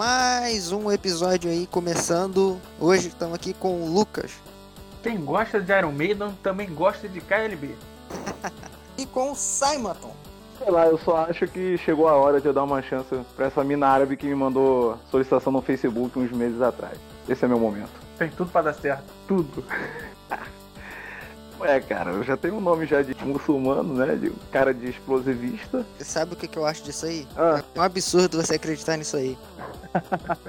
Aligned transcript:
mais 0.00 0.72
um 0.72 0.90
episódio 0.90 1.50
aí 1.50 1.66
começando. 1.66 2.58
Hoje 2.80 3.08
estamos 3.08 3.34
aqui 3.34 3.52
com 3.52 3.82
o 3.82 3.92
Lucas. 3.92 4.32
Quem 5.02 5.22
gosta 5.22 5.60
de 5.60 5.70
Iron 5.76 5.92
Maiden 5.92 6.32
também 6.42 6.72
gosta 6.74 7.06
de 7.06 7.20
KLB. 7.20 7.74
e 8.96 9.04
com 9.04 9.32
o 9.32 9.34
Simonton. 9.36 10.16
Sei 10.56 10.70
lá, 10.70 10.86
eu 10.86 10.96
só 10.96 11.26
acho 11.28 11.46
que 11.48 11.76
chegou 11.76 12.08
a 12.08 12.14
hora 12.14 12.40
de 12.40 12.46
eu 12.46 12.52
dar 12.54 12.62
uma 12.62 12.80
chance 12.80 13.14
pra 13.36 13.48
essa 13.48 13.62
mina 13.62 13.88
árabe 13.88 14.16
que 14.16 14.26
me 14.26 14.34
mandou 14.34 14.98
solicitação 15.10 15.52
no 15.52 15.60
Facebook 15.60 16.18
uns 16.18 16.32
meses 16.32 16.62
atrás. 16.62 16.96
Esse 17.28 17.44
é 17.44 17.48
meu 17.48 17.58
momento. 17.58 17.92
Tem 18.16 18.30
tudo 18.30 18.50
pra 18.50 18.62
dar 18.62 18.72
certo. 18.72 19.04
Tudo. 19.28 19.62
É, 21.62 21.78
cara, 21.80 22.12
eu 22.12 22.24
já 22.24 22.36
tenho 22.36 22.54
um 22.56 22.60
nome 22.60 22.86
já 22.86 23.02
de 23.02 23.14
muçulmano, 23.24 23.94
né? 23.94 24.16
De 24.16 24.30
cara 24.50 24.72
de 24.72 24.88
explosivista. 24.88 25.84
Você 25.98 26.04
sabe 26.04 26.32
o 26.32 26.36
que, 26.36 26.48
que 26.48 26.58
eu 26.58 26.64
acho 26.64 26.82
disso 26.82 27.04
aí? 27.06 27.26
Ah. 27.36 27.62
É 27.74 27.78
um 27.80 27.82
absurdo 27.82 28.42
você 28.42 28.54
acreditar 28.54 28.96
nisso 28.96 29.16
aí. 29.16 29.36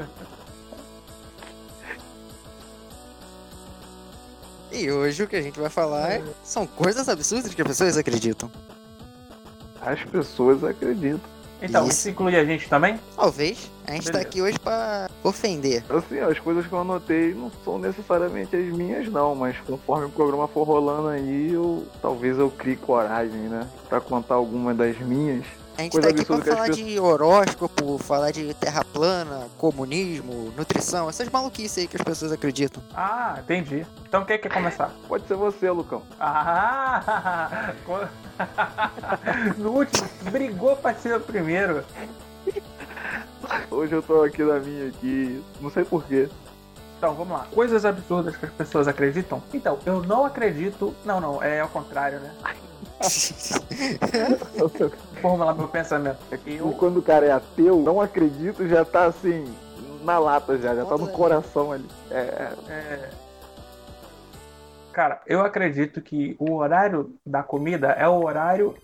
e 4.71 4.89
hoje 4.89 5.23
o 5.23 5.27
que 5.27 5.35
a 5.35 5.41
gente 5.41 5.59
vai 5.59 5.69
falar 5.69 6.11
é- 6.13 6.23
são 6.43 6.65
coisas 6.65 7.09
absurdas 7.09 7.53
que 7.53 7.61
as 7.61 7.67
pessoas 7.67 7.97
acreditam. 7.97 8.49
As 9.81 10.01
pessoas 10.03 10.63
acreditam. 10.63 11.29
Então, 11.61 11.83
Isso. 11.83 11.91
isso 11.99 12.09
inclui 12.09 12.35
a 12.35 12.43
gente 12.43 12.67
também? 12.67 12.99
Talvez. 13.15 13.69
A 13.85 13.91
gente 13.91 14.05
tá 14.05 14.11
Beleza. 14.13 14.27
aqui 14.27 14.41
hoje 14.41 14.59
pra 14.59 15.09
ofender. 15.23 15.83
Assim, 15.89 16.19
as 16.19 16.39
coisas 16.39 16.65
que 16.65 16.73
eu 16.73 16.79
anotei 16.79 17.33
não 17.33 17.51
são 17.63 17.77
necessariamente 17.77 18.55
as 18.55 18.65
minhas, 18.65 19.07
não, 19.07 19.35
mas 19.35 19.55
conforme 19.65 20.05
o 20.05 20.09
programa 20.09 20.47
for 20.47 20.63
rolando 20.63 21.09
aí, 21.09 21.51
eu 21.53 21.85
talvez 22.01 22.37
eu 22.37 22.49
crie 22.49 22.75
coragem, 22.75 23.41
né? 23.41 23.67
Pra 23.89 23.99
contar 24.01 24.35
alguma 24.35 24.73
das 24.73 24.97
minhas. 24.99 25.45
A 25.77 25.81
gente 25.83 25.93
Coisa 25.93 26.09
tá 26.09 26.15
aqui 26.15 26.25
pra 26.25 26.37
falar 26.37 26.69
de 26.69 26.99
horóscopo, 26.99 27.97
falar 27.97 28.31
de 28.31 28.53
terra 28.53 28.83
plana, 28.83 29.47
comunismo, 29.57 30.53
nutrição, 30.55 31.09
essas 31.09 31.29
maluquices 31.29 31.79
aí 31.79 31.87
que 31.87 31.95
as 31.95 32.03
pessoas 32.03 32.31
acreditam. 32.31 32.83
Ah, 32.93 33.37
entendi. 33.39 33.85
Então 34.07 34.23
quem 34.25 34.39
quer 34.39 34.53
começar? 34.53 34.93
Pode 35.07 35.27
ser 35.27 35.35
você, 35.35 35.69
Lucão. 35.69 36.03
Ah! 36.19 37.73
No 39.57 39.71
último, 39.71 40.07
brigou 40.31 40.75
pra 40.75 40.93
ser 40.93 41.15
o 41.15 41.19
primeiro. 41.19 41.83
Hoje 43.69 43.93
eu 43.93 44.01
tô 44.01 44.23
aqui 44.23 44.43
na 44.43 44.59
minha 44.59 44.87
aqui, 44.87 45.43
não 45.59 45.69
sei 45.69 45.83
porquê. 45.83 46.29
Então, 46.97 47.15
vamos 47.15 47.33
lá. 47.33 47.47
Coisas 47.51 47.83
absurdas 47.83 48.35
que 48.35 48.45
as 48.45 48.51
pessoas 48.51 48.87
acreditam? 48.87 49.41
Então, 49.53 49.79
eu 49.85 50.03
não 50.03 50.25
acredito. 50.25 50.95
Não, 51.03 51.19
não, 51.19 51.41
é 51.41 51.59
ao 51.59 51.69
contrário, 51.69 52.19
né? 52.19 52.31
Formular 55.21 55.55
meu 55.55 55.67
pensamento. 55.67 56.19
Eu, 56.45 56.71
Quando 56.71 56.97
o 56.97 57.01
cara 57.01 57.25
é 57.25 57.31
ateu, 57.31 57.79
não 57.79 58.01
acredito, 58.01 58.67
já 58.67 58.85
tá 58.85 59.05
assim, 59.05 59.45
na 60.03 60.19
lata 60.19 60.57
já, 60.57 60.75
já 60.75 60.85
tá 60.85 60.97
no 60.97 61.07
coração 61.09 61.71
ali. 61.71 61.87
É, 62.09 62.53
É... 62.69 63.09
Cara, 64.91 65.21
eu 65.25 65.41
acredito 65.41 66.01
que 66.01 66.35
o 66.37 66.55
horário 66.55 67.15
da 67.25 67.41
comida 67.41 67.91
é 67.91 68.07
o 68.07 68.25
horário 68.25 68.75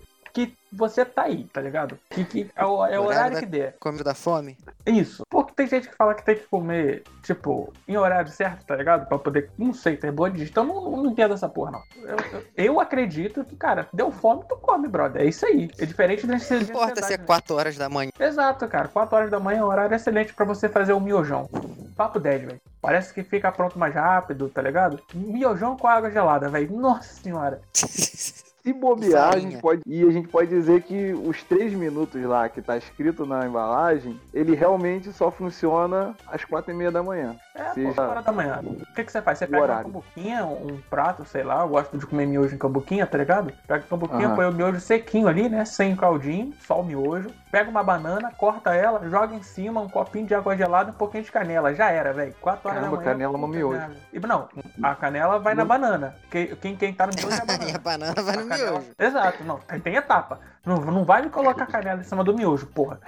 que 0.46 0.56
você 0.72 1.04
tá 1.04 1.22
aí, 1.22 1.44
tá 1.52 1.60
ligado? 1.60 1.98
Que, 2.10 2.24
que 2.24 2.50
é 2.54 2.64
o, 2.64 2.84
é 2.86 2.98
o 2.98 3.02
Horário 3.04 3.06
horário 3.06 3.34
da- 3.34 3.40
que 3.40 3.46
der. 3.46 3.76
Comida 3.80 4.04
da 4.04 4.14
fome? 4.14 4.56
Isso. 4.86 5.22
Porque 5.28 5.52
tem 5.54 5.66
gente 5.66 5.88
que 5.88 5.96
fala 5.96 6.14
que 6.14 6.24
tem 6.24 6.36
que 6.36 6.46
comer, 6.46 7.02
tipo, 7.22 7.72
em 7.86 7.96
horário 7.96 8.30
certo, 8.30 8.64
tá 8.64 8.76
ligado? 8.76 9.06
Pra 9.08 9.18
poder, 9.18 9.50
não 9.58 9.72
sei, 9.72 9.96
ter 9.96 10.12
boa 10.12 10.30
digestão. 10.30 10.64
Não, 10.64 10.90
não 10.90 11.06
entendo 11.10 11.34
essa 11.34 11.48
porra, 11.48 11.72
não. 11.72 11.82
Eu, 12.02 12.16
eu- 12.32 12.44
eu 12.56 12.80
acredito 12.80 13.44
que, 13.44 13.56
cara, 13.56 13.88
deu 13.92 14.10
fome, 14.10 14.44
tu 14.48 14.56
come, 14.56 14.88
brother. 14.88 15.22
É 15.22 15.26
isso 15.26 15.44
aí. 15.46 15.70
É 15.78 15.86
diferente 15.86 16.26
da 16.26 16.36
Não 16.36 16.60
importa 16.60 17.02
se 17.02 17.14
é 17.14 17.18
4 17.18 17.56
horas 17.56 17.76
da 17.76 17.88
manhã. 17.88 18.10
Exato, 18.18 18.66
cara. 18.68 18.88
4 18.88 19.16
horas 19.16 19.30
da 19.30 19.40
manhã 19.40 19.60
é 19.60 19.64
um 19.64 19.68
horário 19.68 19.94
excelente 19.94 20.32
pra 20.34 20.44
você 20.44 20.68
fazer 20.68 20.92
o 20.92 21.00
miojão. 21.00 21.48
Papo 21.96 22.20
10, 22.20 22.42
velho. 22.42 22.60
Parece 22.80 23.12
que 23.12 23.24
fica 23.24 23.50
pronto 23.50 23.76
mais 23.78 23.92
rápido, 23.94 24.48
tá 24.48 24.62
ligado? 24.62 25.00
Miojão 25.12 25.76
com 25.76 25.88
água 25.88 26.10
gelada, 26.10 26.48
velho. 26.48 26.70
Nossa 26.76 27.12
senhora. 27.14 27.60
Se 28.68 28.72
bobear, 28.74 29.34
a 29.34 29.38
gente 29.38 29.56
pode. 29.58 29.80
E 29.86 30.02
a 30.04 30.10
gente 30.10 30.28
pode 30.28 30.48
dizer 30.50 30.82
que 30.82 31.12
os 31.12 31.42
três 31.42 31.72
minutos 31.72 32.22
lá 32.22 32.48
que 32.48 32.60
tá 32.60 32.76
escrito 32.76 33.24
na 33.24 33.46
embalagem, 33.46 34.20
ele 34.32 34.54
realmente 34.54 35.10
só 35.12 35.30
funciona 35.30 36.14
às 36.26 36.44
quatro 36.44 36.70
e 36.70 36.74
meia 36.76 36.90
da 36.90 37.02
manhã. 37.02 37.34
É, 37.54 37.64
pô, 37.64 37.74
Seja- 37.74 37.92
4 37.94 38.10
horas 38.10 38.24
da 38.26 38.32
manhã. 38.32 38.60
O 38.62 38.94
que, 38.94 39.04
que 39.04 39.10
você 39.10 39.22
faz? 39.22 39.38
Você 39.38 39.46
pega 39.46 39.64
uma 39.64 39.82
cambuquinha, 39.84 40.44
um 40.44 40.78
prato, 40.90 41.24
sei 41.24 41.42
lá. 41.42 41.62
Eu 41.62 41.68
gosto 41.68 41.96
de 41.96 42.04
comer 42.06 42.26
miojo 42.26 42.54
em 42.54 42.58
cambuquinha, 42.58 43.06
tá 43.06 43.16
ligado? 43.16 43.52
Pega 43.66 43.84
cambuquinha, 43.88 44.26
Aham. 44.26 44.36
põe 44.36 44.46
o 44.46 44.52
miojo 44.52 44.80
sequinho 44.80 45.28
ali, 45.28 45.48
né? 45.48 45.64
Sem 45.64 45.96
caldinho, 45.96 46.52
só 46.66 46.80
o 46.80 46.84
miojo. 46.84 47.30
Pega 47.50 47.70
uma 47.70 47.82
banana, 47.82 48.30
corta 48.36 48.74
ela, 48.74 49.08
joga 49.08 49.34
em 49.34 49.42
cima 49.42 49.80
um 49.80 49.88
copinho 49.88 50.26
de 50.26 50.34
água 50.34 50.54
gelada 50.56 50.90
e 50.90 50.92
um 50.92 50.96
pouquinho 50.96 51.24
de 51.24 51.32
canela. 51.32 51.74
Já 51.74 51.90
era, 51.90 52.12
velho. 52.12 52.34
4 52.40 52.68
horas 52.68 52.80
Caramba, 52.80 52.96
da 52.98 53.02
manhã. 53.02 53.12
canela 53.12 53.38
no 53.38 53.48
miojo. 53.48 53.90
E, 54.12 54.20
não, 54.20 54.48
a 54.82 54.94
canela 54.94 55.38
vai 55.38 55.54
na 55.54 55.64
banana. 55.64 56.14
Quem, 56.30 56.54
quem, 56.56 56.76
quem 56.76 56.92
tá 56.92 57.06
no 57.06 57.12
miojo 57.16 57.34
é 57.34 57.40
a 57.40 57.44
banana. 57.46 57.70
e 57.70 57.74
a 57.74 57.78
banana 57.78 58.22
vai 58.22 58.34
A 58.34 58.40
no 58.40 58.48
canela- 58.48 58.70
miojo. 58.72 58.92
Exato, 58.98 59.44
não. 59.44 59.58
Tem, 59.60 59.80
tem 59.80 59.94
etapa. 59.96 60.40
Não, 60.66 60.76
não 60.76 61.04
vai 61.04 61.22
me 61.22 61.30
colocar 61.30 61.66
canela 61.66 62.00
em 62.00 62.04
cima 62.04 62.22
do 62.22 62.34
miojo, 62.34 62.66
porra. 62.66 63.00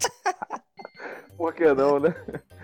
Por 1.40 1.54
que 1.54 1.72
não, 1.72 1.98
né? 1.98 2.14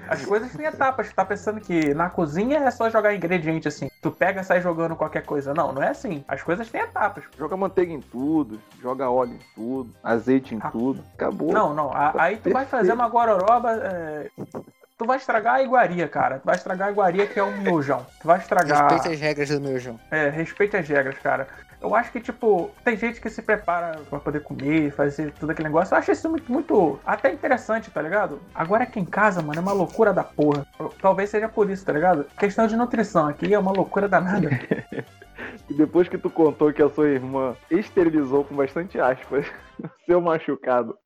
As 0.07 0.23
coisas 0.27 0.53
têm 0.53 0.67
etapas. 0.67 1.09
Tu 1.09 1.15
tá 1.15 1.25
pensando 1.25 1.59
que 1.63 1.95
na 1.95 2.11
cozinha 2.11 2.59
é 2.59 2.71
só 2.71 2.91
jogar 2.91 3.15
ingrediente 3.15 3.67
assim. 3.67 3.89
Tu 4.03 4.11
pega 4.11 4.43
e 4.43 4.45
sai 4.45 4.61
jogando 4.61 4.95
qualquer 4.95 5.23
coisa. 5.25 5.55
Não, 5.55 5.73
não 5.73 5.83
é 5.83 5.89
assim. 5.89 6.23
As 6.29 6.43
coisas 6.43 6.71
têm 6.71 6.83
etapas. 6.83 7.25
Joga 7.39 7.57
manteiga 7.57 7.91
em 7.95 8.01
tudo, 8.03 8.61
joga 8.83 9.09
óleo 9.09 9.33
em 9.33 9.41
tudo, 9.55 9.95
azeite 10.05 10.55
em 10.55 10.59
Ah. 10.63 10.71
tudo. 10.71 11.03
Acabou. 11.15 11.53
Não, 11.55 11.73
não. 11.73 11.91
A- 11.91 12.13
aí 12.19 12.37
tu 12.37 12.51
vai 12.51 12.67
fazer 12.67 12.93
uma 12.93 13.09
gororoba. 13.09 13.73
é, 13.83 14.31
Tu 14.99 15.05
vai 15.07 15.17
estragar 15.17 15.55
a 15.57 15.63
iguaria, 15.63 16.07
cara. 16.09 16.39
Tu 16.39 16.45
vai 16.45 16.55
estragar 16.57 16.89
a 16.89 16.91
iguaria 16.91 17.27
que 17.27 17.39
é 17.39 17.43
o 17.43 17.51
miojão. 17.59 18.07
Tu 18.21 18.27
vai 18.27 18.39
estragar. 18.39 18.91
Respeita 18.93 19.15
as 19.15 19.21
regras 19.21 19.49
do 19.49 19.61
miojão. 19.61 19.99
É, 20.11 20.29
respeite 20.29 20.77
as 20.77 20.87
regras, 20.89 21.19
cara. 21.19 21.47
Eu 21.81 21.95
acho 21.95 22.11
que, 22.11 22.21
tipo, 22.21 22.71
tem 22.85 22.97
gente 22.97 23.21
que 23.21 23.29
se 23.29 23.43
prepara 23.43 24.01
pra 24.09 24.19
poder 24.19 24.41
comer, 24.41 24.91
fazer 24.93 25.33
tudo 25.33 25.51
aquele 25.51 25.69
negócio. 25.69 25.95
Eu 25.95 25.99
acho 25.99 26.13
isso 26.13 26.29
muito, 26.29 26.51
muito 26.51 26.99
até 27.05 27.33
interessante, 27.33 27.91
tá 27.91 28.01
ligado? 28.01 28.41
Agora 28.55 28.85
aqui 28.85 28.99
em 28.99 29.05
casa, 29.05 29.43
mano, 29.43 29.59
é 29.59 29.63
uma 29.63 29.73
loucura 29.73 30.13
da 30.13 30.25
porra. 30.25 30.67
Talvez 31.01 31.31
seja 31.31 31.49
por 31.49 31.71
isso, 31.71 31.85
tá 31.85 31.93
ligado? 31.93 32.27
Questão 32.39 32.67
de 32.67 32.77
nutrição 32.77 33.29
aqui 33.29 33.53
é 33.53 33.59
uma 33.59 33.73
loucura 33.73 34.09
danada. 34.09 34.49
E 35.69 35.75
depois 35.75 36.09
que 36.09 36.17
tu 36.17 36.31
contou 36.31 36.73
que 36.73 36.83
a 36.83 36.89
sua 36.89 37.09
irmã 37.09 37.57
esterilizou 37.71 38.45
com 38.45 38.55
bastante 38.55 39.01
aspas 39.01 39.47
seu 40.07 40.21
machucado 40.21 40.97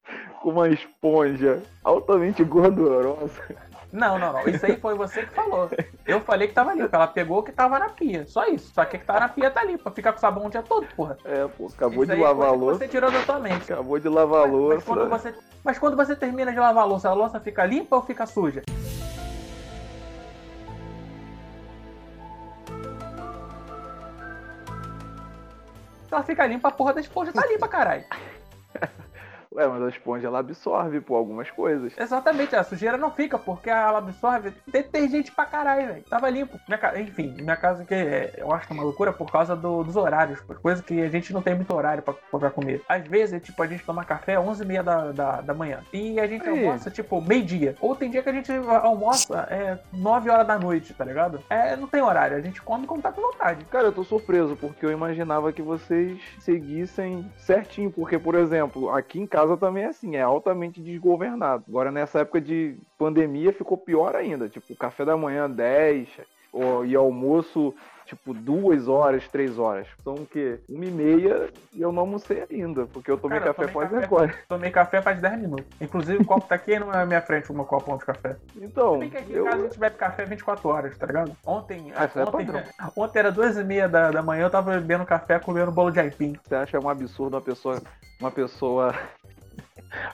com 0.40 0.50
uma 0.50 0.68
esponja 0.68 1.62
altamente 1.82 2.44
gordurosa. 2.44 3.42
Não, 3.92 4.18
não, 4.18 4.32
não. 4.32 4.48
Isso 4.48 4.64
aí 4.64 4.76
foi 4.76 4.94
você 4.94 5.26
que 5.26 5.34
falou. 5.34 5.68
Eu 6.06 6.20
falei 6.20 6.48
que 6.48 6.54
tava 6.54 6.74
limpo. 6.74 6.94
Ela 6.94 7.08
pegou 7.08 7.38
o 7.38 7.42
que 7.42 7.50
tava 7.50 7.78
na 7.78 7.88
pia. 7.88 8.24
Só 8.26 8.46
isso. 8.46 8.72
Só 8.72 8.84
que 8.84 8.96
o 8.96 9.00
que 9.00 9.06
tava 9.06 9.20
na 9.20 9.28
pia 9.28 9.50
tá 9.50 9.64
limpa. 9.64 9.90
Fica 9.90 10.12
com 10.12 10.18
sabão 10.18 10.46
o 10.46 10.50
dia 10.50 10.62
todo, 10.62 10.86
porra. 10.94 11.16
É, 11.24 11.46
pô, 11.48 11.66
acabou 11.66 12.04
Isso 12.04 12.14
de 12.14 12.20
lavar 12.20 12.48
a 12.48 12.52
louça. 12.52 12.78
Você 12.78 12.88
tirou 12.88 13.10
da 13.10 13.22
tua 13.22 13.40
mente. 13.40 13.72
Acabou 13.72 13.98
de 13.98 14.08
lavar 14.08 14.44
a 14.44 14.46
Mas, 14.46 14.68
mas 14.68 14.84
quando 14.84 15.08
louça. 15.08 15.18
você, 15.18 15.34
mas 15.64 15.78
quando 15.78 15.96
você 15.96 16.16
termina 16.16 16.52
de 16.52 16.58
lavar 16.58 16.84
a 16.84 16.86
louça, 16.86 17.08
a 17.08 17.12
louça 17.12 17.40
fica 17.40 17.64
limpa 17.64 17.96
ou 17.96 18.02
fica 18.02 18.26
suja? 18.26 18.62
Ela 26.10 26.22
fica 26.24 26.46
limpa, 26.46 26.68
a 26.68 26.72
porra 26.72 26.94
da 26.94 27.00
esponja 27.00 27.32
tá 27.32 27.46
limpa, 27.46 27.68
caralho. 27.68 28.04
Ué, 29.52 29.66
mas 29.66 29.82
a 29.82 29.88
esponja 29.88 30.28
ela 30.28 30.38
absorve, 30.38 31.00
pô, 31.00 31.16
algumas 31.16 31.50
coisas. 31.50 31.92
Exatamente, 31.98 32.54
a 32.54 32.62
sujeira 32.62 32.96
não 32.96 33.10
fica, 33.10 33.36
porque 33.36 33.68
ela 33.68 33.98
absorve 33.98 34.52
detergente 34.64 35.32
pra 35.32 35.44
caralho, 35.44 35.88
velho. 35.88 36.04
Tava 36.08 36.30
limpo. 36.30 36.56
Minha 36.68 36.78
ca- 36.78 36.96
Enfim, 37.00 37.34
minha 37.40 37.56
casa 37.56 37.84
que 37.84 37.92
é- 37.92 38.34
eu 38.38 38.52
acho 38.52 38.68
que 38.68 38.72
é 38.72 38.76
uma 38.76 38.84
loucura 38.84 39.12
por 39.12 39.28
causa 39.30 39.56
do- 39.56 39.82
dos 39.82 39.96
horários, 39.96 40.40
por 40.40 40.60
coisa 40.60 40.80
que 40.82 41.02
a 41.02 41.08
gente 41.08 41.32
não 41.32 41.42
tem 41.42 41.56
muito 41.56 41.74
horário 41.74 42.00
pra, 42.00 42.14
pra 42.38 42.48
comer. 42.50 42.80
Às 42.88 43.04
vezes, 43.08 43.42
tipo, 43.42 43.60
a 43.60 43.66
gente 43.66 43.84
toma 43.84 44.04
café 44.04 44.36
às 44.36 44.44
11h30 44.46 44.84
da, 44.84 45.10
da, 45.10 45.40
da 45.40 45.54
manhã. 45.54 45.80
E 45.92 46.20
a 46.20 46.28
gente 46.28 46.48
Aí. 46.48 46.64
almoça, 46.66 46.88
tipo, 46.88 47.20
meio-dia. 47.20 47.74
Ou 47.80 47.96
tem 47.96 48.08
dia 48.08 48.22
que 48.22 48.28
a 48.28 48.32
gente 48.32 48.52
almoça 48.52 49.48
é, 49.50 49.78
9 49.92 50.30
horas 50.30 50.46
da 50.46 50.60
noite, 50.60 50.94
tá 50.94 51.04
ligado? 51.04 51.40
É, 51.50 51.74
não 51.74 51.88
tem 51.88 52.00
horário, 52.02 52.36
a 52.36 52.40
gente 52.40 52.62
come 52.62 52.86
quando 52.86 53.02
tá 53.02 53.10
com 53.10 53.20
vontade. 53.20 53.64
Cara, 53.64 53.86
eu 53.86 53.92
tô 53.92 54.04
surpreso, 54.04 54.54
porque 54.54 54.86
eu 54.86 54.92
imaginava 54.92 55.52
que 55.52 55.60
vocês 55.62 56.20
seguissem 56.38 57.28
certinho, 57.36 57.90
porque, 57.90 58.16
por 58.16 58.36
exemplo, 58.36 58.90
aqui 58.90 59.18
em 59.20 59.26
casa 59.26 59.39
também 59.56 59.84
é 59.84 59.88
assim, 59.88 60.16
é 60.16 60.22
altamente 60.22 60.80
desgovernado. 60.80 61.64
Agora, 61.68 61.90
nessa 61.90 62.20
época 62.20 62.40
de 62.40 62.76
pandemia, 62.98 63.52
ficou 63.52 63.76
pior 63.76 64.14
ainda. 64.14 64.48
Tipo, 64.48 64.74
café 64.76 65.04
da 65.04 65.16
manhã 65.16 65.48
10, 65.48 66.08
ou, 66.52 66.84
e 66.84 66.96
almoço, 66.96 67.72
tipo, 68.06 68.34
duas 68.34 68.88
horas, 68.88 69.28
três 69.28 69.56
horas. 69.58 69.86
São 70.02 70.14
o 70.14 70.26
quê? 70.26 70.58
Uma 70.68 70.84
e 70.84 70.90
meia 70.90 71.48
e 71.72 71.80
eu 71.80 71.92
não 71.92 72.00
almocei 72.00 72.44
ainda, 72.50 72.86
porque 72.86 73.08
eu 73.10 73.16
tomei 73.16 73.38
Cara, 73.38 73.50
eu 73.50 73.54
café 73.54 73.68
tomei 73.72 73.74
quase 73.88 73.94
café. 73.94 74.06
agora. 74.06 74.34
Tomei 74.48 74.70
café 74.70 75.00
faz 75.00 75.20
10 75.20 75.40
minutos. 75.42 75.66
Inclusive, 75.80 76.20
o 76.20 76.24
copo 76.24 76.46
tá 76.48 76.56
aqui 76.56 76.76
na 76.78 77.06
minha 77.06 77.22
frente, 77.22 77.50
o 77.52 77.54
meu 77.54 77.64
copão 77.64 77.96
de 77.96 78.04
café. 78.04 78.36
Então, 78.56 78.94
Se 78.94 78.98
bem 78.98 79.10
que 79.10 79.16
aqui 79.16 79.32
em 79.32 79.36
eu... 79.36 79.44
casa 79.44 79.56
a 79.58 79.62
gente 79.62 79.78
bebe 79.78 79.96
café 79.96 80.24
24 80.24 80.68
horas, 80.68 80.98
tá 80.98 81.06
ligado? 81.06 81.36
Ontem, 81.46 81.92
Ah, 81.94 82.04
é 82.12 82.20
ontem, 82.22 82.46
padrão. 82.46 82.62
ontem 82.96 83.18
era 83.20 83.30
duas 83.30 83.56
e 83.56 83.62
meia 83.62 83.88
da, 83.88 84.10
da 84.10 84.22
manhã, 84.22 84.42
eu 84.44 84.50
tava 84.50 84.72
bebendo 84.72 85.06
café 85.06 85.38
comendo 85.38 85.70
bolo 85.70 85.92
de 85.92 86.00
aipim. 86.00 86.36
Você 86.42 86.56
acha 86.56 86.80
um 86.80 86.88
absurdo 86.88 87.34
uma 87.36 87.40
pessoa, 87.40 87.80
uma 88.20 88.30
pessoa 88.32 88.92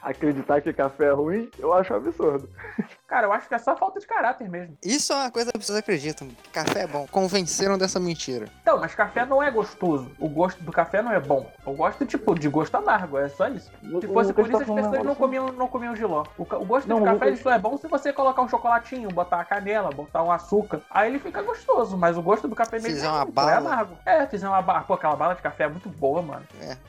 Acreditar 0.02 0.60
que 0.60 0.72
café 0.72 1.06
é 1.06 1.12
ruim, 1.12 1.50
eu 1.58 1.72
acho 1.72 1.94
absurdo. 1.94 2.48
Cara, 3.06 3.26
eu 3.26 3.32
acho 3.32 3.46
que 3.48 3.54
é 3.54 3.58
só 3.58 3.76
falta 3.76 4.00
de 4.00 4.06
caráter 4.06 4.48
mesmo. 4.48 4.76
Isso 4.84 5.12
é 5.12 5.16
uma 5.16 5.30
coisa 5.30 5.50
que 5.52 5.56
as 5.56 5.62
pessoas 5.62 5.78
acreditam. 5.78 6.28
Café 6.52 6.80
é 6.82 6.86
bom. 6.86 7.06
Convenceram 7.10 7.78
dessa 7.78 8.00
mentira. 8.00 8.46
Então, 8.62 8.78
mas 8.78 8.94
café 8.94 9.24
não 9.24 9.42
é 9.42 9.50
gostoso. 9.50 10.10
O 10.18 10.28
gosto 10.28 10.62
do 10.62 10.72
café 10.72 11.02
não 11.02 11.12
é 11.12 11.20
bom. 11.20 11.50
Eu 11.66 11.74
gosto, 11.74 12.04
tipo, 12.04 12.34
de 12.38 12.48
gosto 12.48 12.74
amargo, 12.74 13.18
é 13.18 13.28
só 13.28 13.48
isso. 13.48 13.70
Se 14.00 14.08
fosse 14.08 14.32
por 14.32 14.46
isso, 14.48 14.56
as 14.56 14.68
pessoas 14.68 15.04
não 15.04 15.14
comiam, 15.14 15.52
não 15.52 15.68
comiam 15.68 15.94
giló. 15.94 16.24
O, 16.36 16.42
o 16.42 16.64
gosto 16.64 16.88
Não, 16.88 16.98
do 16.98 17.04
café 17.04 17.14
Lucas- 17.14 17.28
ele 17.28 17.36
só 17.38 17.52
é 17.52 17.58
bom 17.58 17.76
se 17.76 17.86
você 17.86 18.12
colocar 18.12 18.42
um 18.42 18.48
chocolatinho, 18.48 19.08
botar 19.10 19.36
uma 19.36 19.44
canela, 19.44 19.90
botar 19.90 20.22
um 20.22 20.32
açúcar. 20.32 20.80
Aí 20.90 21.08
ele 21.10 21.18
fica 21.18 21.42
gostoso, 21.42 21.96
mas 21.96 22.16
o 22.16 22.22
gosto 22.22 22.48
do 22.48 22.56
café 22.56 22.76
mesmo 22.76 22.88
Fizer 22.90 23.06
é, 23.06 23.10
uma 23.10 23.18
ruim, 23.22 23.26
pô, 23.26 23.32
bala. 23.32 23.50
é 23.52 23.56
amargo. 23.56 23.98
É, 24.04 24.26
fizer 24.26 24.48
uma 24.48 24.62
bala. 24.62 24.80
Pô, 24.80 24.94
aquela 24.94 25.14
bala 25.16 25.34
de 25.34 25.42
café 25.42 25.64
é 25.64 25.68
muito 25.68 25.88
boa, 25.88 26.20
mano. 26.22 26.42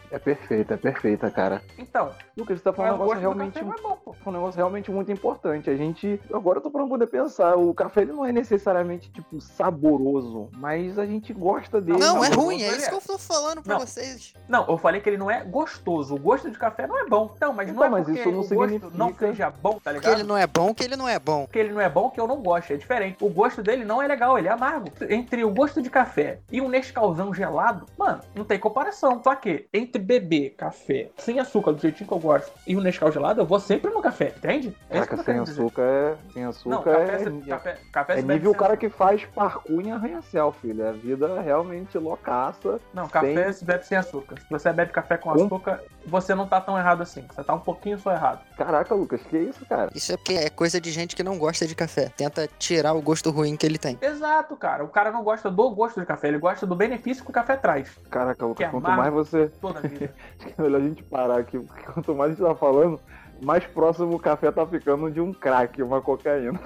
É 0.09 0.17
perfeita, 0.17 0.73
é 0.73 0.77
perfeita, 0.77 1.29
cara. 1.29 1.61
Então, 1.77 2.11
Lucas, 2.35 2.57
você 2.57 2.63
tá 2.63 2.73
mas 2.77 2.89
um 2.93 2.97
negócio 2.97 3.19
realmente 3.19 3.59
é 3.59 3.63
bom, 3.63 3.97
pô. 4.03 4.15
um 4.25 4.31
negócio 4.31 4.57
realmente 4.57 4.91
muito 4.91 5.11
importante. 5.11 5.69
A 5.69 5.75
gente. 5.75 6.19
Agora 6.33 6.57
eu 6.59 6.61
tô 6.61 6.69
pra 6.69 6.85
poder 6.85 7.07
pensar. 7.07 7.55
O 7.55 7.73
café 7.73 8.01
ele 8.01 8.11
não 8.13 8.25
é 8.25 8.31
necessariamente, 8.31 9.09
tipo, 9.11 9.39
saboroso, 9.41 10.49
mas 10.57 10.97
a 10.99 11.05
gente 11.05 11.33
gosta 11.33 11.79
dele. 11.81 11.97
Não, 11.99 12.23
é 12.23 12.29
ruim. 12.29 12.61
É 12.61 12.69
isso 12.69 12.85
é. 12.85 12.89
que 12.89 12.95
eu 12.95 13.01
tô 13.01 13.17
falando 13.17 13.61
pra 13.61 13.75
Não. 13.77 13.85
vocês. 13.85 14.33
Não, 14.47 14.65
eu 14.67 14.77
falei 14.77 15.01
que 15.01 15.09
ele 15.09 15.17
não 15.17 15.29
é 15.29 15.43
gostoso. 15.43 16.15
O 16.15 16.19
gosto 16.19 16.49
de 16.49 16.57
café 16.57 16.87
não 16.87 16.97
é 16.99 17.05
bom. 17.07 17.31
Então, 17.35 17.53
mas 17.53 17.71
não 17.73 17.83
é 17.83 17.89
mas 17.89 18.05
porque 18.05 18.19
isso 18.19 18.31
não 18.31 18.39
o 18.39 18.47
gosto 18.47 18.55
não 18.93 19.07
significa- 19.07 19.27
seja 19.27 19.49
bom, 19.49 19.71
tá 19.73 19.91
Porque 19.91 19.93
ligado? 19.93 20.13
ele 20.19 20.23
não 20.23 20.37
é 20.37 20.47
bom, 20.47 20.73
que 20.73 20.83
ele 20.83 20.95
não 20.95 21.07
é 21.07 21.19
bom. 21.19 21.47
que 21.47 21.59
ele 21.59 21.73
não 21.73 21.81
é 21.81 21.89
bom, 21.89 22.09
que 22.09 22.19
eu 22.19 22.27
não 22.27 22.37
gosto. 22.41 22.71
É 22.73 22.77
diferente. 22.77 23.17
O 23.23 23.29
gosto 23.29 23.61
dele 23.61 23.83
não 23.85 24.01
é 24.01 24.07
legal, 24.07 24.37
ele 24.37 24.47
é 24.47 24.51
amargo. 24.51 24.87
Entre 25.09 25.43
o 25.43 25.49
gosto 25.51 25.81
de 25.81 25.89
café 25.89 26.39
e 26.51 26.61
um 26.61 26.67
Nescauzão 26.69 27.33
gelado, 27.33 27.85
mano, 27.97 28.21
não 28.35 28.43
tem 28.45 28.59
comparação. 28.59 29.21
Só 29.23 29.35
que 29.35 29.67
entre 29.73 30.01
beber 30.01 30.51
café 30.51 31.09
sem 31.17 31.39
açúcar, 31.39 31.71
do 31.73 31.81
jeitinho 31.81 32.07
que 32.07 32.13
eu 32.13 32.19
gosto, 32.19 32.51
e 32.67 32.75
o 32.75 32.81
Nescau 32.81 33.11
gelado, 33.11 33.41
eu 33.41 33.45
vou 33.45 33.59
sempre 33.59 33.89
no 33.91 34.01
café, 34.01 34.33
entende? 34.37 34.75
É 34.89 34.99
Caraca, 34.99 35.23
sem 35.23 35.39
açúcar 35.39 35.81
é. 35.81 36.15
Sem 36.33 36.43
Não, 36.43 36.49
açúcar 36.49 36.83
café, 36.83 37.23
é. 37.23 37.49
café, 37.49 37.77
café 37.91 38.19
É 38.19 38.21
nível 38.21 38.51
o 38.51 38.53
sem 38.53 38.59
cara 38.59 38.75
que 38.77 38.89
faz 38.89 39.23
parkour 39.25 39.81
em 39.81 39.91
arranha-céu, 39.91 40.51
filho. 40.51 40.83
É 40.83 40.91
vida 40.91 41.39
realmente 41.41 41.97
loucaça. 41.97 42.79
Não, 42.93 43.07
café 43.07 43.43
Tem- 43.45 43.53
se 43.53 43.63
bebe 43.63 43.85
sem 43.85 43.97
açúcar. 43.97 44.35
Se 44.39 44.49
você 44.49 44.73
bebe 44.73 44.91
café 44.91 45.17
Com- 45.17 45.31
açúcar, 45.31 45.81
você 46.07 46.33
não 46.33 46.47
tá 46.47 46.59
tão 46.61 46.77
errado 46.77 47.01
assim. 47.01 47.25
Você 47.29 47.43
tá 47.43 47.53
um 47.53 47.59
pouquinho 47.59 47.99
só 47.99 48.11
errado. 48.11 48.41
Caraca, 48.57 48.95
Lucas, 48.95 49.21
que 49.21 49.37
isso, 49.37 49.65
cara? 49.65 49.91
Isso 49.93 50.11
é 50.11 50.17
porque 50.17 50.33
é 50.33 50.49
coisa 50.49 50.79
de 50.79 50.91
gente 50.91 51.15
que 51.15 51.23
não 51.23 51.37
gosta 51.37 51.67
de 51.67 51.75
café. 51.75 52.09
Tenta 52.15 52.49
tirar 52.57 52.93
o 52.93 53.01
gosto 53.01 53.29
ruim 53.29 53.55
que 53.55 53.65
ele 53.65 53.77
tem. 53.77 53.97
Exato, 54.01 54.55
cara. 54.55 54.83
O 54.83 54.87
cara 54.87 55.11
não 55.11 55.23
gosta 55.23 55.51
do 55.51 55.69
gosto 55.71 55.99
de 55.99 56.05
café, 56.05 56.29
ele 56.29 56.39
gosta 56.39 56.65
do 56.65 56.75
benefício 56.75 57.23
que 57.23 57.29
o 57.29 57.33
café 57.33 57.55
traz 57.55 57.97
Caraca, 58.09 58.45
Lucas, 58.45 58.67
é 58.67 58.69
quanto 58.69 58.89
mais 58.89 59.13
você. 59.13 59.47
toda 59.61 59.79
a 59.79 59.81
vida. 59.81 60.13
Acho 60.39 60.47
que 60.47 60.53
é 60.57 60.63
melhor 60.63 60.81
a 60.81 60.83
gente 60.83 61.03
parar 61.03 61.39
aqui, 61.39 61.59
porque 61.59 61.83
quanto 61.83 62.15
mais 62.15 62.31
a 62.31 62.35
gente 62.35 62.43
tá 62.43 62.55
falando, 62.55 62.99
mais 63.41 63.63
próximo 63.65 64.15
o 64.15 64.19
café 64.19 64.51
tá 64.51 64.65
ficando 64.65 65.09
de 65.11 65.19
um 65.21 65.33
crack, 65.33 65.81
uma 65.81 66.01
cocaína. 66.01 66.59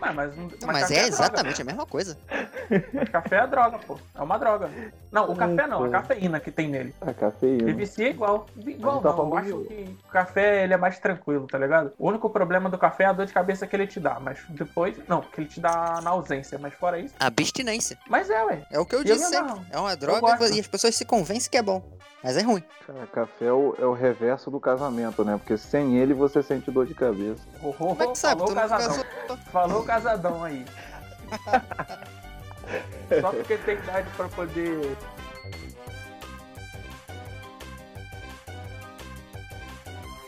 mas, 0.00 0.14
mas, 0.14 0.36
Não, 0.36 0.44
mas 0.44 0.66
mas 0.66 0.80
café 0.82 0.94
é 0.94 0.98
droga. 1.00 1.08
exatamente 1.14 1.62
a 1.62 1.64
mesma 1.64 1.86
coisa. 1.86 2.18
Mas 2.92 3.08
café 3.08 3.36
é 3.36 3.46
droga, 3.46 3.78
pô. 3.78 3.96
É 4.14 4.20
uma 4.20 4.38
droga. 4.38 4.70
Não, 5.10 5.30
o 5.32 5.36
café 5.36 5.66
não, 5.66 5.84
a 5.84 5.88
cafeína 5.88 6.38
que 6.40 6.50
tem 6.50 6.68
nele. 6.68 6.94
A 7.00 7.10
E 7.10 7.14
cafeína. 7.14 7.72
vicia 7.72 8.10
igual. 8.10 8.46
Igual 8.58 9.00
tá 9.00 9.10
não. 9.12 9.28
Eu 9.28 9.36
acho 9.38 9.46
de- 9.62 9.64
que 9.68 9.96
o 10.06 10.08
café 10.10 10.64
ele 10.64 10.74
é 10.74 10.76
mais 10.76 10.98
tranquilo, 10.98 11.46
tá 11.46 11.56
ligado? 11.56 11.92
O 11.98 12.08
único 12.08 12.28
problema 12.28 12.68
do 12.68 12.76
café 12.76 13.04
é 13.04 13.06
a 13.06 13.12
dor 13.12 13.24
de 13.26 13.32
cabeça 13.32 13.66
que 13.66 13.74
ele 13.74 13.86
te 13.86 13.98
dá. 13.98 14.18
Mas 14.20 14.38
depois. 14.50 14.96
Não, 15.08 15.22
que 15.22 15.40
ele 15.40 15.48
te 15.48 15.60
dá 15.60 16.00
na 16.02 16.10
ausência. 16.10 16.58
Mas 16.58 16.74
fora 16.74 16.98
isso. 16.98 17.14
Abstinência. 17.18 17.96
Mas 18.08 18.28
é, 18.28 18.44
ué. 18.44 18.62
É 18.70 18.78
o 18.78 18.84
que 18.84 18.94
eu 18.94 19.02
E 19.02 19.08
eu 19.08 19.16
disse 19.16 19.28
sempre. 19.30 19.50
amarro. 19.52 19.64
É 19.70 19.78
uma 19.78 19.96
droga 19.96 20.48
e 20.54 20.60
as 20.60 20.66
pessoas 20.66 20.94
se 20.94 21.04
convencem 21.06 21.50
que 21.50 21.56
é 21.56 21.62
bom. 21.62 21.82
Mas 22.22 22.36
é 22.36 22.42
ruim. 22.42 22.62
Cara, 22.86 23.06
café 23.06 23.46
é 23.46 23.52
o, 23.52 23.74
é 23.78 23.84
o 23.84 23.92
reverso 23.92 24.50
do 24.50 24.58
casamento, 24.58 25.24
né? 25.24 25.36
Porque 25.38 25.56
sem 25.56 25.96
ele 25.96 26.12
você 26.14 26.42
sente 26.42 26.70
dor 26.70 26.84
de 26.86 26.94
cabeça. 26.94 27.42
Ho, 27.62 27.68
ho, 27.70 27.74
Como 27.74 28.02
é 28.02 28.06
que 28.08 28.18
sabe? 28.18 28.40
falou 28.40 28.54
casadão. 28.54 28.88
casou. 28.88 29.04
Falou 29.52 29.84
casadão 29.84 30.44
aí. 30.44 30.64
Só 33.20 33.30
porque 33.30 33.56
tem 33.58 33.76
idade 33.76 34.10
pra 34.16 34.28
poder. 34.28 34.96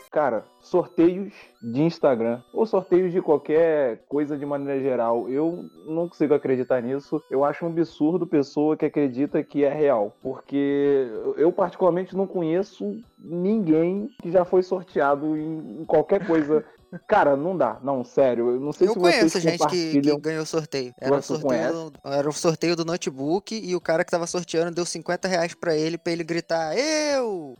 Cara, 0.09 0.43
sorteios 0.71 1.33
de 1.61 1.81
Instagram 1.81 2.41
ou 2.53 2.65
sorteios 2.65 3.11
de 3.11 3.21
qualquer 3.21 4.05
coisa 4.07 4.37
de 4.37 4.45
maneira 4.45 4.79
geral, 4.79 5.29
eu 5.29 5.65
não 5.85 6.07
consigo 6.07 6.33
acreditar 6.33 6.81
nisso. 6.81 7.21
Eu 7.29 7.43
acho 7.43 7.65
um 7.65 7.67
absurdo 7.67 8.25
pessoa 8.25 8.77
que 8.77 8.85
acredita 8.85 9.43
que 9.43 9.65
é 9.65 9.73
real, 9.73 10.15
porque 10.23 11.09
eu 11.35 11.51
particularmente 11.51 12.15
não 12.15 12.25
conheço 12.25 13.03
ninguém 13.19 14.09
que 14.21 14.31
já 14.31 14.45
foi 14.45 14.63
sorteado 14.63 15.35
em 15.37 15.83
qualquer 15.85 16.25
coisa. 16.25 16.63
Cara, 17.07 17.35
não 17.35 17.55
dá, 17.57 17.79
não, 17.81 18.03
sério. 18.03 18.51
Eu 18.51 18.59
não 18.59 18.73
sei 18.73 18.87
Eu 18.87 18.93
se 18.93 18.99
conheço 18.99 19.29
vocês 19.29 19.43
gente 19.43 19.67
que, 19.67 20.01
que 20.01 20.19
ganhou 20.19 20.45
sorteio. 20.45 20.93
Era 20.99 21.15
o 21.15 21.21
sorteio, 21.21 21.91
era 22.03 22.29
o 22.29 22.33
sorteio 22.33 22.75
do 22.75 22.83
notebook 22.85 23.57
e 23.57 23.75
o 23.75 23.81
cara 23.81 24.03
que 24.03 24.11
tava 24.11 24.27
sorteando 24.27 24.71
deu 24.75 24.85
50 24.85 25.27
reais 25.27 25.53
pra 25.53 25.75
ele, 25.75 25.97
pra 25.97 26.11
ele 26.11 26.23
gritar, 26.23 26.75
eu! 26.77 27.57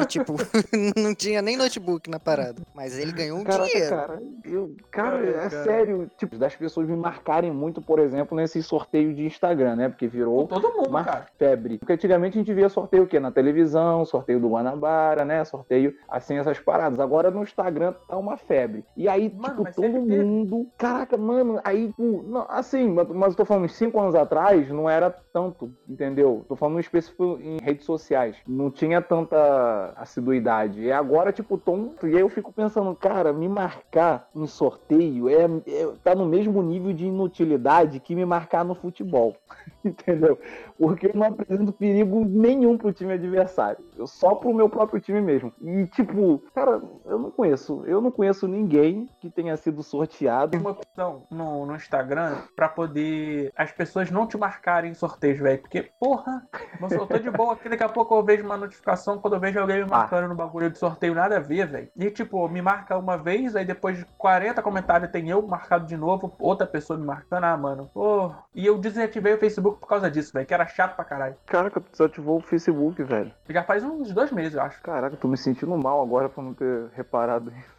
E 0.00 0.04
tipo, 0.06 0.34
não 0.96 1.14
tinha 1.14 1.40
nem 1.40 1.56
notebook 1.56 2.10
na 2.10 2.18
parada. 2.18 2.62
Mas 2.74 2.98
ele 2.98 3.12
ganhou 3.12 3.38
um 3.38 3.44
Caraca, 3.44 3.66
dinheiro. 3.70 3.96
cara, 3.96 4.22
eu, 4.44 4.76
cara, 4.90 5.26
é 5.28 5.32
cara. 5.48 5.64
sério. 5.64 6.10
Tipo, 6.16 6.36
das 6.36 6.56
pessoas 6.56 6.88
me 6.88 6.96
marcarem 6.96 7.52
muito, 7.52 7.80
por 7.80 7.98
exemplo, 7.98 8.36
nesses 8.36 8.66
sorteios 8.66 9.14
de 9.14 9.24
Instagram, 9.24 9.76
né? 9.76 9.88
Porque 9.88 10.06
Com 10.06 10.12
virou 10.12 10.46
todo 10.48 10.68
mundo, 10.72 10.88
uma 10.88 11.04
cara. 11.04 11.26
febre. 11.38 11.78
Porque 11.78 11.92
antigamente 11.92 12.36
a 12.36 12.40
gente 12.40 12.52
via 12.52 12.68
sorteio 12.68 13.04
o 13.04 13.06
quê? 13.06 13.20
Na 13.20 13.30
televisão, 13.30 14.04
sorteio 14.04 14.40
do 14.40 14.48
Guanabara, 14.48 15.24
né? 15.24 15.44
Sorteio, 15.44 15.94
assim, 16.08 16.38
essas 16.38 16.58
paradas. 16.58 16.98
Agora 16.98 17.30
no 17.30 17.42
Instagram 17.42 17.94
tá 18.08 18.16
uma 18.16 18.36
febre. 18.36 18.63
E 18.96 19.08
aí, 19.08 19.32
Mano, 19.34 19.64
tipo, 19.64 19.74
todo 19.74 19.92
sempre 19.92 20.06
teve. 20.06 20.24
mundo. 20.24 20.66
Caraca, 20.76 21.16
mano, 21.16 21.60
aí, 21.64 21.92
pô, 21.96 22.22
não, 22.26 22.46
assim, 22.48 22.88
mas, 22.90 23.08
mas 23.08 23.28
eu 23.32 23.36
tô 23.36 23.44
falando, 23.44 23.64
uns 23.64 23.74
cinco 23.74 24.00
anos 24.00 24.14
atrás 24.14 24.68
não 24.70 24.88
era 24.88 25.10
tanto, 25.32 25.72
entendeu? 25.88 26.44
Tô 26.48 26.56
falando 26.56 26.80
específico 26.80 27.38
em 27.40 27.58
redes 27.62 27.84
sociais. 27.84 28.36
Não 28.46 28.70
tinha 28.70 29.00
tanta 29.02 29.92
assiduidade. 29.96 30.80
E 30.82 30.92
agora, 30.92 31.32
tipo, 31.32 31.58
tom. 31.58 31.94
E 32.02 32.06
aí 32.06 32.20
eu 32.20 32.28
fico 32.28 32.52
pensando, 32.52 32.94
cara, 32.94 33.32
me 33.32 33.48
marcar 33.48 34.28
em 34.34 34.46
sorteio 34.46 35.28
é, 35.28 35.44
é- 35.44 35.92
tá 36.02 36.14
no 36.14 36.26
mesmo 36.26 36.62
nível 36.62 36.92
de 36.92 37.06
inutilidade 37.06 38.00
que 38.00 38.14
me 38.14 38.24
marcar 38.24 38.64
no 38.64 38.74
futebol. 38.74 39.36
entendeu? 39.88 40.38
Porque 40.78 41.06
eu 41.06 41.14
não 41.14 41.26
apresento 41.26 41.72
perigo 41.72 42.24
nenhum 42.24 42.76
pro 42.76 42.92
time 42.92 43.12
adversário. 43.12 43.84
Eu 43.96 44.06
só 44.06 44.34
pro 44.34 44.54
meu 44.54 44.68
próprio 44.68 45.00
time 45.00 45.20
mesmo. 45.20 45.52
E, 45.62 45.86
tipo, 45.86 46.42
cara, 46.54 46.82
eu 47.04 47.18
não 47.18 47.30
conheço. 47.30 47.84
Eu 47.86 48.00
não 48.00 48.10
conheço 48.10 48.48
ninguém 48.48 49.08
que 49.20 49.30
tenha 49.30 49.56
sido 49.56 49.82
sorteado. 49.82 50.52
Tem 50.52 50.60
uma 50.60 50.70
opção 50.70 51.22
no, 51.30 51.66
no 51.66 51.76
Instagram 51.76 52.38
pra 52.56 52.68
poder 52.68 53.52
as 53.56 53.70
pessoas 53.72 54.10
não 54.10 54.26
te 54.26 54.36
marcarem 54.36 54.90
em 54.90 54.94
sorteios, 54.94 55.38
velho. 55.38 55.60
Porque, 55.60 55.90
porra, 56.00 56.46
eu 56.90 57.06
tô 57.06 57.18
de 57.18 57.30
boa 57.30 57.52
aqui, 57.54 57.68
daqui 57.68 57.84
a 57.84 57.88
pouco 57.88 58.14
eu 58.14 58.24
vejo 58.24 58.44
uma 58.44 58.56
notificação 58.56 59.18
quando 59.18 59.34
eu 59.34 59.40
vejo 59.40 59.60
alguém 59.60 59.84
me 59.84 59.90
marcando 59.90 60.28
no 60.28 60.34
bagulho 60.34 60.70
de 60.70 60.78
sorteio, 60.78 61.14
nada 61.14 61.36
a 61.36 61.40
ver, 61.40 61.66
velho. 61.66 61.88
E 61.96 62.10
tipo, 62.10 62.48
me 62.48 62.62
marca 62.62 62.96
uma 62.96 63.16
vez, 63.16 63.54
aí 63.54 63.64
depois 63.64 63.98
de 63.98 64.04
40 64.16 64.62
comentários 64.62 65.10
tem 65.10 65.28
eu 65.28 65.42
marcado 65.42 65.86
de 65.86 65.96
novo, 65.96 66.34
outra 66.38 66.66
pessoa 66.66 66.98
me 66.98 67.04
marcando, 67.04 67.44
ah, 67.44 67.56
mano. 67.56 67.90
Pô. 67.92 68.32
E 68.54 68.66
eu 68.66 68.78
desativei 68.78 69.34
o 69.34 69.38
Facebook 69.38 69.73
por 69.74 69.88
causa 69.88 70.10
disso, 70.10 70.32
velho, 70.32 70.46
que 70.46 70.54
era 70.54 70.66
chato 70.66 70.96
pra 70.96 71.04
caralho. 71.04 71.36
Caraca, 71.46 71.80
tu 71.80 71.90
desativou 71.90 72.38
o 72.38 72.42
Facebook, 72.42 73.02
velho. 73.02 73.32
Já 73.48 73.62
faz 73.62 73.84
uns 73.84 74.12
dois 74.12 74.30
meses, 74.32 74.54
eu 74.54 74.62
acho. 74.62 74.80
Caraca, 74.82 75.16
tô 75.16 75.28
me 75.28 75.36
sentindo 75.36 75.76
mal 75.76 76.02
agora 76.02 76.28
por 76.28 76.42
não 76.42 76.54
ter 76.54 76.88
reparado 76.94 77.50
isso. 77.50 77.74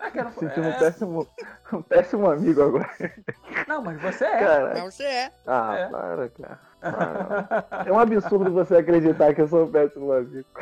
É 0.00 0.10
que 0.10 0.22
não, 0.22 0.30
Me 0.30 0.36
sentindo 0.36 0.66
um 0.66 0.70
é... 0.70 0.78
péssimo, 0.78 1.28
um 1.72 1.82
péssimo 1.82 2.30
amigo 2.30 2.62
agora. 2.62 2.90
não, 3.68 3.82
mas 3.82 4.00
você 4.00 4.24
é. 4.24 4.38
Cara, 4.38 4.70
Mas 4.74 4.94
você 4.94 5.04
é. 5.04 5.32
ah, 5.46 5.74
É. 5.76 5.88
para, 5.88 6.28
cara. 6.30 6.72
Para. 6.82 7.84
É 7.86 7.92
um 7.92 7.98
absurdo 7.98 8.50
você 8.50 8.76
acreditar 8.76 9.32
que 9.34 9.42
eu 9.42 9.46
sou 9.46 9.66
um 9.66 9.70
péssimo 9.70 10.12
amigo. 10.12 10.44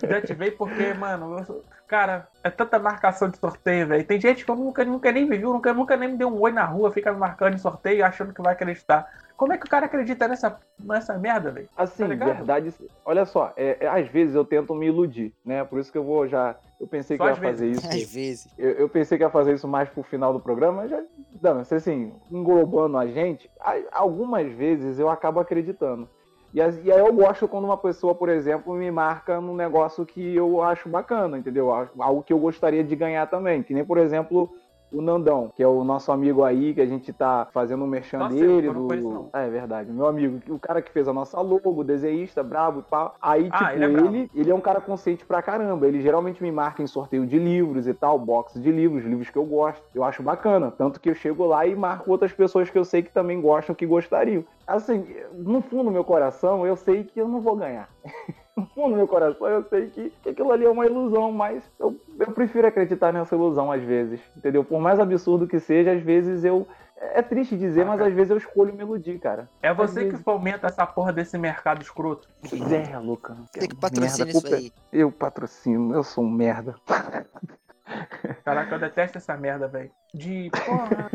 Desativei 0.00 0.50
porque, 0.50 0.92
mano, 0.94 1.38
eu 1.38 1.44
sou- 1.44 1.64
cara, 1.86 2.28
é 2.42 2.50
tanta 2.50 2.78
marcação 2.78 3.28
de 3.28 3.38
sorteio, 3.38 3.86
velho. 3.86 4.04
Tem 4.04 4.20
gente 4.20 4.44
que 4.44 4.50
eu 4.50 4.56
nunca, 4.56 4.84
nunca 4.84 5.10
nem 5.12 5.28
me 5.28 5.36
viu, 5.36 5.52
nunca, 5.52 5.72
nunca 5.74 5.96
nem 5.96 6.10
me 6.10 6.16
deu 6.16 6.28
um 6.28 6.40
oi 6.40 6.52
na 6.52 6.64
rua, 6.64 6.90
fica 6.92 7.12
me 7.12 7.18
marcando 7.18 7.54
em 7.54 7.58
sorteio 7.58 8.04
achando 8.04 8.32
que 8.32 8.42
vai 8.42 8.52
acreditar. 8.52 9.08
Como 9.36 9.54
é 9.54 9.56
que 9.58 9.64
o 9.64 9.70
cara 9.70 9.86
acredita 9.86 10.28
nessa, 10.28 10.60
nessa 10.78 11.16
merda, 11.16 11.50
velho? 11.50 11.68
Assim, 11.74 12.06
Tá 12.16 12.24
verdade. 12.26 12.74
Olha 13.06 13.24
só, 13.24 13.52
é, 13.56 13.78
é, 13.80 13.88
às 13.88 14.06
vezes 14.08 14.34
eu 14.34 14.44
tento 14.44 14.74
me 14.74 14.86
iludir, 14.86 15.32
né? 15.42 15.64
Por 15.64 15.78
isso 15.80 15.90
que 15.90 15.96
eu 15.96 16.04
vou 16.04 16.28
já. 16.28 16.56
Eu 16.78 16.86
pensei 16.86 17.16
Só 17.16 17.24
que 17.24 17.30
ia 17.30 17.34
vezes. 17.36 17.50
fazer 17.50 17.70
isso. 17.70 17.86
Às 17.86 18.14
vezes. 18.14 18.48
Eu, 18.58 18.70
eu 18.72 18.88
pensei 18.88 19.16
que 19.16 19.24
ia 19.24 19.30
fazer 19.30 19.54
isso 19.54 19.66
mais 19.66 19.88
pro 19.88 20.02
final 20.02 20.34
do 20.34 20.40
programa, 20.40 20.82
mas 20.82 20.90
já. 20.90 21.02
Não, 21.40 21.64
se 21.64 21.74
assim, 21.74 22.12
englobando 22.30 22.98
a 22.98 23.06
gente, 23.06 23.50
algumas 23.92 24.52
vezes 24.52 24.98
eu 24.98 25.08
acabo 25.08 25.40
acreditando. 25.40 26.06
E, 26.52 26.58
e 26.58 26.92
aí 26.92 26.98
eu 26.98 27.12
gosto 27.12 27.46
quando 27.46 27.64
uma 27.64 27.76
pessoa, 27.76 28.14
por 28.14 28.28
exemplo, 28.28 28.74
me 28.74 28.90
marca 28.90 29.40
num 29.40 29.54
negócio 29.54 30.04
que 30.04 30.34
eu 30.34 30.62
acho 30.62 30.88
bacana, 30.88 31.38
entendeu? 31.38 31.70
Algo 31.72 32.22
que 32.22 32.32
eu 32.32 32.38
gostaria 32.38 32.82
de 32.82 32.96
ganhar 32.96 33.26
também. 33.26 33.62
Que 33.62 33.72
nem, 33.72 33.84
por 33.84 33.98
exemplo, 33.98 34.52
o 34.92 35.00
Nandão, 35.00 35.52
que 35.54 35.62
é 35.62 35.66
o 35.66 35.84
nosso 35.84 36.10
amigo 36.12 36.44
aí, 36.44 36.74
que 36.74 36.80
a 36.80 36.86
gente 36.86 37.12
tá 37.12 37.46
fazendo 37.52 37.84
um 37.84 37.86
merchan 37.86 38.18
Nossa, 38.18 38.34
dele. 38.34 38.68
eu 38.68 38.74
não 38.74 38.86
do... 38.86 38.96
não. 38.96 39.30
É, 39.32 39.46
é 39.46 39.50
verdade, 39.50 39.92
meu 39.92 40.06
amigo, 40.06 40.40
o 40.48 40.58
cara 40.58 40.82
que 40.82 40.90
fez 40.90 41.08
a 41.08 41.12
nossa 41.12 41.40
logo, 41.40 41.84
desenhista, 41.84 42.42
brabo 42.42 42.80
e 42.80 42.82
pá. 42.82 43.12
Aí, 43.20 43.48
Ah, 43.52 43.70
tipo, 43.70 43.70
ele 43.70 43.84
é 43.84 43.88
ele, 43.88 44.30
ele 44.34 44.50
é 44.50 44.54
um 44.54 44.60
cara 44.60 44.80
consciente 44.80 45.24
pra 45.24 45.42
caramba. 45.42 45.86
Ele 45.86 46.00
geralmente 46.00 46.42
me 46.42 46.50
marca 46.50 46.82
em 46.82 46.86
sorteio 46.86 47.26
de 47.26 47.38
livros 47.38 47.86
e 47.86 47.94
tal, 47.94 48.18
box 48.18 48.60
de 48.60 48.70
livros, 48.70 49.04
livros 49.04 49.30
que 49.30 49.36
eu 49.36 49.44
gosto. 49.44 49.82
Eu 49.94 50.04
acho 50.04 50.22
bacana. 50.22 50.70
Tanto 50.70 51.00
que 51.00 51.10
eu 51.10 51.14
chego 51.14 51.46
lá 51.46 51.66
e 51.66 51.74
marco 51.74 52.10
outras 52.10 52.32
pessoas 52.32 52.70
que 52.70 52.78
eu 52.78 52.84
sei 52.84 53.02
que 53.02 53.12
também 53.12 53.40
gostam, 53.40 53.74
que 53.74 53.86
gostariam. 53.86 54.44
Assim, 54.66 55.06
no 55.32 55.60
fundo 55.60 55.84
do 55.84 55.90
meu 55.90 56.04
coração, 56.04 56.66
eu 56.66 56.76
sei 56.76 57.04
que 57.04 57.20
eu 57.20 57.28
não 57.28 57.40
vou 57.40 57.56
ganhar. 57.56 57.88
no 58.60 58.66
fundo 58.66 58.90
do 58.90 58.96
meu 58.96 59.08
coração, 59.08 59.46
eu 59.48 59.64
sei 59.64 59.88
que, 59.88 60.10
que 60.22 60.28
aquilo 60.30 60.52
ali 60.52 60.64
é 60.64 60.70
uma 60.70 60.86
ilusão, 60.86 61.32
mas 61.32 61.62
eu, 61.78 61.96
eu 62.18 62.32
prefiro 62.32 62.66
acreditar 62.66 63.12
nessa 63.12 63.34
ilusão 63.34 63.70
às 63.72 63.82
vezes. 63.82 64.20
Entendeu? 64.36 64.62
Por 64.64 64.80
mais 64.80 64.98
absurdo 65.00 65.46
que 65.48 65.58
seja, 65.58 65.92
às 65.92 66.02
vezes 66.02 66.44
eu. 66.44 66.66
É 67.02 67.22
triste 67.22 67.56
dizer, 67.56 67.82
Ah, 67.82 67.86
mas 67.86 68.00
às 68.02 68.12
vezes 68.12 68.30
eu 68.30 68.36
escolho 68.36 68.74
me 68.74 68.82
iludir, 68.82 69.18
cara. 69.18 69.48
É 69.62 69.72
você 69.72 70.00
Às 70.00 70.04
que 70.04 70.10
vezes. 70.10 70.22
fomenta 70.24 70.66
essa 70.66 70.84
porra 70.84 71.10
desse 71.14 71.38
mercado 71.38 71.80
escroto. 71.80 72.28
Pois 72.46 72.70
é, 72.72 72.98
Lucas. 72.98 73.38
Tem 73.52 73.66
que 73.68 73.74
patrocinar 73.74 74.26
Merda, 74.26 74.38
isso 74.38 74.54
é- 74.54 74.56
aí. 74.58 74.72
Eu 74.92 75.10
patrocino, 75.10 75.94
eu 75.94 76.02
sou 76.02 76.22
um 76.24 76.30
merda. 76.30 76.74
Caraca, 78.44 78.74
eu 78.74 78.78
detesto 78.78 79.18
essa 79.18 79.36
merda, 79.36 79.66
velho. 79.66 79.90
De. 80.14 80.50
Porra. 80.50 81.10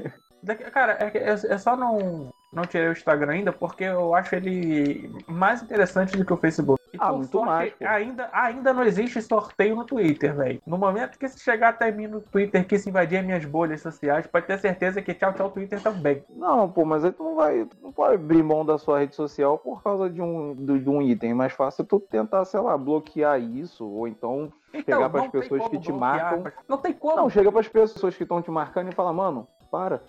Cara, 0.71 0.93
é, 0.99 1.31
eu 1.31 1.35
eu 1.51 1.59
só 1.59 1.75
não, 1.75 2.29
não 2.53 2.63
tirei 2.65 2.87
o 2.87 2.91
Instagram 2.91 3.31
ainda 3.31 3.51
porque 3.51 3.83
eu 3.83 4.13
acho 4.13 4.35
ele 4.35 5.11
mais 5.27 5.61
interessante 5.63 6.15
do 6.17 6.23
que 6.25 6.33
o 6.33 6.37
Facebook. 6.37 6.81
E 6.95 6.97
Ah, 6.99 7.11
muito 7.11 7.29
sorte, 7.31 7.45
mais, 7.45 7.73
pô. 7.73 7.85
Ainda, 7.85 8.29
ainda 8.31 8.73
não 8.73 8.83
existe 8.83 9.21
sorteio 9.21 9.75
no 9.75 9.83
Twitter, 9.83 10.35
velho. 10.35 10.61
No 10.65 10.77
momento 10.77 11.19
que 11.19 11.27
se 11.27 11.39
chegar 11.39 11.69
até 11.69 11.91
mim 11.91 12.07
no 12.07 12.21
Twitter, 12.21 12.65
que 12.65 12.77
se 12.79 12.89
invadir 12.89 13.19
as 13.19 13.25
minhas 13.25 13.45
bolhas 13.45 13.81
sociais, 13.81 14.25
pode 14.27 14.45
ter 14.45 14.57
certeza 14.59 15.01
que 15.01 15.13
tchau, 15.13 15.33
tchau, 15.33 15.49
Twitter 15.51 15.81
também. 15.81 16.23
Não, 16.29 16.69
pô, 16.69 16.85
mas 16.85 17.03
aí 17.03 17.11
tu 17.11 17.23
não 17.23 17.35
vai. 17.35 17.65
Tu 17.65 17.77
não 17.81 17.91
pode 17.91 18.15
abrir 18.15 18.43
mão 18.43 18.65
da 18.65 18.77
sua 18.77 18.99
rede 18.99 19.15
social 19.15 19.57
por 19.57 19.83
causa 19.83 20.09
de 20.09 20.21
um, 20.21 20.55
de 20.55 20.89
um 20.89 21.01
item. 21.01 21.31
É 21.31 21.33
mais 21.33 21.53
fácil 21.53 21.83
tu 21.83 21.99
tentar, 21.99 22.45
sei 22.45 22.59
lá, 22.59 22.77
bloquear 22.77 23.39
isso, 23.39 23.85
ou 23.85 24.07
então 24.07 24.51
chegar 24.71 25.09
pras 25.09 25.23
não 25.23 25.31
tem 25.31 25.41
pessoas 25.41 25.67
que 25.67 25.79
te 25.79 25.91
bloquear, 25.91 25.99
marcam. 25.99 26.51
Não 26.67 26.77
tem 26.77 26.93
como. 26.93 27.15
Não, 27.15 27.29
chega 27.29 27.51
pras 27.51 27.67
pessoas 27.67 28.15
que 28.15 28.23
estão 28.23 28.41
te 28.41 28.51
marcando 28.51 28.91
e 28.91 28.95
fala, 28.95 29.11
mano, 29.13 29.47
para. 29.71 30.01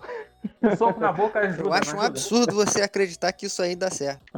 Soco 0.77 1.01
na 1.01 1.13
boca 1.13 1.39
ajuda. 1.41 1.69
Eu 1.69 1.73
acho 1.73 1.91
um 1.91 2.01
ajuda? 2.01 2.07
absurdo 2.07 2.55
você 2.55 2.83
acreditar 2.83 3.33
que 3.33 3.47
isso 3.47 3.61
aí 3.63 3.75
dá 3.77 3.91
certo. 3.91 4.23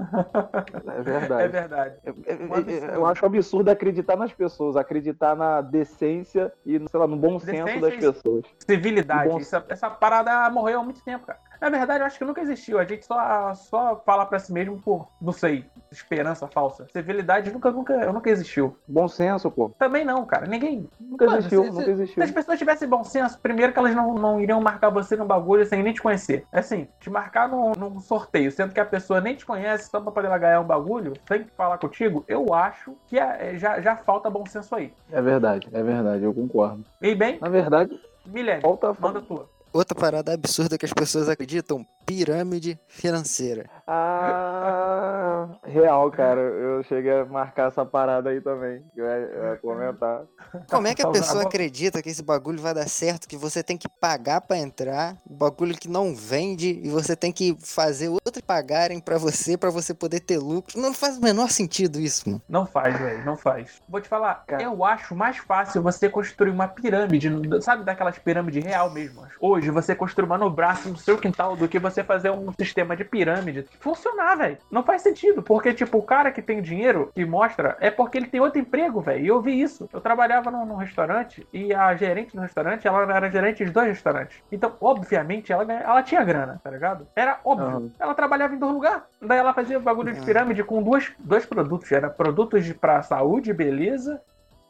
É 0.98 1.02
verdade. 1.02 1.42
É 1.44 1.48
verdade. 1.48 1.94
É- 2.04 2.10
é- 2.10 2.34
Um 2.36 2.54
absurdo. 2.54 2.70
é- 2.70 2.96
eu 2.96 3.06
acho 3.06 3.26
absurdo 3.26 3.70
acreditar 3.70 4.16
nas 4.16 4.32
pessoas, 4.32 4.76
acreditar 4.76 5.34
na 5.36 5.60
decência 5.60 6.52
e, 6.64 6.78
sei 6.88 7.00
lá, 7.00 7.06
no 7.06 7.16
bom 7.16 7.38
senso 7.38 7.64
Decência 7.64 7.80
das 7.80 7.94
e- 7.94 7.98
pessoas. 7.98 8.44
Civilidade. 8.66 9.28
Bom. 9.30 9.38
Essa, 9.38 9.64
essa 9.68 9.90
parada 9.90 10.48
morreu 10.50 10.80
há 10.80 10.84
muito 10.84 11.02
tempo, 11.02 11.26
cara. 11.26 11.38
Na 11.60 11.70
verdade, 11.70 12.00
eu 12.00 12.06
acho 12.06 12.16
que 12.18 12.24
nunca 12.24 12.40
existiu. 12.40 12.78
A 12.78 12.84
gente 12.84 13.04
só, 13.04 13.52
só 13.54 14.00
fala 14.06 14.24
pra 14.24 14.38
si 14.38 14.52
mesmo 14.52 14.80
por, 14.80 15.08
não 15.20 15.32
sei, 15.32 15.64
esperança 15.90 16.46
falsa. 16.46 16.86
Civilidade 16.92 17.50
nunca, 17.52 17.70
nunca, 17.72 18.12
nunca 18.12 18.30
existiu. 18.30 18.76
Bom 18.86 19.08
senso, 19.08 19.50
pô. 19.50 19.68
Também 19.76 20.04
não, 20.04 20.24
cara. 20.24 20.46
Ninguém. 20.46 20.88
Nunca 21.00 21.24
Mano, 21.26 21.38
existiu, 21.38 21.64
se- 21.64 21.70
nunca 21.70 21.90
existiu. 21.90 22.14
Se 22.14 22.22
as 22.22 22.30
pessoas 22.30 22.58
tivessem 22.60 22.88
bom 22.88 23.02
senso, 23.02 23.40
primeiro 23.40 23.72
que 23.72 23.78
elas 23.78 23.92
não, 23.94 24.14
não 24.14 24.40
iriam 24.40 24.60
marcar 24.60 24.90
você 24.90 25.16
num 25.16 25.26
bagulho 25.26 25.66
sem 25.66 25.82
nem 25.88 25.94
te 25.94 26.02
conhecer. 26.02 26.44
Assim, 26.52 26.86
te 27.00 27.08
marcar 27.10 27.48
num, 27.48 27.72
num 27.72 27.98
sorteio, 28.00 28.52
sendo 28.52 28.72
que 28.74 28.80
a 28.80 28.84
pessoa 28.84 29.20
nem 29.20 29.34
te 29.34 29.44
conhece, 29.46 29.88
só 29.90 30.00
pra 30.00 30.12
poder 30.12 30.28
ela 30.28 30.38
ganhar 30.38 30.60
um 30.60 30.64
bagulho, 30.66 31.14
sem 31.26 31.44
falar 31.56 31.78
contigo, 31.78 32.24
eu 32.28 32.52
acho 32.54 32.94
que 33.06 33.18
é- 33.18 33.56
já, 33.56 33.80
já 33.80 33.96
falta 33.96 34.28
bom 34.30 34.44
senso 34.46 34.74
aí. 34.74 34.92
É 35.10 35.20
verdade, 35.22 35.68
é 35.72 35.82
verdade, 35.82 36.22
eu 36.24 36.34
concordo. 36.34 36.84
E 37.00 37.14
bem, 37.14 37.38
Na 37.40 37.48
verdade, 37.48 37.98
Milene, 38.26 38.60
falta. 38.60 38.94
manda 38.98 39.22
tua. 39.22 39.48
Outra 39.72 39.94
parada 39.94 40.32
absurda 40.32 40.78
que 40.78 40.84
as 40.86 40.92
pessoas 40.92 41.28
acreditam: 41.28 41.86
pirâmide 42.06 42.78
financeira. 42.88 43.68
Ah, 43.90 45.48
real, 45.64 46.10
cara. 46.10 46.40
Eu 46.40 46.82
cheguei 46.84 47.20
a 47.20 47.24
marcar 47.24 47.68
essa 47.68 47.84
parada 47.84 48.30
aí 48.30 48.40
também. 48.40 48.82
Eu 48.96 49.04
ia, 49.04 49.10
eu 49.12 49.44
ia 49.50 49.56
comentar. 49.56 50.22
Como 50.70 50.86
é 50.86 50.94
que 50.94 51.02
a 51.02 51.06
Agora- 51.06 51.20
pessoa 51.20 51.42
acredita 51.42 52.02
que 52.02 52.08
esse 52.10 52.22
bagulho 52.22 52.60
vai 52.60 52.74
dar 52.74 52.88
certo, 52.88 53.26
que 53.28 53.36
você 53.36 53.62
tem 53.62 53.76
que 53.76 53.88
pagar 53.88 54.40
pra 54.42 54.56
entrar, 54.58 55.16
um 55.28 55.36
bagulho 55.36 55.74
que 55.76 55.88
não 55.88 56.14
vende 56.14 56.80
e 56.82 56.88
você 56.88 57.16
tem 57.16 57.32
que 57.32 57.56
fazer 57.60 58.08
outros 58.08 58.42
pagarem 58.46 59.00
pra 59.00 59.18
você, 59.18 59.56
pra 59.56 59.70
você 59.70 59.92
poder 59.94 60.20
ter 60.20 60.38
lucro? 60.38 60.78
Não 60.80 60.92
faz 60.92 61.18
o 61.18 61.20
menor 61.22 61.48
sentido 61.50 61.98
isso, 62.00 62.28
mano. 62.28 62.42
Não 62.48 62.66
faz, 62.66 62.98
velho, 62.98 63.24
não 63.24 63.36
faz. 63.36 63.80
Vou 63.88 64.00
te 64.00 64.08
falar, 64.08 64.44
Cara. 64.46 64.62
eu 64.62 64.84
acho 64.84 65.14
mais 65.14 65.36
fácil 65.38 65.82
você 65.82 66.08
construir 66.08 66.50
uma 66.50 66.68
pirâmide, 66.68 67.30
sabe 67.62 67.84
daquelas 67.84 68.18
pirâmides 68.18 68.64
real 68.64 68.90
mesmo? 68.90 69.22
Hoje 69.40 69.70
você 69.70 69.94
construir 69.94 70.26
uma 70.26 70.38
no 70.38 70.50
braço 70.50 70.88
no 70.88 70.96
seu 70.96 71.18
quintal 71.18 71.56
do 71.56 71.68
que 71.68 71.78
você 71.78 72.02
fazer 72.04 72.30
um 72.30 72.52
sistema 72.58 72.96
de 72.96 73.04
pirâmide 73.04 73.66
funcionar, 73.80 74.34
velho. 74.36 74.58
Não 74.70 74.82
faz 74.82 75.02
sentido, 75.02 75.42
porque 75.42 75.72
tipo, 75.72 75.98
o 75.98 76.02
cara 76.02 76.30
que 76.30 76.42
tem 76.42 76.60
dinheiro 76.62 77.10
e 77.16 77.24
mostra 77.24 77.76
é 77.80 77.90
porque 77.90 78.18
ele 78.18 78.26
tem 78.26 78.40
outro 78.40 78.58
emprego, 78.60 79.00
velho. 79.00 79.24
E 79.24 79.28
eu 79.28 79.40
vi 79.40 79.60
isso. 79.60 79.88
Eu 79.92 80.00
trabalhava 80.00 80.50
num, 80.50 80.64
num 80.66 80.76
restaurante 80.76 81.46
e 81.52 81.72
a 81.74 81.94
gerente 81.94 82.34
do 82.34 82.42
restaurante, 82.42 82.86
ela 82.86 83.02
era 83.14 83.30
gerente 83.30 83.64
de 83.64 83.70
dois 83.70 83.88
restaurantes. 83.88 84.42
Então, 84.50 84.74
obviamente, 84.80 85.52
ela, 85.52 85.70
ela 85.72 86.02
tinha 86.02 86.24
grana, 86.24 86.60
tá 86.62 86.70
ligado? 86.70 87.06
Era 87.14 87.40
óbvio. 87.44 87.66
Aham. 87.68 87.90
Ela 87.98 88.14
trabalhava 88.14 88.54
em 88.54 88.58
dois 88.58 88.72
lugares. 88.72 89.02
Daí 89.20 89.38
ela 89.38 89.54
fazia 89.54 89.78
bagulho 89.78 90.12
de 90.12 90.18
Uhum. 90.20 90.24
pirâmide 90.26 90.64
com 90.64 90.82
duas, 90.82 91.12
dois 91.18 91.46
produtos. 91.46 91.90
Era 91.92 92.10
produtos 92.10 92.64
de, 92.64 92.74
pra 92.74 93.02
saúde 93.02 93.50
e 93.50 93.54
beleza. 93.54 94.20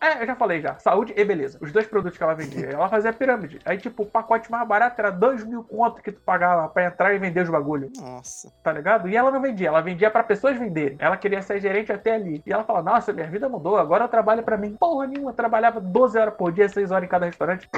É, 0.00 0.23
eu 0.23 0.26
já 0.26 0.37
falei 0.37 0.61
já. 0.61 0.78
Saúde 0.78 1.12
e 1.17 1.25
beleza. 1.25 1.59
Os 1.61 1.73
dois 1.73 1.87
produtos 1.87 2.17
que 2.17 2.23
ela 2.23 2.35
vendia. 2.35 2.71
Ela 2.71 2.88
fazia 2.88 3.12
pirâmide. 3.12 3.59
Aí, 3.64 3.78
tipo, 3.78 4.05
o 4.05 4.07
pacote 4.07 4.50
mais 4.50 4.67
barato 4.67 5.00
era 5.00 5.11
dois 5.11 5.45
mil 5.45 5.64
conto 5.64 6.00
que 6.00 6.12
tu 6.12 6.21
pagava 6.21 6.69
pra 6.69 6.85
entrar 6.85 7.14
e 7.14 7.19
vender 7.19 7.43
os 7.43 7.50
bagulho. 7.50 7.90
Nossa. 8.00 8.52
Tá 8.62 8.73
ligado? 8.73 9.09
E 9.09 9.17
ela 9.17 9.31
não 9.31 9.40
vendia. 9.40 9.69
Ela 9.69 9.81
vendia 9.81 10.11
pra 10.11 10.23
pessoas 10.23 10.57
venderem. 10.57 10.97
Ela 11.00 11.17
queria 11.17 11.43
ser 11.43 11.61
gerente 11.61 11.93
até 11.93 12.14
ali. 12.14 12.43
E 12.47 12.52
ela 12.52 12.64
fala, 12.64 12.83
nossa, 12.83 13.12
minha 13.12 13.26
vida 13.26 13.49
mudou. 13.49 13.76
Agora 13.76 14.05
eu 14.05 14.09
trabalho 14.09 14.43
pra 14.43 14.57
mim. 14.57 14.76
Porra 14.78 15.07
nenhuma. 15.07 15.31
Eu 15.31 15.35
trabalhava 15.35 15.81
12 15.81 16.19
horas 16.19 16.35
por 16.35 16.52
dia, 16.52 16.69
6 16.69 16.90
horas 16.93 17.05
em 17.05 17.11
cada 17.11 17.26
restaurante. 17.26 17.69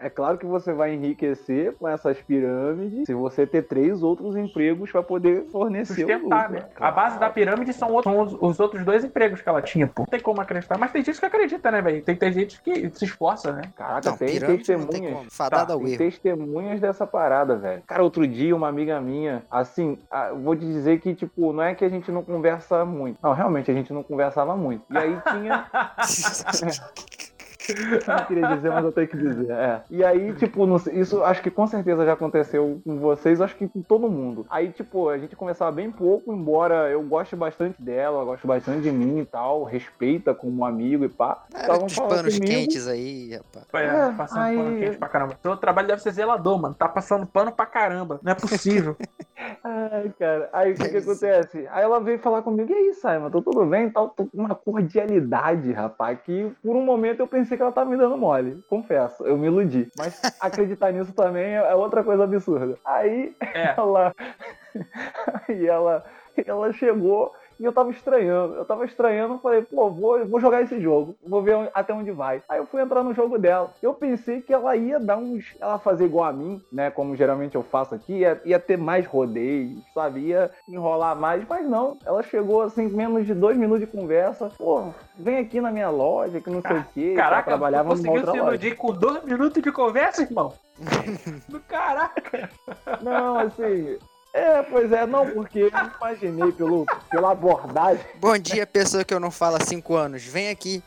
É 0.00 0.10
claro 0.10 0.36
que 0.38 0.44
você 0.44 0.72
vai 0.72 0.92
enriquecer 0.92 1.72
com 1.74 1.86
essas 1.88 2.20
pirâmides 2.20 3.06
se 3.06 3.14
você 3.14 3.46
ter 3.46 3.62
três 3.62 4.02
outros 4.02 4.34
empregos 4.36 4.90
para 4.90 5.04
poder 5.04 5.44
fornecer 5.52 6.04
o 6.04 6.08
sustentar, 6.08 6.50
lucro. 6.50 6.64
né? 6.64 6.68
A 6.80 6.90
base 6.90 7.18
da 7.20 7.30
pirâmide 7.30 7.72
são, 7.72 7.92
outros- 7.92 8.12
são 8.12 8.22
os, 8.24 8.32
os 8.40 8.60
outros 8.60 8.84
dois 8.84 9.04
empregos 9.04 9.40
que 9.40 9.48
ela 9.48 9.62
tinha, 9.62 9.86
pô. 9.86 10.02
Não 10.02 10.06
tem 10.06 10.20
como 10.20 10.40
acreditar. 10.40 10.76
Mas 10.76 10.90
tem 10.90 11.02
gente 11.04 11.18
que 11.20 11.26
acredita, 11.26 11.70
né, 11.70 11.80
velho? 11.80 12.02
Tem, 12.02 12.16
tem 12.16 12.32
gente 12.32 12.60
que 12.60 12.90
se 12.90 13.04
esforça, 13.04 13.52
né? 13.52 13.62
Caraca, 13.76 14.10
Não, 14.10 14.16
tem 14.16 14.38
tem 14.40 14.56
testemunhas. 14.58 15.12
como. 15.14 15.30
Fadada 15.30 15.72
ao 15.74 15.80
Tem 15.80 15.96
testemunhas 15.96 16.80
dessa 16.80 17.06
parada, 17.06 17.56
velho. 17.56 17.82
Cara, 17.86 18.02
outro 18.02 18.26
dia, 18.26 18.54
uma 18.54 18.68
amiga 18.68 19.00
minha, 19.00 19.44
assim, 19.48 19.96
vou 20.42 20.56
te 20.56 20.66
dizer 20.66 20.98
que, 21.00 21.14
tipo, 21.14 21.52
não 21.52 21.62
é 21.62 21.72
que 21.74 21.84
a 21.84 21.88
gente 21.88 22.10
não 22.10 22.22
conversa 22.24 22.84
muito. 22.84 23.18
Não, 23.22 23.32
realmente, 23.32 23.70
a 23.70 23.74
gente 23.74 23.92
não 23.92 24.02
conversava 24.02 24.56
muito. 24.56 24.84
E 24.90 24.98
aí 24.98 25.16
tinha. 25.30 25.66
Eu 27.68 27.74
não 28.16 28.24
queria 28.26 28.46
dizer, 28.54 28.70
mas 28.70 28.84
eu 28.84 28.92
tenho 28.92 29.08
que 29.08 29.16
dizer. 29.16 29.50
É. 29.50 29.82
E 29.90 30.04
aí, 30.04 30.32
tipo, 30.34 30.66
não 30.66 30.78
sei, 30.78 30.94
isso 31.00 31.22
acho 31.24 31.42
que 31.42 31.50
com 31.50 31.66
certeza 31.66 32.04
já 32.04 32.12
aconteceu 32.12 32.80
com 32.84 32.98
vocês, 32.98 33.40
acho 33.40 33.56
que 33.56 33.68
com 33.68 33.82
todo 33.82 34.08
mundo. 34.08 34.46
Aí, 34.50 34.68
tipo, 34.70 35.08
a 35.08 35.18
gente 35.18 35.34
conversava 35.36 35.72
bem 35.72 35.90
pouco, 35.90 36.32
embora 36.32 36.88
eu 36.90 37.02
goste 37.02 37.34
bastante 37.36 37.80
dela, 37.82 38.24
gosto 38.24 38.46
bastante 38.46 38.82
de 38.82 38.90
mim 38.92 39.18
e 39.20 39.24
tal, 39.24 39.64
respeita 39.64 40.34
como 40.34 40.64
amigo 40.64 41.04
e 41.04 41.08
pá. 41.08 41.44
Era 41.52 41.62
Estavam 41.62 41.86
dos 41.86 41.96
panos 41.96 42.34
comigo. 42.38 42.44
quentes 42.46 42.86
aí, 42.88 43.34
rapaz. 43.34 43.66
Foi, 43.70 43.82
É, 43.82 44.12
passando 44.16 44.40
aí- 44.42 44.56
pano 44.56 44.78
quente 44.78 44.96
pra 44.98 45.08
caramba. 45.08 45.38
Seu 45.42 45.56
trabalho 45.56 45.88
deve 45.88 46.02
ser 46.02 46.12
zelador, 46.12 46.60
mano. 46.60 46.74
Tá 46.74 46.88
passando 46.88 47.26
pano 47.26 47.52
pra 47.52 47.66
caramba. 47.66 48.20
Não 48.22 48.32
é 48.32 48.34
possível. 48.34 48.96
Ai, 49.62 50.12
cara. 50.18 50.48
Aí 50.52 50.72
o 50.72 50.74
que, 50.74 50.88
que 50.88 50.96
É 50.96 50.98
isso. 50.98 51.10
acontece? 51.10 51.68
Aí 51.70 51.82
ela 51.82 52.00
veio 52.00 52.18
falar 52.18 52.42
comigo, 52.42 52.70
e 52.70 52.74
aí, 52.74 52.94
Simon, 52.94 53.30
tô 53.30 53.42
tudo 53.42 53.64
bem 53.66 53.86
e 53.86 53.90
tal? 53.90 54.08
Tô 54.08 54.24
com 54.26 54.38
uma 54.38 54.54
cordialidade, 54.54 55.72
rapaz, 55.72 56.18
que 56.24 56.50
por 56.62 56.74
um 56.76 56.84
momento 56.84 57.20
eu 57.20 57.26
pensei 57.26 57.55
que 57.56 57.62
ela 57.62 57.72
tava 57.72 57.90
me 57.90 57.96
dando 57.96 58.16
mole. 58.16 58.62
Confesso, 58.68 59.24
eu 59.24 59.36
me 59.36 59.46
iludi. 59.46 59.90
Mas 59.98 60.20
acreditar 60.40 60.92
nisso 60.92 61.12
também 61.12 61.54
é 61.54 61.74
outra 61.74 62.04
coisa 62.04 62.24
absurda. 62.24 62.76
Aí 62.84 63.34
É. 63.40 63.74
ela. 63.76 64.14
Aí 65.48 65.66
ela, 65.66 66.04
ela 66.46 66.72
chegou 66.72 67.32
e 67.58 67.64
eu 67.64 67.72
tava 67.72 67.90
estranhando. 67.90 68.54
Eu 68.54 68.64
tava 68.64 68.84
estranhando, 68.84 69.38
falei, 69.38 69.62
pô, 69.62 69.90
vou, 69.90 70.26
vou 70.26 70.40
jogar 70.40 70.62
esse 70.62 70.80
jogo, 70.80 71.16
vou 71.26 71.42
ver 71.42 71.70
até 71.74 71.92
onde 71.92 72.10
vai. 72.10 72.42
Aí 72.48 72.58
eu 72.58 72.66
fui 72.66 72.80
entrar 72.80 73.02
no 73.02 73.14
jogo 73.14 73.38
dela. 73.38 73.72
Eu 73.82 73.94
pensei 73.94 74.40
que 74.40 74.52
ela 74.52 74.76
ia 74.76 74.98
dar 74.98 75.16
uns. 75.16 75.54
Ela 75.60 75.78
fazer 75.78 76.04
igual 76.04 76.24
a 76.24 76.32
mim, 76.32 76.60
né? 76.72 76.90
Como 76.90 77.16
geralmente 77.16 77.54
eu 77.54 77.62
faço 77.62 77.94
aqui, 77.94 78.18
ia, 78.18 78.40
ia 78.44 78.58
ter 78.58 78.76
mais 78.76 79.06
rodeios, 79.06 79.82
sabe? 79.94 80.20
Ia 80.20 80.50
enrolar 80.68 81.16
mais, 81.16 81.46
mas 81.48 81.68
não. 81.68 81.98
Ela 82.04 82.22
chegou 82.22 82.62
assim, 82.62 82.88
menos 82.88 83.26
de 83.26 83.34
dois 83.34 83.56
minutos 83.56 83.80
de 83.80 83.86
conversa. 83.86 84.50
Pô, 84.58 84.88
vem 85.18 85.38
aqui 85.38 85.60
na 85.60 85.70
minha 85.70 85.90
loja, 85.90 86.40
que 86.40 86.50
não 86.50 86.62
sei 86.62 86.76
o 86.76 86.84
quê. 86.92 87.14
ela 87.14 87.22
Caraca, 87.22 87.44
trabalhava 87.44 87.88
conseguiu 87.90 88.26
se 88.26 88.36
iludir 88.36 88.76
com 88.76 88.92
dois 88.92 89.24
minutos 89.24 89.62
de 89.62 89.72
conversa, 89.72 90.22
irmão? 90.22 90.52
Caraca. 91.68 92.50
Não, 93.02 93.38
assim. 93.38 93.98
É, 94.36 94.62
pois 94.64 94.92
é, 94.92 95.06
não, 95.06 95.26
porque 95.30 95.60
eu 95.60 95.70
imaginei 95.98 96.52
pelo, 96.52 96.84
pela 97.10 97.32
abordagem. 97.32 98.04
Bom 98.16 98.36
dia, 98.36 98.66
pessoa 98.66 99.02
que 99.02 99.14
eu 99.14 99.18
não 99.18 99.30
falo 99.30 99.56
há 99.56 99.64
cinco 99.64 99.94
anos. 99.94 100.22
Vem 100.24 100.50
aqui. 100.50 100.84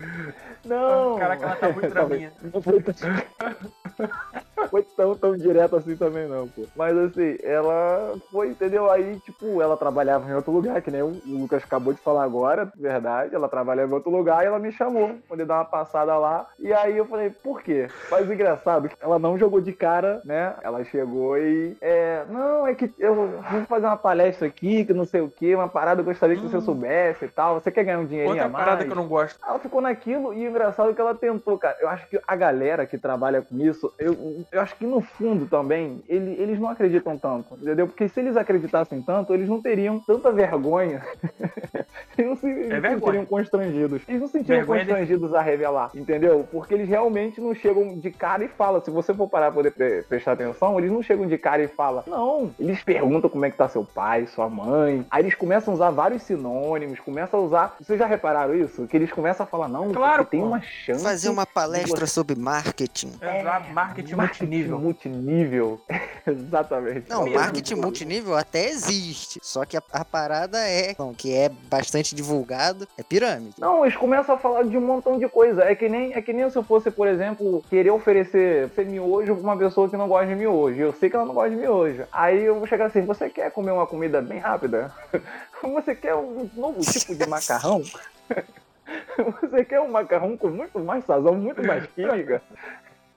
Não! 0.65 1.17
Caraca, 1.17 1.45
ela 1.45 1.55
tá 1.55 1.69
muito 1.69 1.89
draminha. 1.93 2.31
Não 2.53 2.61
foi 2.61 2.81
tão... 2.81 2.93
foi 4.69 4.83
tão, 4.95 5.15
tão 5.15 5.35
direto 5.37 5.75
assim 5.75 5.95
também, 5.95 6.27
não, 6.27 6.47
pô. 6.47 6.63
Mas 6.75 6.95
assim, 6.97 7.37
ela 7.43 8.15
foi, 8.31 8.49
entendeu? 8.49 8.89
Aí, 8.91 9.19
tipo, 9.21 9.61
ela 9.61 9.75
trabalhava 9.77 10.29
em 10.29 10.33
outro 10.35 10.51
lugar, 10.51 10.81
que 10.81 10.91
nem 10.91 11.01
o 11.01 11.19
Lucas 11.25 11.63
acabou 11.63 11.93
de 11.93 11.99
falar 11.99 12.23
agora, 12.23 12.71
verdade. 12.77 13.33
Ela 13.33 13.47
trabalhava 13.49 13.89
em 13.91 13.93
outro 13.95 14.11
lugar 14.11 14.43
e 14.43 14.47
ela 14.47 14.59
me 14.59 14.71
chamou, 14.71 15.15
poder 15.27 15.45
dar 15.45 15.55
uma 15.55 15.65
passada 15.65 16.15
lá. 16.17 16.47
E 16.59 16.71
aí 16.73 16.97
eu 16.97 17.05
falei, 17.05 17.29
por 17.29 17.61
quê? 17.61 17.87
Mas 18.11 18.29
engraçado, 18.29 18.89
ela 19.01 19.17
não 19.17 19.37
jogou 19.37 19.61
de 19.61 19.73
cara, 19.73 20.21
né? 20.25 20.53
Ela 20.61 20.83
chegou 20.83 21.37
e. 21.37 21.75
É, 21.81 22.23
não, 22.29 22.67
é 22.67 22.75
que 22.75 22.93
eu 22.99 23.15
vou 23.15 23.29
fazer 23.67 23.85
uma 23.87 23.97
palestra 23.97 24.47
aqui, 24.47 24.85
que 24.85 24.93
não 24.93 25.05
sei 25.05 25.21
o 25.21 25.29
quê, 25.29 25.55
uma 25.55 25.67
parada 25.69 26.01
que 26.03 26.09
eu 26.09 26.13
gostaria 26.13 26.35
que 26.35 26.41
você 26.43 26.57
Hum. 26.57 26.61
soubesse 26.61 27.25
e 27.25 27.29
tal. 27.29 27.59
Você 27.59 27.71
quer 27.71 27.83
ganhar 27.85 27.99
um 27.99 28.05
dinheirinho 28.05 28.31
Outra 28.33 28.45
a 28.45 28.49
mais? 28.49 28.65
parada 28.65 28.85
que 28.85 28.91
eu 28.91 28.95
não 28.95 29.07
gosto. 29.07 29.39
Ela 29.47 29.59
ficou 29.59 29.79
naquilo 29.81 30.33
e 30.33 30.48
engraçado 30.49 30.89
é 30.89 30.93
que 30.93 31.01
ela 31.01 31.15
tentou, 31.15 31.57
cara. 31.57 31.77
Eu 31.79 31.87
acho 31.89 32.07
que 32.07 32.19
a 32.27 32.35
galera 32.35 32.85
que 32.85 32.97
trabalha 32.97 33.41
com 33.41 33.57
isso, 33.59 33.91
eu, 33.97 34.15
eu 34.51 34.61
acho 34.61 34.75
que 34.75 34.85
no 34.85 35.01
fundo 35.01 35.45
também, 35.47 36.01
ele- 36.07 36.35
eles 36.39 36.59
não 36.59 36.69
acreditam 36.69 37.17
tanto, 37.17 37.55
entendeu? 37.61 37.87
Porque 37.87 38.07
se 38.09 38.19
eles 38.19 38.35
acreditassem 38.37 39.01
tanto, 39.01 39.33
eles 39.33 39.47
não 39.47 39.61
teriam 39.61 39.99
tanta 39.99 40.31
vergonha. 40.31 41.01
eles 42.17 42.29
não, 42.29 42.35
se, 42.35 42.47
eles 42.47 42.71
É 42.71 42.79
vergonha. 42.79 43.05
seriam 43.05 43.25
constrangidos. 43.25 44.01
Eles 44.07 44.21
não 44.21 44.27
se 44.27 44.33
sentiriam 44.33 44.59
Vergonha 44.59 44.79
de- 44.81 44.87
constrangidos 44.87 45.33
a 45.33 45.41
revelar, 45.41 45.91
entendeu? 45.95 46.47
Porque 46.51 46.73
eles 46.73 46.87
realmente 46.89 47.39
não 47.41 47.53
chegam 47.53 47.97
de 47.99 48.11
cara 48.11 48.43
e 48.43 48.47
falam. 48.47 48.81
Se 48.83 48.91
você 48.91 49.13
for 49.13 49.27
parar 49.27 49.47
pra 49.47 49.55
poder 49.55 49.71
pre- 49.71 50.03
prestar 50.03 50.33
atenção, 50.33 50.77
eles 50.79 50.91
não 50.91 51.01
chegam 51.01 51.27
de 51.27 51.37
cara 51.37 51.61
e 51.63 51.67
falam. 51.67 52.03
Não, 52.07 52.51
eles 52.59 52.83
perguntam 52.83 53.29
como 53.29 53.45
é 53.45 53.49
que 53.51 53.57
tá 53.57 53.67
seu 53.67 53.83
pai, 53.83 54.25
sua 54.27 54.49
mãe. 54.49 55.05
Aí 55.11 55.21
eles 55.23 55.35
começam 55.35 55.73
a 55.73 55.75
usar 55.75 55.89
vários 55.91 56.23
sinônimos, 56.23 56.99
começam 56.99 57.39
a 57.39 57.43
usar. 57.43 57.75
Vocês 57.79 57.99
já 57.99 58.05
repararam 58.05 58.53
isso? 58.55 58.87
Que 58.87 58.97
eles 58.97 59.11
começam 59.11 59.43
a 59.43 59.47
falar, 59.47 59.67
não, 59.67 59.91
Claro, 59.91 60.23
porque 60.25 60.37
tem 60.39 60.47
uma 60.47 60.61
chance. 60.61 61.03
Fazer 61.03 61.29
uma 61.29 61.45
palestra 61.45 62.07
sobre 62.07 62.35
marketing. 62.35 63.11
Exato, 63.21 63.73
marketing 63.73 64.15
multinível. 64.15 64.79
multinível. 64.79 65.81
Exatamente. 66.25 67.09
Não, 67.09 67.23
Mesmo. 67.23 67.39
marketing 67.39 67.75
multinível 67.75 68.35
até 68.35 68.69
existe. 68.69 69.39
Só 69.41 69.65
que 69.65 69.77
a, 69.77 69.83
a 69.91 70.05
parada 70.05 70.57
é, 70.59 70.95
não, 70.97 71.13
que 71.13 71.33
é 71.33 71.49
bastante 71.49 72.15
divulgado, 72.15 72.87
é 72.97 73.03
pirâmide. 73.03 73.55
Não, 73.57 73.85
eles 73.85 73.97
começam 73.97 74.35
a 74.35 74.37
falar 74.37 74.63
de 74.63 74.77
um 74.77 74.81
montão 74.81 75.17
de 75.17 75.27
coisa. 75.27 75.63
É 75.63 75.75
que 75.75 75.89
nem, 75.89 76.13
é 76.13 76.21
que 76.21 76.33
nem 76.33 76.49
se 76.49 76.57
eu 76.57 76.63
fosse, 76.63 76.91
por 76.91 77.07
exemplo, 77.07 77.63
querer 77.69 77.91
oferecer 77.91 78.69
ser 78.69 78.85
miojo 78.85 79.35
pra 79.35 79.43
uma 79.43 79.57
pessoa 79.57 79.89
que 79.89 79.97
não 79.97 80.07
gosta 80.07 80.27
de 80.27 80.35
miojo. 80.35 80.79
Eu 80.79 80.93
sei 80.93 81.09
que 81.09 81.15
ela 81.15 81.25
não 81.25 81.33
gosta 81.33 81.49
de 81.49 81.55
miojo. 81.55 82.03
Aí 82.11 82.43
eu 82.43 82.55
vou 82.55 82.67
chegar 82.67 82.85
assim, 82.85 83.01
você 83.05 83.29
quer 83.29 83.51
comer 83.51 83.71
uma 83.71 83.87
comida 83.87 84.21
bem 84.21 84.39
rápida? 84.39 84.93
Você 85.61 85.93
quer 85.93 86.15
um 86.15 86.49
novo 86.55 86.79
tipo 86.79 87.13
de 87.13 87.27
macarrão? 87.27 87.83
Você 89.41 89.65
quer 89.65 89.81
um 89.81 89.91
macarrão 89.91 90.37
com 90.37 90.49
muito 90.49 90.79
mais 90.79 91.03
sazão, 91.05 91.35
muito 91.35 91.65
mais 91.65 91.85
química? 91.87 92.41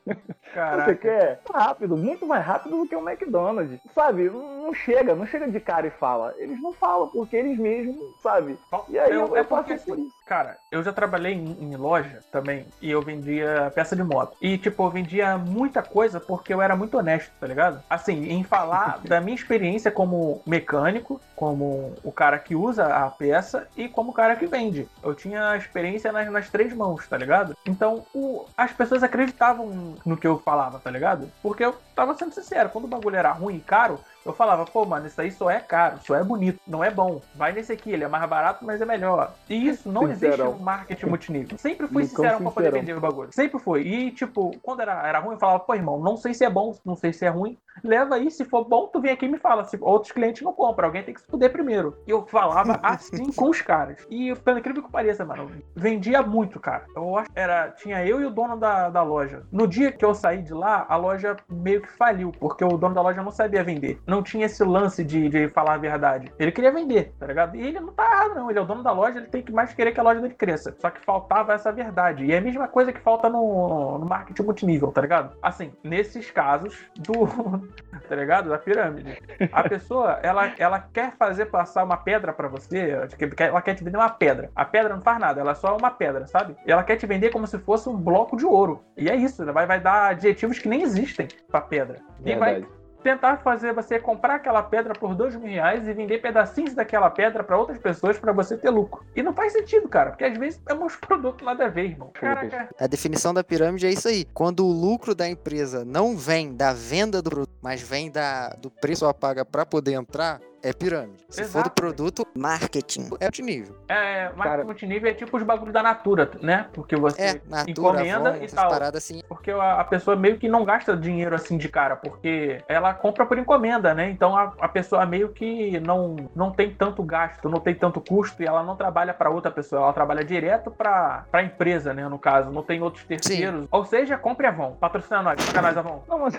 Você 0.05 0.17
Caraca. 0.53 0.95
quer 0.97 1.41
rápido, 1.53 1.97
muito 1.97 2.27
mais 2.27 2.45
rápido 2.45 2.79
do 2.79 2.89
que 2.89 2.97
o 2.97 3.09
McDonald's. 3.09 3.79
Sabe? 3.95 4.29
Não 4.29 4.75
chega, 4.75 5.15
não 5.15 5.27
chega 5.27 5.49
de 5.49 5.61
cara 5.61 5.87
e 5.87 5.91
fala. 5.91 6.35
Eles 6.39 6.61
não 6.61 6.73
falam, 6.73 7.09
porque 7.09 7.37
eles 7.37 7.57
mesmos, 7.57 8.21
sabe? 8.21 8.59
E 8.89 8.99
aí 8.99 9.13
eu, 9.13 9.37
é 9.37 9.41
eu 9.41 9.45
porque, 9.45 9.75
passei 9.75 9.79
por 9.79 9.93
assim, 9.93 10.07
isso. 10.07 10.17
Cara, 10.33 10.57
eu 10.71 10.83
já 10.83 10.95
trabalhei 10.95 11.35
em, 11.35 11.45
em 11.63 11.77
loja 11.77 12.21
também 12.33 12.65
e 12.81 12.91
eu 12.91 13.03
vendia 13.03 13.71
peça 13.75 13.95
de 13.95 14.03
moto. 14.03 14.35
E, 14.41 14.57
tipo, 14.57 14.83
eu 14.83 14.89
vendia 14.91 15.37
muita 15.37 15.83
coisa 15.83 16.19
porque 16.19 16.55
eu 16.55 16.63
era 16.63 16.75
muito 16.75 16.97
honesto, 16.97 17.31
tá 17.39 17.47
ligado? 17.47 17.83
Assim, 17.91 18.25
em 18.31 18.43
falar 18.43 18.99
da 19.07 19.21
minha 19.21 19.35
experiência 19.35 19.91
como 19.91 20.41
mecânico, 20.47 21.21
como 21.37 21.93
o 22.03 22.11
cara 22.11 22.39
que 22.39 22.55
usa 22.57 22.87
a 22.87 23.11
peça 23.11 23.69
e 23.77 23.91
como 23.91 24.11
o 24.11 24.15
cara 24.15 24.35
que 24.35 24.47
vende. 24.47 24.89
Eu 25.03 25.15
tinha 25.15 25.55
experiência 25.55 26.11
nas, 26.11 26.31
nas 26.33 26.49
três 26.49 26.73
mãos, 26.73 27.07
tá 27.07 27.19
ligado? 27.19 27.55
Então, 27.67 28.07
o- 28.15 28.47
as 28.57 28.73
pessoas 28.73 29.03
acreditavam 29.03 29.97
no 30.07 30.17
que 30.17 30.27
eu 30.27 30.39
falava, 30.39 30.79
tá 30.79 30.91
ligado? 30.91 31.31
Porque 31.43 31.63
eu 31.63 31.77
tava 31.95 32.15
sendo 32.15 32.33
sincero, 32.33 32.71
quando 32.71 32.87
o 32.87 32.89
bagulho 32.89 33.17
era 33.17 33.33
ruim 33.33 33.57
e 33.57 33.61
caro, 33.61 34.01
eu 34.25 34.33
falava, 34.33 34.65
pô, 34.65 34.85
mano, 34.85 35.07
isso 35.07 35.21
aí 35.21 35.31
só 35.31 35.51
é 35.51 35.59
caro, 35.59 35.99
só 36.05 36.15
é 36.15 36.23
bonito, 36.23 36.61
não 36.67 36.83
é 36.83 36.91
bom. 36.91 37.21
Vai 37.35 37.53
nesse 37.53 37.73
aqui, 37.73 37.91
ele 37.91 38.05
é 38.05 38.09
mais 38.09 38.29
barato, 38.29 38.65
mas 38.65 38.81
é 38.81 38.85
melhor. 38.85 39.35
E 39.49 39.69
isso 39.69 39.91
não 39.91 40.05
existe 40.05 40.31
Sincerão. 40.31 40.53
no 40.53 40.61
marketing 40.61 41.07
multinível. 41.07 41.59
Sempre 41.59 41.89
fui 41.89 42.05
sincero 42.05 42.39
pra 42.41 42.51
poder 42.51 42.67
sincerão. 42.67 42.81
vender 42.81 42.97
o 42.97 43.01
bagulho. 43.01 43.33
Sempre 43.33 43.59
foi. 43.59 43.83
E, 43.83 44.11
tipo, 44.13 44.57
quando 44.63 44.81
era, 44.81 45.07
era 45.07 45.19
ruim, 45.19 45.35
eu 45.35 45.41
falava, 45.41 45.61
pô, 45.61 45.75
irmão, 45.75 45.99
não 46.01 46.17
sei 46.17 46.35
se 46.35 46.45
é 46.45 46.51
bom, 46.51 46.77
não 46.85 46.97
sei 46.97 47.13
se 47.13 47.25
é 47.25 47.29
ruim. 47.29 47.59
Leva 47.83 48.17
aí, 48.17 48.31
se 48.31 48.45
for 48.45 48.65
bom, 48.65 48.87
tu 48.87 49.01
vem 49.01 49.13
aqui 49.13 49.27
e 49.27 49.29
me 49.29 49.39
fala. 49.39 49.65
Se 49.65 49.77
outros 49.81 50.13
clientes 50.13 50.43
não 50.43 50.53
compram, 50.53 50.87
alguém 50.87 51.03
tem 51.03 51.15
que 51.15 51.21
se 51.21 51.27
fuder 51.27 51.51
primeiro. 51.53 51.97
E 52.07 52.11
eu 52.11 52.27
falava 52.27 52.79
assim 52.83 53.33
com 53.33 53.51
os 53.51 53.61
caras. 53.61 54.07
E, 54.11 54.35
pelo 54.37 54.59
incrível 54.59 54.83
que 54.83 54.91
pareça, 54.91 55.25
mano, 55.25 55.51
vendia 55.75 56.23
muito, 56.23 56.61
cara. 56.61 56.85
Eu 56.95 57.17
acho 57.17 57.31
era, 57.35 57.71
tinha 57.71 58.05
eu 58.07 58.21
e 58.21 58.25
o 58.25 58.31
dono 58.31 58.57
da, 58.57 58.89
da 58.89 59.03
loja. 59.03 59.43
No 59.51 59.67
dia 59.67 59.93
que 59.93 60.05
eu 60.05 60.15
saí 60.15 60.43
de 60.43 60.53
lá, 60.53 60.87
a 60.89 60.97
loja 60.97 61.37
meio 61.49 61.83
que 61.83 61.91
faliu, 61.93 62.33
porque 62.33 62.65
o 62.65 62.77
dono 62.77 62.95
da 62.95 63.03
loja 63.03 63.23
não 63.23 63.31
sabia 63.31 63.65
vender. 63.65 64.01
Não 64.07 64.23
tinha 64.23 64.47
esse 64.47 64.63
lance 64.63 65.05
de, 65.05 65.29
de 65.29 65.49
falar 65.49 65.75
a 65.75 65.79
verdade. 65.79 66.33
Ele 66.39 66.53
queria 66.53 66.73
vender, 66.73 67.13
tá 67.19 67.27
ligado? 67.27 67.57
E 67.57 67.67
ele 67.67 67.81
não 67.81 67.93
tá 67.93 68.05
errado, 68.05 68.35
não. 68.35 68.51
Ele 68.51 68.59
é 68.59 68.63
o 68.63 68.67
dono 68.67 68.83
da 68.83 68.93
loja, 68.93 69.19
ele 69.19 69.29
tem 69.29 69.43
que 69.43 69.53
mais 69.53 69.73
querer 69.73 69.93
que 69.93 70.01
a 70.01 70.03
loja 70.03 70.21
dele 70.21 70.35
cresça. 70.35 70.75
Só 70.79 70.91
que 70.91 71.05
faltava 71.05 71.53
essa 71.53 71.73
verdade. 71.73 72.25
E 72.25 72.33
é 72.33 72.39
a 72.39 72.41
mesma 72.41 72.69
coisa 72.69 72.93
que 72.93 73.01
falta 73.01 73.29
no, 73.29 73.99
no 73.99 74.07
marketing 74.07 74.43
multinível, 74.43 74.93
tá 74.93 75.01
ligado? 75.01 75.37
Assim, 75.43 75.73
nesses 75.83 76.31
casos 76.31 76.79
do. 76.97 77.62
Tá 78.09 78.15
ligado? 78.15 78.49
Da 78.49 78.59
pirâmide. 78.59 79.19
A 79.53 79.63
pessoa, 79.69 80.19
ela, 80.23 80.53
ela 80.59 80.81
quer 80.81 81.13
fazer 81.17 81.47
passar 81.47 81.85
uma 81.85 81.97
pedra 81.97 82.33
pra 82.33 82.49
você, 82.49 82.91
ela 83.37 83.63
quer 83.63 83.75
te 83.75 83.85
vender 83.85 83.97
uma 83.97 84.11
pedra. 84.11 84.51
A 84.55 84.65
pedra 84.65 84.95
não 84.95 85.03
faz 85.03 85.19
nada, 85.19 85.41
ela 85.41 85.53
é 85.53 85.55
só 85.55 85.77
uma 85.77 85.91
pedra, 85.91 86.27
sabe? 86.27 86.57
E 86.67 86.73
ela 86.73 86.83
quer 86.83 86.97
te 86.97 87.07
vender 87.07 87.31
como 87.31 87.47
se 87.47 87.59
fosse 87.59 87.89
um 87.89 87.97
bloco 87.97 88.37
de 88.37 88.45
ouro. 88.45 88.85
E 88.97 89.09
é 89.09 89.17
isso, 89.17 89.43
ela 89.43 89.53
vai, 89.53 89.67
vai 89.67 89.81
dar 89.81 90.11
adjetivos 90.11 90.59
que 90.59 90.69
nem 90.69 90.83
existem 90.83 91.29
pra 91.51 91.61
pedra. 91.61 91.99
E 92.25 92.35
vai. 92.35 92.67
Tentar 93.03 93.39
fazer 93.39 93.73
você 93.73 93.99
comprar 93.99 94.37
aquela 94.37 94.63
pedra 94.63 94.93
por 94.95 95.15
dois 95.15 95.35
mil 95.37 95.51
reais 95.51 95.87
e 95.87 95.93
vender 95.93 96.19
pedacinhos 96.19 96.75
daquela 96.75 97.11
pedra 97.11 97.43
pra 97.43 97.59
outras 97.59 97.79
pessoas 97.79 98.19
pra 98.19 98.33
você 98.33 98.57
ter 98.57 98.71
lucro. 98.71 99.05
E 99.15 99.23
não 99.23 99.33
faz 99.33 99.53
sentido, 99.53 99.89
cara, 99.89 100.11
porque 100.11 100.25
às 100.25 100.39
vezes 100.39 100.61
é 100.69 100.75
uns 100.75 100.97
produtos 100.97 101.45
nada 101.45 101.67
a 101.67 101.69
ver, 101.69 101.91
irmão. 101.91 102.11
Caraca, 102.15 102.69
A 102.79 102.87
definição 102.87 103.35
da 103.35 103.45
pirâmide 103.45 103.87
é 103.87 103.91
isso 103.91 104.09
aí. 104.09 104.25
Quando 104.25 104.65
o 104.65 104.73
lucro 104.73 105.15
da 105.15 105.29
empresa 105.29 105.85
não 105.85 106.17
vem 106.17 106.55
da 106.55 106.73
venda 106.73 107.21
do 107.21 107.31
produto, 107.31 107.53
mas 107.61 107.83
vem 107.83 108.11
da, 108.11 108.51
do 108.51 108.71
preço 108.71 109.05
ela 109.05 109.15
paga 109.15 109.45
pra 109.45 109.67
poder 109.67 109.93
entrar, 109.93 110.41
é 110.63 110.73
pirâmide. 110.73 111.25
Se 111.29 111.45
for 111.45 111.63
do 111.63 111.67
Exato. 111.67 111.71
produto, 111.71 112.27
marketing 112.37 113.09
é 113.21 113.25
multinível. 113.25 113.77
é, 113.89 114.23
marketing 114.25 114.43
Cara- 114.43 114.65
multinível 114.65 115.11
é 115.11 115.15
tipo 115.15 115.37
os 115.37 115.43
bagulhos 115.43 115.73
da 115.73 115.83
Natura, 115.83 116.31
né? 116.41 116.67
Porque 116.73 116.97
você 116.97 117.21
É, 117.23 117.41
Natura, 117.49 117.71
encomenda 117.71 118.29
Avon, 118.31 118.45
e 118.45 118.49
tal. 118.49 118.71
paradas 118.71 119.03
assim. 119.05 119.23
Porque 119.29 119.51
a, 119.51 119.81
a 119.81 119.85
pessoa 119.85 120.17
meio 120.17 120.39
que 120.39 120.49
não 120.49 120.65
gasta 120.65 120.97
dinheiro 120.97 121.35
assim 121.35 121.57
de 121.59 121.69
cara, 121.69 121.97
porque 121.97 122.63
ela 122.69 122.95
compra 122.95 123.27
por 123.27 123.39
encomenda, 123.39 123.95
né? 123.95 124.11
Então 124.11 124.37
a, 124.37 124.53
a 124.61 124.69
pessoa 124.69 125.05
meio 125.07 125.31
que 125.31 125.79
não, 125.81 126.17
não 126.35 126.51
tem 126.51 126.73
tanto 126.75 127.03
gasto, 127.03 127.49
não 127.49 127.61
tem 127.61 127.75
tanto 127.75 128.01
custo 128.01 128.43
e 128.43 128.47
ela 128.47 128.63
não 128.63 128.77
trabalha 128.77 129.13
para 129.15 129.31
outra 129.31 129.51
pessoa, 129.51 129.83
ela 129.83 129.93
trabalha 129.93 130.25
direto 130.25 130.71
para 130.71 131.25
a 131.33 131.43
empresa, 131.43 131.93
né? 131.95 132.09
No 132.09 132.19
caso, 132.19 132.51
não 132.51 132.63
tem 132.63 132.83
outros 132.83 133.05
terceiros. 133.05 133.67
Ou 133.71 133.85
seja, 133.85 134.17
compre 134.19 134.47
Avon, 134.47 134.73
patrocina 134.81 135.23
nós, 135.23 135.45
paga 135.47 135.63
nós, 135.63 135.77
Avon. 135.77 136.03
Não, 136.09 136.19
mas 136.19 136.39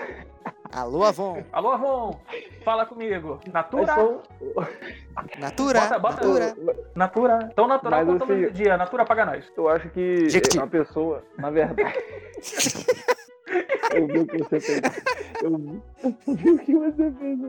Alô, 0.75 1.03
Avon. 1.03 1.43
Alô, 1.51 1.69
Avon, 1.71 2.19
fala 2.65 2.86
comigo. 2.86 3.39
eu 3.45 3.51
Natura, 3.53 3.93
sou- 3.93 4.23
Natura, 5.39 5.79
Bota- 5.81 5.99
bota- 5.99 6.25
Natura. 6.25 6.55
Natura. 6.95 7.49
Tão 7.55 7.67
natural 7.67 8.05
Mas, 8.05 8.17
quanto 8.17 8.23
assim, 8.33 8.49
dia. 8.51 8.75
Natura 8.77 9.05
paga 9.05 9.25
nós. 9.25 9.51
Eu 9.55 9.69
acho 9.69 9.89
que 9.89 10.29
Jequiti. 10.29 10.59
a 10.59 10.65
pessoa, 10.65 11.21
na 11.38 11.49
verdade. 11.51 11.93
eu 13.93 14.07
vi 14.07 14.19
o 14.19 14.25
que 14.25 14.38
você 14.39 14.59
fez. 14.59 14.81
Eu 15.43 15.57
vi, 15.57 15.81
eu 16.03 16.36
vi 16.36 16.49
o 16.51 16.57
que 16.59 16.75
você 16.75 17.12
fez. 17.12 17.39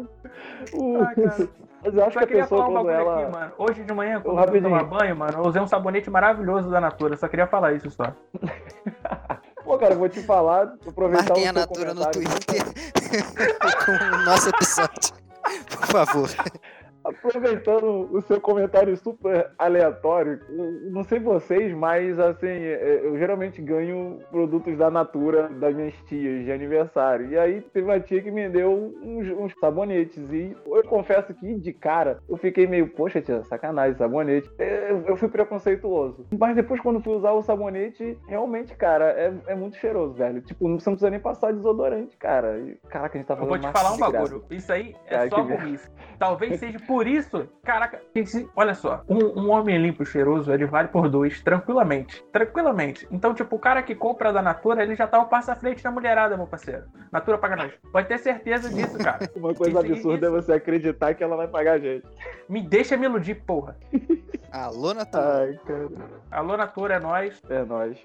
O- 0.74 0.96
Ah, 1.00 1.14
cara. 1.14 1.48
Mas 1.82 1.94
eu 1.94 2.02
acho 2.02 2.12
Só 2.12 2.18
que 2.20 2.24
a 2.24 2.26
queria 2.28 2.42
pessoa, 2.44 2.64
falar 2.66 2.80
um 2.80 2.82
quando 2.84 2.90
ela. 2.94 3.22
aqui, 3.22 3.32
mano. 3.32 3.52
Hoje 3.58 3.84
de 3.84 3.92
manhã, 3.94 4.20
quando 4.20 4.38
eu 4.42 4.48
fui 4.48 4.60
tomar 4.60 4.84
banho, 4.84 5.16
mano, 5.16 5.32
eu 5.38 5.42
usei 5.48 5.60
um 5.62 5.66
sabonete 5.66 6.08
maravilhoso 6.10 6.70
da 6.70 6.80
Natura. 6.80 7.16
Só 7.16 7.28
queria 7.28 7.46
falar 7.46 7.72
isso 7.74 7.90
só. 7.90 8.04
Pô, 9.64 9.78
cara, 9.78 9.94
eu 9.94 9.98
vou 9.98 10.08
te 10.08 10.22
falar, 10.22 10.74
aproveitar 10.86 11.28
Marquem 11.28 11.46
o 11.46 11.48
a 11.48 11.52
Natura 11.52 11.94
no. 11.94 12.10
Twitter 12.10 12.64
com 13.84 13.92
o 13.92 14.24
nosso 14.24 14.50
episódio. 14.50 15.14
Por 15.70 15.86
favor. 15.86 16.30
Aproveitando 17.28 18.08
o 18.12 18.20
seu 18.22 18.40
comentário 18.40 18.96
super 18.96 19.50
aleatório, 19.58 20.40
eu 20.48 20.90
não 20.90 21.02
sei 21.02 21.18
vocês, 21.18 21.74
mas 21.74 22.18
assim, 22.18 22.46
é, 22.46 23.00
eu 23.02 23.16
geralmente 23.18 23.60
ganho 23.62 24.20
produtos 24.30 24.76
da 24.76 24.90
Natura 24.90 25.48
das 25.48 25.74
minhas 25.74 25.94
tias 26.06 26.44
de 26.44 26.52
aniversário. 26.52 27.30
E 27.30 27.38
aí 27.38 27.60
teve 27.60 27.86
uma 27.86 28.00
tia 28.00 28.22
que 28.22 28.30
me 28.30 28.48
deu 28.48 28.94
uns, 29.02 29.28
uns 29.30 29.54
sabonetes. 29.58 30.22
E 30.32 30.56
eu 30.66 30.84
confesso 30.84 31.32
que 31.34 31.54
de 31.54 31.72
cara 31.72 32.18
eu 32.28 32.36
fiquei 32.36 32.66
meio, 32.66 32.88
poxa, 32.88 33.20
tia, 33.20 33.42
sacanagem, 33.44 33.96
sabonete. 33.96 34.50
É, 34.58 34.90
Eu, 34.90 35.02
eu 35.06 35.16
fui 35.16 35.28
preconceituoso. 35.28 36.26
Mas 36.38 36.54
depois, 36.54 36.80
quando 36.80 37.00
fui 37.00 37.14
usar 37.14 37.32
o 37.32 37.42
sabonete, 37.42 38.18
realmente, 38.28 38.74
cara, 38.76 39.06
é, 39.12 39.32
é 39.46 39.54
muito 39.54 39.76
cheiroso, 39.76 40.14
velho. 40.14 40.40
Tipo, 40.42 40.64
você 40.64 40.90
não 40.90 40.94
precisa 40.94 41.10
nem 41.10 41.20
passar 41.20 41.52
desodorante, 41.52 42.16
cara. 42.16 42.58
E, 42.58 42.74
Caraca, 42.88 43.16
a 43.16 43.20
gente 43.20 43.26
tá 43.26 43.34
Eu 43.34 43.38
falando 43.38 43.62
vou 43.62 43.70
te 43.70 43.72
falar 43.72 43.92
um 43.92 43.98
bagulho. 43.98 44.44
Isso 44.50 44.72
aí 44.72 44.94
é 45.06 45.16
Ai, 45.16 45.28
só 45.28 45.42
burrice. 45.42 45.88
Talvez 46.18 46.60
seja 46.60 46.78
por 46.86 47.06
isso, 47.06 47.13
caraca, 47.62 48.00
esse- 48.14 48.48
olha 48.56 48.74
só, 48.74 49.02
um, 49.08 49.40
um 49.42 49.50
homem 49.50 49.76
limpo 49.78 50.02
e 50.02 50.06
cheiroso, 50.06 50.52
ele 50.52 50.66
vale 50.66 50.88
por 50.88 51.08
dois, 51.08 51.40
tranquilamente. 51.42 52.22
Tranquilamente. 52.32 53.06
Então, 53.10 53.34
tipo, 53.34 53.56
o 53.56 53.58
cara 53.58 53.82
que 53.82 53.94
compra 53.94 54.32
da 54.32 54.42
Natura, 54.42 54.82
ele 54.82 54.94
já 54.94 55.06
tá 55.06 55.18
um 55.20 55.26
passo 55.26 55.50
à 55.50 55.54
frente 55.56 55.82
da 55.82 55.90
mulherada, 55.90 56.36
meu 56.36 56.46
parceiro. 56.46 56.84
Natura 57.12 57.38
paga 57.38 57.56
nós. 57.56 57.72
Pode 57.92 58.08
ter 58.08 58.18
certeza 58.18 58.68
disso, 58.68 58.98
cara. 58.98 59.28
Uma 59.36 59.54
coisa 59.54 59.80
Isso- 59.80 59.92
absurda 59.92 60.26
é 60.26 60.30
você 60.30 60.52
acreditar 60.54 61.14
que 61.14 61.22
ela 61.24 61.36
vai 61.36 61.48
pagar 61.48 61.72
a 61.74 61.78
gente. 61.78 62.06
Me 62.48 62.60
deixa 62.62 62.96
me 62.96 63.06
iludir, 63.06 63.34
porra. 63.36 63.76
Alô, 64.52 64.94
Natura. 64.94 65.38
Ai, 65.40 65.58
cara. 65.66 65.88
Alô, 66.30 66.56
Natura, 66.56 66.94
é 66.94 67.00
nós. 67.00 67.40
É 67.48 67.64
nóis. 67.64 67.98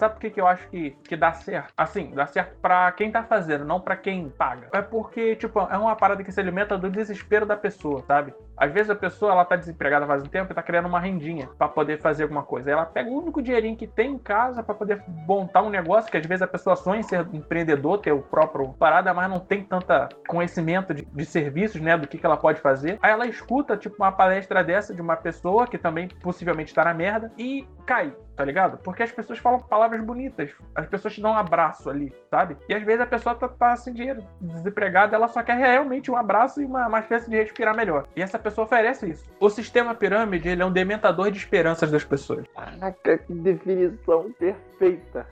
Sabe 0.00 0.14
por 0.14 0.20
que, 0.22 0.30
que 0.30 0.40
eu 0.40 0.46
acho 0.46 0.66
que, 0.70 0.92
que 1.04 1.14
dá 1.14 1.34
certo? 1.34 1.74
Assim, 1.76 2.12
dá 2.14 2.26
certo 2.26 2.56
pra 2.62 2.90
quem 2.92 3.12
tá 3.12 3.22
fazendo, 3.22 3.66
não 3.66 3.78
pra 3.78 3.98
quem 3.98 4.30
paga. 4.30 4.68
É 4.72 4.80
porque, 4.80 5.36
tipo, 5.36 5.60
é 5.60 5.76
uma 5.76 5.94
parada 5.94 6.24
que 6.24 6.32
se 6.32 6.40
alimenta 6.40 6.78
do 6.78 6.88
desespero 6.88 7.44
da 7.44 7.54
pessoa, 7.54 8.02
sabe? 8.06 8.32
Às 8.56 8.72
vezes 8.72 8.88
a 8.88 8.94
pessoa, 8.94 9.32
ela 9.32 9.44
tá 9.44 9.56
desempregada 9.56 10.06
faz 10.06 10.22
um 10.22 10.26
tempo 10.26 10.52
e 10.52 10.54
tá 10.54 10.62
criando 10.62 10.86
uma 10.86 10.98
rendinha 10.98 11.50
pra 11.58 11.68
poder 11.68 12.00
fazer 12.00 12.22
alguma 12.22 12.42
coisa. 12.42 12.70
Aí 12.70 12.72
Ela 12.72 12.86
pega 12.86 13.10
o 13.10 13.18
único 13.18 13.42
dinheirinho 13.42 13.76
que 13.76 13.86
tem 13.86 14.12
em 14.12 14.18
casa 14.18 14.62
pra 14.62 14.74
poder 14.74 15.04
montar 15.06 15.60
um 15.60 15.68
negócio, 15.68 16.10
que 16.10 16.16
às 16.16 16.24
vezes 16.24 16.40
a 16.40 16.46
pessoa 16.46 16.76
sonha 16.76 17.00
em 17.00 17.02
ser 17.02 17.26
empreendedor, 17.34 17.98
ter 17.98 18.12
o 18.12 18.22
próprio 18.22 18.72
parada, 18.72 19.12
mas 19.12 19.28
não 19.28 19.38
tem 19.38 19.62
tanta 19.62 20.08
conhecimento 20.26 20.94
de, 20.94 21.04
de 21.04 21.24
serviços, 21.26 21.78
né, 21.78 21.98
do 21.98 22.08
que, 22.08 22.16
que 22.16 22.24
ela 22.24 22.38
pode 22.38 22.58
fazer. 22.62 22.98
Aí 23.02 23.12
ela 23.12 23.26
escuta, 23.26 23.76
tipo, 23.76 23.96
uma 23.98 24.12
palestra 24.12 24.64
dessa 24.64 24.94
de 24.94 25.02
uma 25.02 25.16
pessoa 25.16 25.66
que 25.66 25.76
também 25.76 26.08
possivelmente 26.08 26.72
tá 26.72 26.84
na 26.86 26.94
merda 26.94 27.30
e 27.36 27.68
cai, 27.84 28.14
tá 28.40 28.44
ligado? 28.46 28.78
Porque 28.78 29.02
as 29.02 29.12
pessoas 29.12 29.38
falam 29.38 29.60
palavras 29.60 30.02
bonitas, 30.02 30.50
as 30.74 30.86
pessoas 30.86 31.12
te 31.12 31.20
dão 31.20 31.32
um 31.32 31.36
abraço 31.36 31.90
ali, 31.90 32.10
sabe? 32.30 32.56
E 32.70 32.74
às 32.74 32.82
vezes 32.82 33.02
a 33.02 33.06
pessoa 33.06 33.34
tá, 33.34 33.46
tá 33.46 33.76
sem 33.76 33.92
dinheiro, 33.92 34.24
desempregada, 34.40 35.14
ela 35.14 35.28
só 35.28 35.42
quer 35.42 35.58
realmente 35.58 36.10
um 36.10 36.16
abraço 36.16 36.62
e 36.62 36.64
uma, 36.64 36.86
uma 36.88 37.02
chance 37.02 37.28
de 37.28 37.36
respirar 37.36 37.76
melhor. 37.76 38.06
E 38.16 38.22
essa 38.22 38.38
pessoa 38.38 38.64
oferece 38.64 39.10
isso. 39.10 39.30
O 39.38 39.50
sistema 39.50 39.94
pirâmide, 39.94 40.48
ele 40.48 40.62
é 40.62 40.64
um 40.64 40.72
dementador 40.72 41.30
de 41.30 41.36
esperanças 41.36 41.90
das 41.90 42.02
pessoas. 42.02 42.46
Caraca, 42.56 43.18
que 43.18 43.34
definição 43.34 44.32
perfeita. 44.32 45.26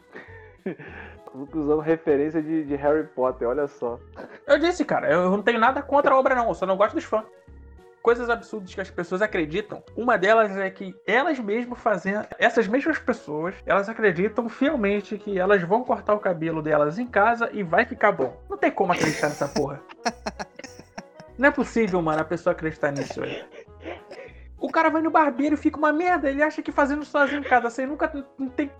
Usando 1.54 1.80
referência 1.80 2.42
de, 2.42 2.64
de 2.64 2.76
Harry 2.76 3.06
Potter, 3.06 3.48
olha 3.48 3.66
só. 3.68 3.98
Eu 4.46 4.58
disse, 4.58 4.84
cara, 4.84 5.10
eu 5.10 5.30
não 5.30 5.42
tenho 5.42 5.58
nada 5.58 5.80
contra 5.80 6.12
a 6.12 6.18
obra, 6.18 6.34
não. 6.34 6.48
Eu 6.48 6.54
só 6.54 6.66
não 6.66 6.76
gosto 6.76 6.94
dos 6.94 7.04
fãs. 7.04 7.24
Coisas 8.08 8.30
absurdas 8.30 8.74
que 8.74 8.80
as 8.80 8.88
pessoas 8.88 9.20
acreditam. 9.20 9.82
Uma 9.94 10.16
delas 10.16 10.56
é 10.56 10.70
que 10.70 10.96
elas 11.06 11.38
mesmas 11.38 11.78
fazendo. 11.78 12.26
Essas 12.38 12.66
mesmas 12.66 12.98
pessoas, 12.98 13.54
elas 13.66 13.86
acreditam 13.86 14.48
fielmente 14.48 15.18
que 15.18 15.38
elas 15.38 15.62
vão 15.62 15.84
cortar 15.84 16.14
o 16.14 16.18
cabelo 16.18 16.62
delas 16.62 16.98
em 16.98 17.06
casa 17.06 17.50
e 17.52 17.62
vai 17.62 17.84
ficar 17.84 18.12
bom. 18.12 18.34
Não 18.48 18.56
tem 18.56 18.70
como 18.70 18.92
acreditar 18.92 19.28
nessa 19.28 19.46
porra. 19.46 19.82
Não 21.36 21.50
é 21.50 21.52
possível, 21.52 22.00
mano, 22.00 22.22
a 22.22 22.24
pessoa 22.24 22.52
acreditar 22.52 22.92
nisso, 22.92 23.20
velho. 23.20 23.44
O 24.68 24.70
cara 24.70 24.90
vai 24.90 25.00
no 25.00 25.10
barbeiro 25.10 25.54
e 25.54 25.58
fica 25.58 25.78
uma 25.78 25.90
merda. 25.90 26.28
Ele 26.28 26.42
acha 26.42 26.60
que 26.60 26.70
fazendo 26.70 27.02
sozinho 27.02 27.40
em 27.40 27.42
casa, 27.42 27.68
assim, 27.68 27.86
nunca 27.86 28.06
tem. 28.54 28.70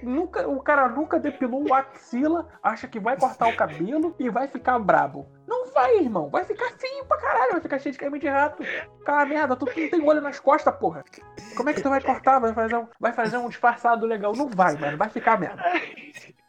Nunca, 0.00 0.48
o 0.48 0.62
cara 0.62 0.88
nunca 0.88 1.18
depilou 1.18 1.68
o 1.68 1.74
axila, 1.74 2.46
acha 2.62 2.86
que 2.86 3.00
vai 3.00 3.16
cortar 3.16 3.48
o 3.48 3.56
cabelo 3.56 4.14
e 4.20 4.30
vai 4.30 4.46
ficar 4.46 4.78
brabo. 4.78 5.28
Não 5.48 5.66
vai, 5.72 5.98
irmão. 5.98 6.30
Vai 6.30 6.44
ficar 6.44 6.70
feio 6.78 7.04
pra 7.06 7.18
caralho, 7.18 7.52
vai 7.52 7.60
ficar 7.60 7.78
cheio 7.80 7.92
de 7.92 7.98
creme 7.98 8.20
de 8.20 8.28
rato. 8.28 8.62
Cara, 9.04 9.26
merda, 9.26 9.56
tu, 9.56 9.66
tu 9.66 9.80
não 9.80 9.90
tem 9.90 10.08
olho 10.08 10.20
nas 10.20 10.38
costas, 10.38 10.74
porra. 10.76 11.02
Como 11.56 11.68
é 11.68 11.74
que 11.74 11.82
tu 11.82 11.90
vai 11.90 12.00
cortar? 12.00 12.38
Vai 12.38 12.54
fazer 12.54 12.76
um, 12.76 12.86
vai 13.00 13.12
fazer 13.12 13.36
um 13.36 13.48
disfarçado 13.48 14.06
legal. 14.06 14.32
Não 14.36 14.48
vai, 14.48 14.76
mano. 14.76 14.96
Vai 14.96 15.08
ficar 15.08 15.40
merda. 15.40 15.60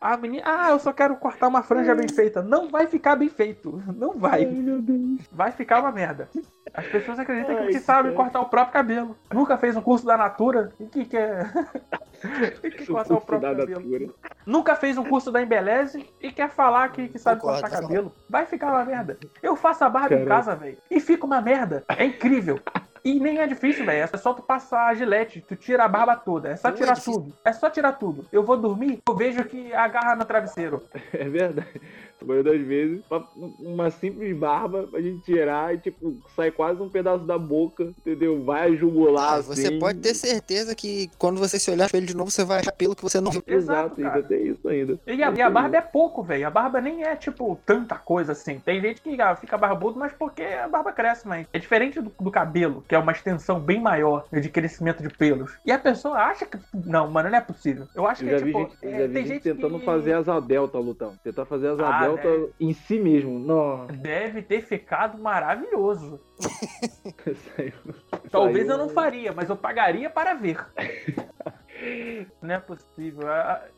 A 0.03 0.17
menina, 0.17 0.43
ah, 0.45 0.69
eu 0.71 0.79
só 0.79 0.91
quero 0.91 1.15
cortar 1.15 1.47
uma 1.47 1.63
franja 1.63 1.95
bem 1.95 2.09
feita. 2.09 2.41
Não 2.41 2.67
vai 2.67 2.87
ficar 2.87 3.15
bem 3.15 3.29
feito. 3.29 3.81
Não 3.95 4.17
vai. 4.19 4.43
meu 4.43 4.81
Deus. 4.81 5.21
Vai 5.31 5.53
ficar 5.53 5.79
uma 5.79 5.93
merda. 5.93 6.27
As 6.73 6.85
pessoas 6.87 7.19
acreditam 7.19 7.55
que 7.67 7.79
sabem 7.79 8.11
cara. 8.11 8.23
cortar 8.23 8.41
o 8.41 8.49
próprio 8.49 8.73
cabelo. 8.73 9.17
Nunca 9.33 9.57
fez 9.57 9.77
um 9.77 9.81
curso 9.81 10.05
da 10.05 10.17
Natura. 10.17 10.73
O 10.77 10.89
que, 10.89 11.05
que 11.05 11.15
é? 11.15 11.45
Tem 12.61 12.71
que 12.75 12.85
cortar 12.85 13.13
o 13.13 13.21
próprio 13.21 13.65
cabelo. 13.69 14.13
Nunca 14.45 14.75
fez 14.75 14.97
um 14.97 15.05
curso 15.05 15.31
da 15.31 15.41
Embeleze 15.41 16.05
e 16.19 16.33
quer 16.33 16.49
falar 16.49 16.89
que, 16.89 17.07
que 17.07 17.17
sabe 17.17 17.39
cortar 17.39 17.69
cabelo. 17.69 18.11
Vai 18.29 18.45
ficar 18.45 18.71
uma 18.71 18.83
merda. 18.83 19.17
Eu 19.41 19.55
faço 19.55 19.85
a 19.85 19.89
barba 19.89 20.15
em 20.15 20.25
Caralho. 20.25 20.27
casa, 20.27 20.53
velho. 20.53 20.77
E 20.91 20.99
fica 20.99 21.25
uma 21.25 21.39
merda. 21.39 21.85
É 21.87 22.03
incrível. 22.03 22.59
E 23.03 23.19
nem 23.19 23.39
é 23.39 23.47
difícil, 23.47 23.85
velho. 23.85 24.09
É 24.11 24.17
só 24.17 24.33
tu 24.33 24.41
passar 24.41 24.87
a 24.87 24.93
gilete, 24.93 25.43
tu 25.45 25.55
tira 25.55 25.83
a 25.83 25.87
barba 25.87 26.15
toda. 26.15 26.49
É 26.49 26.55
só 26.55 26.69
Não 26.69 26.75
é 26.75 26.77
tirar 26.77 26.93
difícil. 26.93 27.13
tudo. 27.13 27.33
É 27.43 27.51
só 27.51 27.69
tirar 27.69 27.91
tudo. 27.93 28.25
Eu 28.31 28.43
vou 28.43 28.55
dormir, 28.57 28.99
eu 29.07 29.15
vejo 29.15 29.43
que 29.43 29.73
agarra 29.73 30.15
no 30.15 30.23
travesseiro. 30.25 30.81
É 31.13 31.27
verdade. 31.29 31.81
A 32.23 32.25
maioria 32.25 32.51
das 32.53 32.61
vezes, 32.65 33.01
pra- 33.07 33.23
uma 33.59 33.89
simples 33.91 34.35
barba 34.37 34.87
pra 34.89 35.01
gente 35.01 35.23
tirar 35.23 35.73
e, 35.73 35.77
tipo, 35.77 36.15
sai 36.35 36.51
quase 36.51 36.81
um 36.81 36.89
pedaço 36.89 37.25
da 37.25 37.37
boca, 37.37 37.83
entendeu? 37.83 38.43
Vai 38.43 38.69
a 38.69 38.75
jugular, 38.75 39.33
Ah, 39.33 39.41
você 39.41 39.67
assim. 39.67 39.79
pode 39.79 39.99
ter 39.99 40.13
certeza 40.13 40.73
que 40.75 41.09
quando 41.17 41.37
você 41.39 41.59
se 41.59 41.69
olhar 41.69 41.83
no 41.83 41.85
espelho 41.87 42.05
de 42.07 42.15
novo, 42.15 42.31
você 42.31 42.43
vai 42.43 42.59
achar 42.59 42.71
pelo 42.71 42.95
que 42.95 43.03
você 43.03 43.19
não 43.19 43.31
viu. 43.31 43.43
Exato, 43.45 44.01
ainda 44.03 44.23
tem 44.23 44.47
isso 44.47 44.67
ainda. 44.67 44.99
E 45.05 45.21
a, 45.23 45.31
e 45.31 45.41
a 45.41 45.49
barba 45.49 45.77
é 45.77 45.81
pouco, 45.81 46.23
velho. 46.23 46.47
A 46.47 46.51
barba 46.51 46.79
nem 46.81 47.03
é, 47.03 47.15
tipo, 47.15 47.59
tanta 47.65 47.95
coisa 47.95 48.31
assim. 48.31 48.59
Tem 48.59 48.79
gente 48.81 49.01
que 49.01 49.19
ah, 49.21 49.35
fica 49.35 49.57
barbudo, 49.57 49.99
mas 49.99 50.13
porque 50.13 50.43
a 50.43 50.67
barba 50.67 50.91
cresce, 50.91 51.27
mas 51.27 51.45
é 51.51 51.59
diferente 51.59 51.99
do, 51.99 52.11
do 52.19 52.31
cabelo, 52.31 52.83
que 52.87 52.95
é 52.95 52.97
uma 52.99 53.11
extensão 53.11 53.59
bem 53.59 53.81
maior 53.81 54.25
de 54.31 54.49
crescimento 54.49 55.03
de 55.03 55.09
pelos. 55.09 55.51
E 55.65 55.71
a 55.71 55.79
pessoa 55.79 56.17
acha 56.17 56.45
que. 56.45 56.57
Não, 56.73 57.09
mano, 57.09 57.29
não 57.29 57.37
é 57.37 57.41
possível. 57.41 57.87
Eu 57.95 58.07
acho 58.07 58.23
Eu 58.23 58.27
que 58.27 58.31
já 58.31 58.37
é, 58.37 58.39
vi 58.39 58.45
tipo. 58.53 58.59
gente, 58.59 58.77
eu 58.81 58.89
é, 58.89 58.99
já 58.99 59.07
vi 59.07 59.13
tem 59.13 59.25
gente 59.25 59.41
tentando 59.43 59.79
que 59.79 59.85
fazer 59.85 60.13
asa 60.13 60.39
delta, 60.39 60.77
Lutão. 60.77 61.13
Tentar 61.23 61.45
fazer 61.45 61.67
asa 61.69 61.87
Ah, 61.87 61.99
delta 62.01 62.12
velho. 62.21 62.53
em 62.59 62.73
si 62.73 62.99
mesmo. 62.99 63.39
Nossa. 63.39 63.93
Deve 63.93 64.41
ter 64.41 64.61
ficado 64.61 65.17
maravilhoso. 65.21 66.19
Saiu- 67.55 67.73
Talvez 68.31 68.67
saiu- 68.67 68.79
eu 68.79 68.85
não 68.85 68.89
faria, 68.93 69.31
mas 69.33 69.49
eu 69.49 69.55
pagaria 69.55 70.09
para 70.09 70.33
ver. 70.33 70.57
Não 72.41 72.55
é 72.55 72.59
possível. 72.59 73.27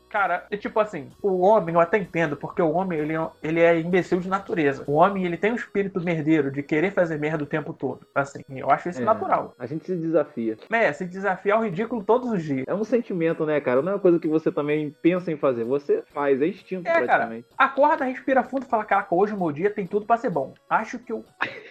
Cara, 0.08 0.46
é 0.50 0.56
tipo 0.56 0.78
assim, 0.80 1.08
o 1.22 1.40
homem 1.40 1.74
eu 1.74 1.80
até 1.80 1.98
entendo, 1.98 2.36
porque 2.36 2.62
o 2.62 2.70
homem 2.72 2.98
ele, 2.98 3.14
é- 3.14 3.28
ele 3.42 3.60
é 3.60 3.78
imbecil 3.78 4.20
de 4.20 4.28
natureza. 4.28 4.84
O 4.86 4.92
homem 4.94 5.24
ele 5.24 5.36
tem 5.36 5.52
um 5.52 5.56
espírito 5.56 6.00
merdeiro 6.00 6.50
de 6.50 6.62
querer 6.62 6.92
fazer 6.92 7.18
merda 7.18 7.42
o 7.44 7.46
tempo 7.46 7.72
todo. 7.72 8.06
Assim, 8.14 8.42
eu 8.50 8.70
acho 8.70 8.88
isso 8.88 9.02
É. 9.02 9.04
natural. 9.04 9.54
A 9.58 9.66
gente 9.66 9.84
se 9.86 9.96
desafia. 9.96 10.56
É, 10.70 10.92
se 10.92 11.04
desafiar 11.04 11.58
o 11.60 11.64
ridículo 11.64 12.02
todos 12.04 12.30
os 12.30 12.42
dias. 12.42 12.64
É 12.66 12.74
um 12.74 12.84
sentimento, 12.84 13.44
né, 13.44 13.60
cara? 13.60 13.82
Não 13.82 13.92
é 13.92 13.94
uma 13.96 14.00
coisa 14.00 14.18
que 14.18 14.28
você 14.28 14.50
também 14.52 14.94
pensa 15.02 15.30
em 15.30 15.36
fazer. 15.36 15.64
Você 15.64 16.02
faz, 16.12 16.40
é 16.40 16.46
instinto 16.46 16.86
É, 16.88 16.92
cara. 16.92 17.04
praticamente. 17.06 17.46
Acorda, 17.58 18.04
respira 18.04 18.42
fundo 18.42 18.64
e 18.64 18.68
fala: 18.68 18.84
Caraca, 18.84 19.14
hoje 19.14 19.34
o 19.34 19.38
meu 19.38 19.50
dia 19.52 19.70
tem 19.70 19.86
tudo 19.86 20.06
pra 20.06 20.16
ser 20.16 20.30
bom. 20.30 20.54
Acho 20.70 20.98
que 20.98 21.12
eu 21.12 21.24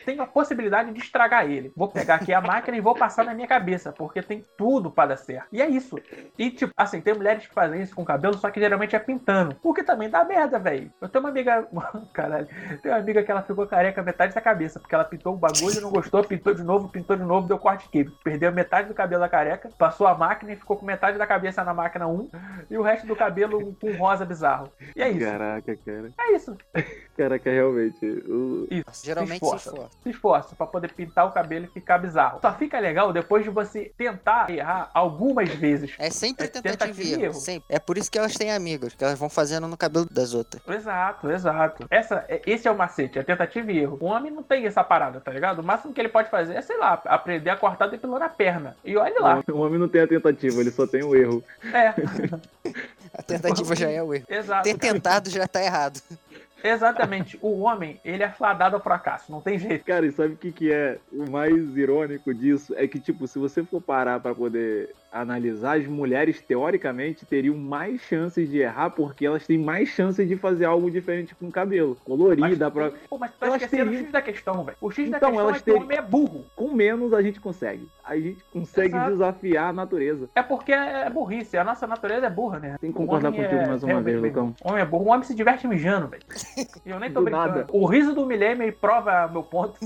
tenho 0.05 0.21
a 0.21 0.27
possibilidade 0.27 0.91
de 0.91 0.99
estragar 0.99 1.49
ele. 1.49 1.71
Vou 1.75 1.87
pegar 1.87 2.15
aqui 2.15 2.33
a 2.33 2.41
máquina 2.41 2.77
e 2.77 2.81
vou 2.81 2.93
passar 2.95 3.23
na 3.25 3.33
minha 3.33 3.47
cabeça, 3.47 3.91
porque 3.91 4.21
tem 4.21 4.43
tudo 4.57 4.91
pra 4.91 5.05
dar 5.07 5.17
certo. 5.17 5.47
E 5.51 5.61
é 5.61 5.67
isso. 5.67 5.97
E, 6.37 6.51
tipo, 6.51 6.71
assim, 6.77 7.01
tem 7.01 7.13
mulheres 7.13 7.47
que 7.47 7.53
fazem 7.53 7.81
isso 7.81 7.95
com 7.95 8.03
cabelo, 8.05 8.34
só 8.37 8.49
que 8.49 8.59
geralmente 8.59 8.95
é 8.95 8.99
pintando. 8.99 9.55
Porque 9.55 9.83
também 9.83 10.09
dá 10.09 10.23
merda, 10.23 10.59
velho. 10.59 10.91
Eu 11.01 11.09
tenho 11.09 11.23
uma 11.23 11.29
amiga. 11.29 11.67
Caralho. 12.13 12.47
Tem 12.81 12.91
uma 12.91 12.99
amiga 12.99 13.23
que 13.23 13.31
ela 13.31 13.41
ficou 13.41 13.67
careca 13.67 14.01
metade 14.01 14.33
da 14.33 14.41
cabeça, 14.41 14.79
porque 14.79 14.95
ela 14.95 15.03
pintou 15.03 15.33
o 15.33 15.37
bagulho, 15.37 15.81
não 15.81 15.91
gostou, 15.91 16.23
pintou 16.23 16.53
de 16.53 16.63
novo, 16.63 16.89
pintou 16.89 17.15
de 17.15 17.23
novo, 17.23 17.47
deu 17.47 17.57
corte 17.57 17.89
químico. 17.89 18.17
Perdeu 18.23 18.51
metade 18.51 18.87
do 18.87 18.93
cabelo 18.93 19.21
da 19.21 19.29
careca, 19.29 19.69
passou 19.77 20.07
a 20.07 20.15
máquina 20.15 20.53
e 20.53 20.55
ficou 20.55 20.77
com 20.77 20.85
metade 20.85 21.17
da 21.17 21.27
cabeça 21.27 21.63
na 21.63 21.73
máquina 21.73 22.07
1 22.07 22.29
e 22.69 22.77
o 22.77 22.81
resto 22.81 23.07
do 23.07 23.15
cabelo 23.15 23.75
com 23.75 23.91
rosa 23.93 24.25
bizarro. 24.25 24.71
E 24.95 25.01
é 25.01 25.09
isso. 25.09 25.25
Caraca, 25.25 25.77
cara. 25.85 26.09
É 26.19 26.35
isso. 26.35 26.57
Caraca, 27.17 27.49
realmente. 27.49 28.05
o- 28.05 28.67
Isso. 28.69 29.05
Geralmente 29.05 29.39
se 29.39 29.49
se 29.49 29.55
esforça. 29.55 29.71
for. 29.71 29.89
Se 30.03 30.09
esforça 30.09 30.55
pra 30.55 30.67
poder 30.67 30.91
pintar 30.93 31.25
o 31.25 31.31
cabelo 31.31 31.65
e 31.65 31.67
ficar 31.69 31.97
bizarro. 31.97 32.39
Só 32.41 32.53
fica 32.53 32.77
legal 32.79 33.13
depois 33.13 33.43
de 33.43 33.49
você 33.49 33.91
tentar 33.97 34.49
errar 34.49 34.89
algumas 34.93 35.47
vezes. 35.49 35.93
É 35.97 36.09
sempre 36.09 36.45
É 36.45 36.49
tentativa 36.49 37.01
e 37.01 37.13
erro. 37.13 37.23
erro. 37.23 37.33
Sempre. 37.35 37.65
É 37.73 37.79
por 37.79 37.97
isso 37.97 38.11
que 38.11 38.17
elas 38.17 38.33
têm 38.33 38.51
amigos, 38.51 38.93
que 38.95 39.03
elas 39.03 39.17
vão 39.17 39.29
fazendo 39.29 39.65
no 39.67 39.77
cabelo 39.77 40.05
das 40.11 40.33
outras. 40.33 40.61
Exato, 40.67 41.31
exato. 41.31 41.87
Essa, 41.89 42.25
é- 42.27 42.41
esse 42.45 42.67
é 42.67 42.71
o 42.71 42.77
macete, 42.77 43.17
é 43.17 43.23
tentativa 43.23 43.71
e 43.71 43.79
erro. 43.79 43.97
O 44.01 44.05
homem 44.07 44.29
não 44.31 44.43
tem 44.43 44.65
essa 44.65 44.83
parada, 44.83 45.21
tá 45.21 45.31
ligado? 45.31 45.59
O 45.59 45.63
máximo 45.63 45.93
que 45.93 46.01
ele 46.01 46.09
pode 46.09 46.29
fazer 46.29 46.53
é, 46.55 46.61
sei 46.61 46.77
lá, 46.77 47.01
aprender 47.05 47.49
a 47.49 47.55
cortar 47.55 47.87
depilando 47.87 48.25
a 48.25 48.29
perna. 48.29 48.75
E 48.83 48.97
olha 48.97 49.19
lá. 49.21 49.43
O 49.51 49.59
homem 49.59 49.79
não 49.79 49.87
tem 49.87 50.01
a 50.01 50.07
tentativa, 50.07 50.59
ele 50.59 50.71
só 50.71 50.85
tem 50.85 51.03
o 51.03 51.15
erro. 51.15 51.41
É, 51.73 51.93
A 53.17 53.23
tentativa 53.23 53.73
já 53.75 53.89
é 53.89 54.03
o 54.03 54.13
erro. 54.13 54.25
exato. 54.27 54.63
Ter 54.63 54.77
tentado 54.77 55.29
já 55.29 55.47
tá 55.47 55.63
errado. 55.63 56.01
Exatamente. 56.65 57.37
O 57.41 57.61
homem, 57.61 57.99
ele 58.03 58.23
é 58.23 58.29
fadado 58.29 58.75
ao 58.75 58.81
fracasso, 58.81 59.31
não 59.31 59.41
tem 59.41 59.59
jeito. 59.59 59.85
Cara, 59.85 60.05
e 60.05 60.11
sabe 60.11 60.33
o 60.33 60.37
que, 60.37 60.51
que 60.51 60.71
é 60.71 60.97
o 61.11 61.29
mais 61.29 61.77
irônico 61.77 62.33
disso? 62.33 62.73
É 62.75 62.87
que, 62.87 62.99
tipo, 62.99 63.27
se 63.27 63.37
você 63.37 63.63
for 63.63 63.81
parar 63.81 64.19
pra 64.19 64.33
poder 64.33 64.93
analisar, 65.21 65.77
as 65.77 65.87
mulheres, 65.87 66.41
teoricamente, 66.41 67.25
teriam 67.25 67.55
mais 67.57 68.01
chances 68.01 68.49
de 68.49 68.59
errar 68.59 68.89
porque 68.91 69.25
elas 69.25 69.45
têm 69.47 69.57
mais 69.57 69.89
chances 69.89 70.27
de 70.27 70.35
fazer 70.35 70.65
algo 70.65 70.91
diferente 70.91 71.33
com 71.35 71.47
o 71.47 71.51
cabelo. 71.51 71.97
Colorido, 72.03 72.41
Mas, 72.41 72.57
dá 72.57 72.69
pra. 72.69 72.91
pô, 73.09 73.17
mas 73.17 73.31
tu 73.31 73.37
tá 73.39 73.47
Elas 73.47 73.61
esquecendo 73.61 73.89
teriam- 73.89 74.01
o 74.01 74.05
X 74.05 74.11
da 74.13 74.21
questão, 74.21 74.63
velho. 74.63 74.77
O 74.81 74.91
X 74.91 75.09
da 75.09 75.17
Então, 75.17 75.29
questão 75.31 75.47
elas 75.49 75.61
é 75.61 75.63
que 75.63 75.71
o 75.71 75.77
homem 75.81 75.97
é 75.97 76.01
burro. 76.01 76.45
Com 76.55 76.73
menos 76.73 77.13
a 77.13 77.21
gente 77.21 77.39
consegue. 77.39 77.87
A 78.03 78.17
gente 78.17 78.43
consegue 78.51 78.89
Exato. 78.95 79.11
desafiar 79.11 79.69
a 79.69 79.73
natureza. 79.73 80.29
É 80.35 80.43
porque 80.43 80.71
é 80.73 81.09
burrice. 81.09 81.57
A 81.57 81.63
nossa 81.63 81.87
natureza 81.87 82.27
é 82.27 82.29
burra, 82.29 82.59
né? 82.59 82.75
Tem 82.79 82.91
que 82.91 82.97
concordar 82.97 83.31
contigo 83.31 83.67
mais 83.67 83.81
uma 83.83 84.01
vez. 84.01 84.21
Lucão. 84.21 84.53
O 84.63 84.69
homem 84.69 84.81
é 84.81 84.85
burro. 84.85 85.05
O 85.05 85.09
homem 85.09 85.23
se 85.23 85.33
diverte 85.33 85.67
mijando, 85.67 86.07
velho. 86.07 86.23
E 86.85 86.89
eu 86.89 86.99
nem 86.99 87.09
tô 87.11 87.19
Do 87.19 87.25
brincando. 87.25 87.47
nada. 87.59 87.67
O 87.71 87.85
riso 87.85 88.13
do 88.13 88.25
Millennium 88.25 88.71
prova 88.79 89.27
meu 89.31 89.43
ponto. 89.43 89.79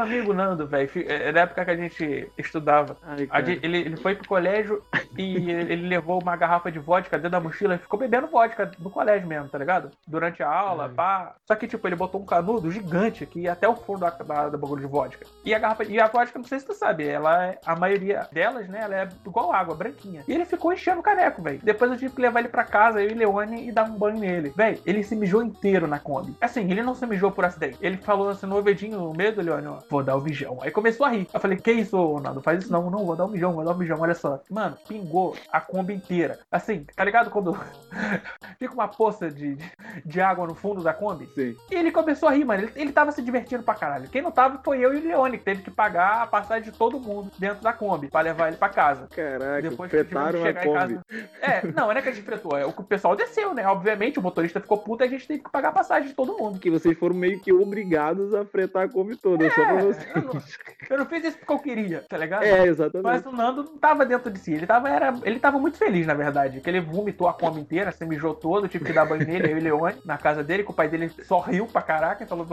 Meu 0.00 0.16
amigo 0.18 0.32
Nando, 0.32 0.66
velho, 0.66 0.88
fi- 0.88 1.04
é 1.06 1.30
na 1.30 1.40
época 1.40 1.62
que 1.64 1.70
a 1.70 1.76
gente 1.76 2.32
estudava, 2.38 2.96
Ai, 3.02 3.28
a 3.30 3.42
gente- 3.42 3.64
ele, 3.64 3.78
ele 3.78 3.96
foi 3.96 4.14
pro 4.14 4.26
colégio 4.26 4.82
e 5.16 5.50
ele 5.50 5.70
ele 5.80 5.88
levou 5.88 6.20
uma 6.22 6.34
garrafa 6.36 6.70
de 6.72 6.78
vodka 6.78 7.16
dentro 7.16 7.30
da 7.32 7.40
mochila 7.40 7.74
e 7.74 7.78
ficou 7.78 7.98
bebendo 7.98 8.26
vodka 8.26 8.70
no 8.78 8.90
colégio 8.90 9.26
mesmo, 9.28 9.48
tá 9.48 9.58
ligado? 9.58 9.90
Durante 10.06 10.42
a 10.42 10.48
aula, 10.50 10.84
Ai. 10.84 10.90
pá. 10.94 11.34
Só 11.46 11.54
que, 11.54 11.66
tipo, 11.66 11.86
ele 11.86 11.96
botou 11.96 12.20
um 12.20 12.24
canudo 12.24 12.70
gigante 12.70 13.24
que 13.26 13.40
ia 13.40 13.52
até 13.52 13.68
o 13.68 13.76
fundo 13.76 14.00
da, 14.00 14.10
da, 14.10 14.48
da 14.48 14.58
bagulho 14.58 14.80
de 14.80 14.86
vodka. 14.86 15.26
E 15.44 15.54
a 15.54 15.58
garrafa, 15.58 15.84
e 15.84 16.00
a 16.00 16.06
vodka, 16.06 16.38
não 16.38 16.46
sei 16.46 16.58
se 16.60 16.66
tu 16.66 16.74
sabe, 16.74 17.06
ela 17.06 17.44
é, 17.46 17.58
a 17.64 17.76
maioria 17.76 18.26
delas, 18.32 18.68
né, 18.68 18.80
ela 18.82 18.96
é 18.96 19.08
igual 19.26 19.52
água, 19.52 19.74
branquinha. 19.74 20.22
E 20.26 20.32
ele 20.32 20.44
ficou 20.44 20.72
enchendo 20.72 21.00
o 21.00 21.02
caneco, 21.02 21.42
velho. 21.42 21.60
Depois 21.62 21.90
eu 21.90 21.96
tive 21.98 22.14
que 22.14 22.22
levar 22.22 22.40
ele 22.40 22.48
pra 22.48 22.64
casa, 22.64 23.00
eu 23.02 23.10
e 23.10 23.14
Leone, 23.14 23.68
e 23.68 23.72
dar 23.72 23.84
um 23.84 23.96
banho 23.98 24.18
nele. 24.18 24.52
Velho, 24.56 24.80
ele 24.84 25.02
se 25.02 25.14
mijou 25.14 25.42
inteiro 25.42 25.86
na 25.86 25.98
Kombi. 25.98 26.34
Assim, 26.40 26.70
ele 26.70 26.82
não 26.82 26.94
se 26.94 27.06
mijou 27.06 27.30
por 27.30 27.44
acidente. 27.44 27.78
Ele 27.80 27.96
falou 27.98 28.30
assim 28.30 28.46
no 28.46 28.56
ouvidinho, 28.56 28.98
no 28.98 29.12
medo, 29.12 29.40
Leone, 29.42 29.66
ó, 29.68 29.78
vou 29.90 30.02
dar 30.02 30.16
o 30.16 30.22
mijão. 30.22 30.58
Aí 30.62 30.70
começou 30.70 31.04
a 31.04 31.10
rir. 31.10 31.26
Eu 31.34 31.40
falei, 31.40 31.58
que 31.58 31.72
isso, 31.72 31.96
Ronaldo? 31.96 32.40
Faz 32.40 32.62
isso 32.62 32.72
não, 32.72 32.88
não, 32.88 33.04
vou 33.04 33.16
dar 33.16 33.26
um 33.26 33.28
mijão, 33.28 33.52
vou 33.52 33.64
dar 33.64 33.72
um 33.72 33.78
mijão, 33.78 34.00
olha 34.00 34.14
só. 34.14 34.40
Mano, 34.48 34.78
pingou 34.86 35.36
a 35.50 35.60
Kombi 35.60 35.94
inteira. 35.94 36.38
Assim, 36.50 36.86
tá 36.94 37.04
ligado 37.04 37.30
quando 37.30 37.58
fica 38.58 38.72
uma 38.72 38.86
poça 38.86 39.30
de, 39.30 39.58
de, 40.04 40.20
água 40.20 40.46
no 40.46 40.54
fundo 40.54 40.82
da 40.82 40.94
Kombi? 40.94 41.28
Sim. 41.34 41.56
E 41.70 41.74
ele 41.74 41.90
começou 41.90 42.28
a 42.28 42.32
rir, 42.32 42.44
mano. 42.44 42.62
Ele, 42.62 42.72
ele 42.76 42.92
tava 42.92 43.10
se 43.10 43.20
divertindo 43.20 43.64
pra 43.64 43.74
caralho. 43.74 44.08
Quem 44.08 44.22
não 44.22 44.30
tava 44.30 44.60
foi 44.62 44.78
eu 44.78 44.94
e 44.94 44.98
o 44.98 45.08
Leone, 45.08 45.38
que 45.38 45.44
teve 45.44 45.62
que 45.62 45.70
pagar 45.70 46.22
a 46.22 46.26
passagem 46.26 46.70
de 46.70 46.76
todo 46.76 47.00
mundo 47.00 47.30
dentro 47.38 47.62
da 47.62 47.72
Kombi 47.72 48.08
pra 48.08 48.20
levar 48.20 48.48
ele 48.48 48.56
pra 48.56 48.68
casa. 48.68 49.08
Caraca, 49.08 49.68
Depois 49.68 49.90
fretaram 49.90 50.40
a 50.40 50.42
chegar 50.46 50.64
em 50.64 50.66
Kombi. 50.66 50.78
casa. 50.78 51.04
É, 51.40 51.66
não, 51.66 51.86
não 51.86 51.92
é 51.92 52.02
que 52.02 52.08
a 52.08 52.12
gente 52.12 52.24
fretou, 52.24 52.56
é 52.56 52.64
o 52.64 52.72
que 52.72 52.80
o 52.80 52.84
pessoal 52.84 53.16
desceu, 53.16 53.52
né? 53.54 53.66
Obviamente, 53.66 54.18
o 54.18 54.22
motorista 54.22 54.60
ficou 54.60 54.78
puto 54.78 55.02
e 55.02 55.06
a 55.06 55.10
gente 55.10 55.26
teve 55.26 55.42
que 55.42 55.50
pagar 55.50 55.70
a 55.70 55.72
passagem 55.72 56.08
de 56.08 56.14
todo 56.14 56.36
mundo. 56.36 56.60
Que 56.60 56.70
vocês 56.70 56.96
foram 56.96 57.16
meio 57.16 57.40
que 57.40 57.52
obrigados 57.52 58.32
a 58.34 58.44
fretar 58.44 58.84
a 58.84 58.88
Kombi 58.88 59.16
toda, 59.16 59.48
só 59.50 59.64
pra 59.64 59.79
É, 59.80 60.18
eu 60.18 60.22
não, 60.22 60.42
eu 60.90 60.98
não 60.98 61.06
fiz 61.06 61.24
isso 61.24 61.38
porque 61.38 61.52
eu 61.52 61.58
queria, 61.58 62.04
tá 62.08 62.16
ligado? 62.16 62.42
É, 62.42 62.66
exatamente. 62.66 63.04
Mas 63.04 63.26
o 63.26 63.32
Nando 63.32 63.64
não 63.64 63.78
tava 63.78 64.04
dentro 64.04 64.30
de 64.30 64.38
si. 64.38 64.52
Ele 64.52 64.66
tava, 64.66 64.88
era, 64.88 65.14
ele 65.24 65.38
tava 65.38 65.58
muito 65.58 65.78
feliz, 65.78 66.06
na 66.06 66.14
verdade. 66.14 66.60
Que 66.60 66.70
ele 66.70 66.80
vomitou 66.80 67.28
a 67.28 67.34
Kombi 67.34 67.60
inteira, 67.60 67.92
se 67.92 68.04
mijou 68.04 68.34
todo, 68.34 68.68
tive 68.68 68.84
que 68.84 68.92
dar 68.92 69.06
banho 69.06 69.26
nele, 69.26 69.52
eu 69.52 69.58
e 69.58 69.60
o 69.60 69.62
Leone, 69.62 70.00
na 70.04 70.18
casa 70.18 70.42
dele, 70.42 70.64
que 70.64 70.70
o 70.70 70.74
pai 70.74 70.88
dele 70.88 71.10
só 71.22 71.38
riu 71.40 71.66
pra 71.66 71.82
caraca 71.82 72.24
e 72.24 72.26
falou: 72.26 72.46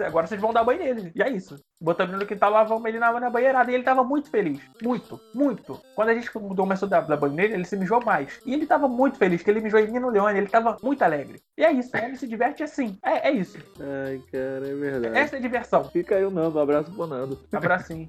agora 0.00 0.26
vocês 0.26 0.40
vão 0.40 0.52
dar 0.52 0.64
banho 0.64 0.80
nele. 0.80 1.12
E 1.14 1.22
é 1.22 1.30
isso. 1.30 1.58
Botamos 1.80 2.12
ele 2.14 2.22
no 2.22 2.28
quintal, 2.28 2.50
lavamos 2.50 2.84
ele 2.86 2.98
na, 2.98 3.18
na 3.18 3.30
banheirada. 3.30 3.70
E 3.70 3.74
ele 3.74 3.84
tava 3.84 4.04
muito 4.04 4.30
feliz. 4.30 4.60
Muito, 4.82 5.20
muito. 5.34 5.80
Quando 5.94 6.10
a 6.10 6.14
gente 6.14 6.30
começou 6.30 6.86
a 6.86 6.90
dar, 6.90 7.00
dar 7.00 7.16
banho 7.16 7.34
nele, 7.34 7.54
ele 7.54 7.64
se 7.64 7.76
mijou 7.76 8.02
mais. 8.04 8.40
E 8.46 8.54
ele 8.54 8.66
tava 8.66 8.88
muito 8.88 9.18
feliz, 9.18 9.42
que 9.42 9.50
ele 9.50 9.60
mijou 9.60 9.80
em 9.80 9.90
mim 9.90 9.98
no 9.98 10.10
Leone. 10.10 10.38
Ele 10.38 10.48
tava 10.48 10.76
muito 10.82 11.02
alegre. 11.02 11.40
E 11.56 11.64
é 11.64 11.72
isso. 11.72 11.90
O 11.96 11.98
homem 11.98 12.14
se 12.14 12.28
diverte 12.28 12.62
assim. 12.62 12.98
É, 13.04 13.28
é 13.28 13.32
isso. 13.32 13.58
Ai, 13.80 14.20
cara, 14.30 14.68
é 14.68 14.74
verdade. 14.74 15.18
Essa 15.18 15.36
é 15.36 15.38
a 15.38 15.42
diversão. 15.42 15.84
Fica 15.84 16.14
aí 16.14 16.24
o 16.24 16.30
Nando, 16.30 16.58
abraço 16.62 16.90
pro 16.90 17.06
Nando. 17.06 17.38
Abracinho. 17.52 18.08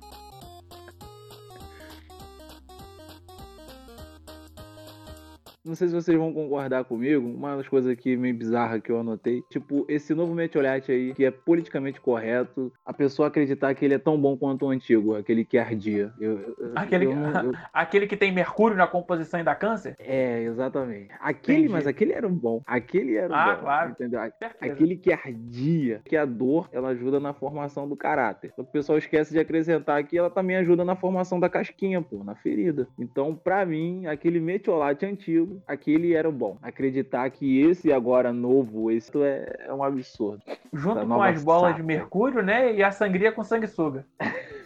Não 5.66 5.76
sei 5.76 5.88
se 5.88 5.94
vocês 5.94 6.18
vão 6.18 6.34
concordar 6.34 6.84
comigo, 6.84 7.26
uma 7.26 7.56
das 7.56 7.70
coisas 7.70 7.90
aqui 7.90 8.18
meio 8.18 8.36
bizarra 8.36 8.82
que 8.82 8.92
eu 8.92 9.00
anotei, 9.00 9.42
tipo, 9.50 9.86
esse 9.88 10.14
novo 10.14 10.34
metiolate 10.36 10.92
aí, 10.92 11.14
que 11.14 11.24
é 11.24 11.32
politicamente 11.32 12.02
correto, 12.02 12.70
a 12.86 12.92
pessoa 12.92 13.30
acreditar 13.30 13.74
que 13.74 13.86
ele 13.86 13.94
é 13.94 13.98
tão 13.98 14.20
bom 14.20 14.36
quanto 14.36 14.66
o 14.66 14.70
antigo, 14.70 15.16
aquele 15.16 15.46
que 15.46 15.58
ardia. 15.58 16.12
Eu, 16.20 16.54
Aquele- 16.76 17.06
eu 17.06 17.12
eu- 17.12 17.52
Aquele 17.72 18.08
que 18.08 18.18
tem 18.18 18.30
mercúrio 18.30 18.76
na 18.76 18.86
composição 18.88 19.40
e 19.40 19.44
dá 19.44 19.56
câncer? 19.56 19.96
é, 20.00 20.42
exatamente. 20.44 21.12
Aquele, 21.22 21.60
Entendi. 21.60 21.72
mas 21.74 21.88
aquele 21.88 22.12
era 22.12 22.28
um 22.28 22.34
bom. 22.36 22.62
Aquele 22.68 23.16
era 23.16 23.32
um 23.32 23.36
Ah, 23.36 23.56
bom. 23.56 23.62
claro. 23.62 23.92
Entendeu? 23.92 24.20
Certeza. 24.20 24.56
Aquele 24.74 24.98
que 24.98 25.14
ardia, 25.14 26.02
que 26.04 26.18
a 26.18 26.26
dor, 26.26 26.68
ela 26.74 26.90
ajuda 26.90 27.22
na 27.22 27.32
formação 27.34 27.88
do 27.88 27.96
caráter. 27.96 28.52
O 28.58 28.66
pessoal 28.66 28.98
esquece 28.98 29.32
de 29.32 29.40
acrescentar 29.40 30.04
que 30.04 30.18
ela 30.18 30.30
também 30.30 30.58
ajuda 30.58 30.84
na 30.84 30.98
formação 30.98 31.40
da 31.40 31.48
casquinha, 31.50 32.02
pô, 32.02 32.22
na 32.22 32.36
ferida. 32.36 32.86
Então, 33.00 33.34
pra 33.34 33.66
mim, 33.66 34.06
aquele 34.08 34.42
metiolate 34.42 35.06
antigo, 35.06 35.53
aquele 35.68 36.14
era 36.14 36.28
o 36.28 36.32
bom. 36.32 36.58
Acreditar 36.62 37.30
que 37.30 37.60
esse 37.62 37.92
agora 37.92 38.32
novo, 38.32 38.90
esse 38.92 39.12
é, 39.24 39.66
é 39.68 39.74
um 39.74 39.84
absurdo. 39.84 40.42
Junto 40.72 41.06
com 41.06 41.22
as 41.22 41.44
bolas 41.44 41.72
safra. 41.72 41.82
de 41.82 41.88
mercúrio, 41.88 42.42
né? 42.42 42.74
E 42.74 42.84
a 42.84 42.92
sangria 42.92 43.32
com 43.32 43.44
sanguessuga. 43.44 44.06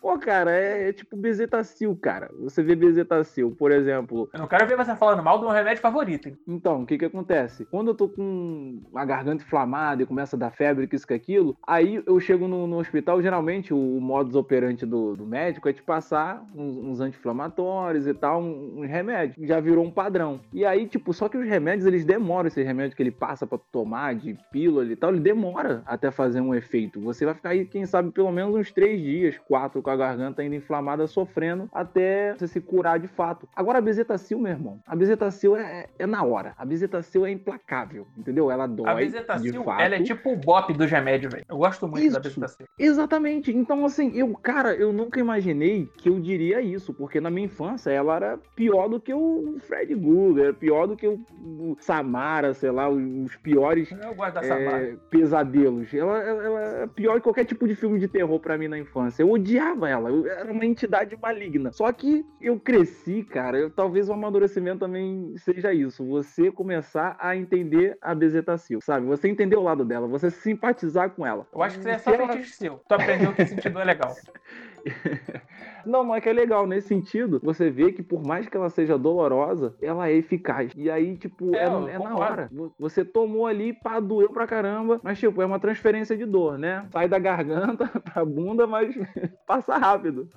Pô, 0.00 0.18
cara, 0.18 0.50
é, 0.50 0.88
é 0.88 0.92
tipo 0.92 1.16
bezetacil, 1.16 1.96
cara. 1.96 2.30
Você 2.40 2.62
vê 2.62 2.74
bezetacil, 2.76 3.54
por 3.58 3.72
exemplo, 3.72 4.28
Eu 4.32 4.40
não 4.40 4.46
quero 4.46 4.66
ver 4.66 4.76
você 4.76 4.94
falando 4.94 5.22
mal 5.22 5.38
do 5.38 5.46
meu 5.46 5.54
remédio 5.54 5.80
favorito, 5.80 6.28
hein? 6.28 6.36
Então, 6.46 6.82
o 6.82 6.86
que 6.86 6.98
que 6.98 7.04
acontece? 7.06 7.64
Quando 7.64 7.88
eu 7.88 7.94
tô 7.94 8.08
com 8.08 8.80
a 8.94 9.04
garganta 9.04 9.42
inflamada 9.42 10.02
e 10.02 10.06
começa 10.06 10.36
a 10.36 10.38
dar 10.38 10.50
febre, 10.50 10.86
que 10.86 10.96
isso, 10.96 11.06
que 11.06 11.14
aquilo, 11.14 11.56
aí 11.66 12.02
eu 12.06 12.20
chego 12.20 12.46
no, 12.46 12.66
no 12.66 12.78
hospital, 12.78 13.22
geralmente 13.22 13.72
o, 13.72 13.78
modus 14.00 14.34
operandi 14.34 14.84
do, 14.84 15.16
do 15.16 15.24
médico 15.26 15.68
é 15.68 15.72
te 15.72 15.82
passar 15.82 16.44
uns, 16.54 16.76
uns 16.76 17.00
anti-inflamatórios 17.00 18.06
e 18.06 18.12
tal, 18.12 18.42
um- 18.42 18.80
uns 18.80 18.86
remédios. 18.88 19.46
Já 19.48 19.58
virou 19.58 19.84
um 19.84 19.90
padrão. 19.90 20.40
E 20.52 20.64
aí, 20.66 20.86
tipo, 20.86 21.12
só 21.14 21.28
que 21.28 21.38
os 21.38 21.48
remédios, 21.48 21.86
eles 21.86 22.04
demoram, 22.04 22.48
esses 22.48 22.64
remédios 22.64 22.94
que 22.94 23.02
ele 23.02 23.10
passa 23.10 23.46
pra 23.46 23.56
tu 23.56 23.64
tomar, 23.72 24.14
de 24.14 24.36
pílula 24.52 24.84
e 24.84 24.96
tal, 24.96 25.10
ele 25.10 25.20
demora 25.20 25.82
até 25.86 26.10
fazer 26.10 26.40
um 26.42 26.54
efeito. 26.54 27.00
Você 27.00 27.24
vai 27.24 27.34
ficar 27.34 27.50
aí, 27.50 27.64
quem 27.64 27.86
sabe, 27.86 28.10
pelo 28.10 28.30
menos 28.30 28.54
uns 28.54 28.70
três 28.70 29.00
dias, 29.04 29.38
quatro, 29.46 29.82
com 29.82 29.90
a 29.90 29.96
garganta 29.96 30.42
ainda 30.42 30.56
inflamada, 30.56 31.06
sofrendo, 31.06 31.68
até 31.72 32.34
você 32.34 32.48
se 32.48 32.60
curar 32.60 32.98
de 32.98 33.08
fato. 33.08 33.48
Agora, 33.54 33.78
a 33.78 33.82
bezetacil, 33.82 34.38
meu 34.38 34.52
irmão, 34.52 34.80
a 34.86 34.96
bezetacil 34.96 35.56
é, 35.56 35.88
é 35.98 36.06
na 36.06 36.24
hora. 36.24 36.54
A 36.56 36.64
bezetacil 36.64 37.26
é 37.26 37.30
implacável, 37.30 38.06
entendeu? 38.16 38.50
Ela 38.50 38.66
dói, 38.66 38.88
A 38.88 38.94
bezetacil, 38.94 39.64
ela 39.78 39.96
é 39.96 40.02
tipo 40.02 40.32
o 40.32 40.36
bop 40.36 40.72
do 40.72 40.84
remédio, 40.84 41.30
velho. 41.30 41.44
Eu 41.48 41.58
gosto 41.58 41.86
muito 41.86 42.12
da 42.12 42.20
Isso. 42.20 42.40
bezetacil. 42.40 42.66
Exatamente. 42.78 43.54
Então, 43.54 43.84
assim, 43.84 44.10
eu, 44.14 44.32
cara, 44.34 44.74
eu 44.74 44.92
nunca 44.92 45.20
imaginei 45.20 45.88
que 45.98 46.08
eu 46.08 46.18
diria 46.20 46.60
isso, 46.60 46.94
porque 46.94 47.20
na 47.20 47.30
minha 47.30 47.46
infância 47.46 47.90
ela 47.90 48.16
era 48.16 48.38
pior 48.56 48.88
do 48.88 49.00
que 49.00 49.12
o 49.12 49.56
Fred 49.60 49.94
era 50.40 50.52
pior 50.52 50.86
do 50.86 50.96
que 50.96 51.06
o, 51.06 51.20
o 51.40 51.76
Samara, 51.78 52.54
sei 52.54 52.70
lá, 52.70 52.88
os 52.88 53.36
piores 53.36 53.90
da 53.90 54.44
é, 54.44 54.96
pesadelos. 55.10 55.92
Ela, 55.92 56.18
ela, 56.18 56.44
ela 56.44 56.60
é 56.82 56.86
pior 56.86 57.14
que 57.14 57.20
qualquer 57.20 57.44
tipo 57.44 57.66
de 57.66 57.74
filme 57.74 57.98
de 57.98 58.08
terror 58.08 58.38
pra 58.40 58.56
mim 58.56 58.68
na 58.68 58.78
infância. 58.78 58.93
Eu 59.22 59.30
odiava 59.30 59.88
ela. 59.88 60.08
Eu 60.10 60.26
era 60.26 60.52
uma 60.52 60.64
entidade 60.64 61.16
maligna. 61.20 61.72
Só 61.72 61.90
que 61.92 62.24
eu 62.40 62.58
cresci, 62.58 63.22
cara. 63.22 63.58
Eu, 63.58 63.70
talvez 63.70 64.08
o 64.08 64.12
amadurecimento 64.12 64.80
também 64.80 65.34
seja 65.36 65.72
isso. 65.72 66.04
Você 66.06 66.50
começar 66.50 67.16
a 67.18 67.36
entender 67.36 67.96
a 68.00 68.14
bezetacil, 68.14 68.80
sabe? 68.80 69.06
Você 69.06 69.28
entender 69.28 69.56
o 69.56 69.62
lado 69.62 69.84
dela, 69.84 70.06
você 70.06 70.30
simpatizar 70.30 71.10
com 71.10 71.26
ela. 71.26 71.46
Eu 71.52 71.62
acho 71.62 71.76
que 71.76 71.80
isso 71.80 71.88
é 71.88 71.98
só 71.98 72.12
ela- 72.12 72.42
seu. 72.44 72.80
Tu 72.88 72.94
aprendeu 72.94 73.32
que 73.32 73.46
sentido 73.46 73.78
é 73.80 73.84
legal. 73.84 74.14
Não, 75.84 76.04
mas 76.04 76.22
que 76.22 76.28
é 76.28 76.32
legal 76.32 76.66
nesse 76.66 76.88
sentido. 76.88 77.40
Você 77.42 77.70
vê 77.70 77.92
que 77.92 78.02
por 78.02 78.22
mais 78.24 78.48
que 78.48 78.56
ela 78.56 78.70
seja 78.70 78.98
dolorosa, 78.98 79.74
ela 79.80 80.08
é 80.08 80.14
eficaz. 80.14 80.72
E 80.76 80.90
aí, 80.90 81.16
tipo, 81.16 81.54
É, 81.54 81.64
é, 81.64 81.94
é 81.94 81.98
na 81.98 82.16
hora. 82.16 82.50
Você 82.78 83.04
tomou 83.04 83.46
ali, 83.46 83.72
pá, 83.72 84.00
doeu 84.00 84.30
pra 84.30 84.46
caramba. 84.46 85.00
Mas, 85.02 85.18
tipo, 85.18 85.42
é 85.42 85.46
uma 85.46 85.60
transferência 85.60 86.16
de 86.16 86.24
dor, 86.24 86.58
né? 86.58 86.86
Sai 86.90 87.08
da 87.08 87.18
garganta 87.18 87.86
pra 88.12 88.24
bunda, 88.24 88.66
mas 88.66 88.94
passa 89.46 89.76
rápido. 89.76 90.28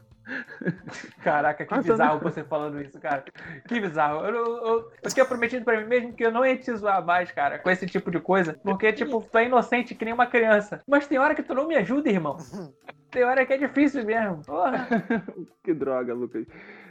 Caraca, 1.24 1.66
que 1.66 1.74
Nossa, 1.74 1.90
bizarro 1.90 2.20
você 2.20 2.44
falando 2.44 2.82
isso, 2.82 3.00
cara. 3.00 3.24
Que 3.68 3.80
bizarro. 3.80 4.26
Eu, 4.26 4.36
eu, 4.36 4.46
eu, 4.58 4.92
eu 5.02 5.10
tinha 5.10 5.26
prometido 5.26 5.64
pra 5.64 5.80
mim 5.80 5.88
mesmo 5.88 6.14
que 6.14 6.26
eu 6.26 6.32
não 6.32 6.46
ia 6.46 6.58
te 6.58 6.74
zoar 6.76 7.06
mais, 7.06 7.32
cara, 7.32 7.60
com 7.60 7.70
esse 7.70 7.86
tipo 7.86 8.12
de 8.12 8.20
coisa. 8.20 8.60
Porque, 8.62 8.92
tipo, 8.92 9.22
tu 9.22 9.38
é 9.38 9.46
inocente 9.46 9.96
que 9.96 10.04
nem 10.04 10.14
uma 10.14 10.28
criança. 10.28 10.82
Mas 10.86 11.08
tem 11.08 11.18
hora 11.18 11.34
que 11.34 11.44
tu 11.44 11.54
não 11.54 11.68
me 11.68 11.76
ajuda, 11.76 12.10
irmão. 12.10 12.38
Tem 13.12 13.24
hora 13.24 13.46
que 13.46 13.54
é 13.54 13.58
difícil 13.58 14.06
mesmo. 14.06 14.44
Porra. 14.44 14.88
que 15.64 15.74
droga, 15.74 16.14
Lucas. 16.14 16.46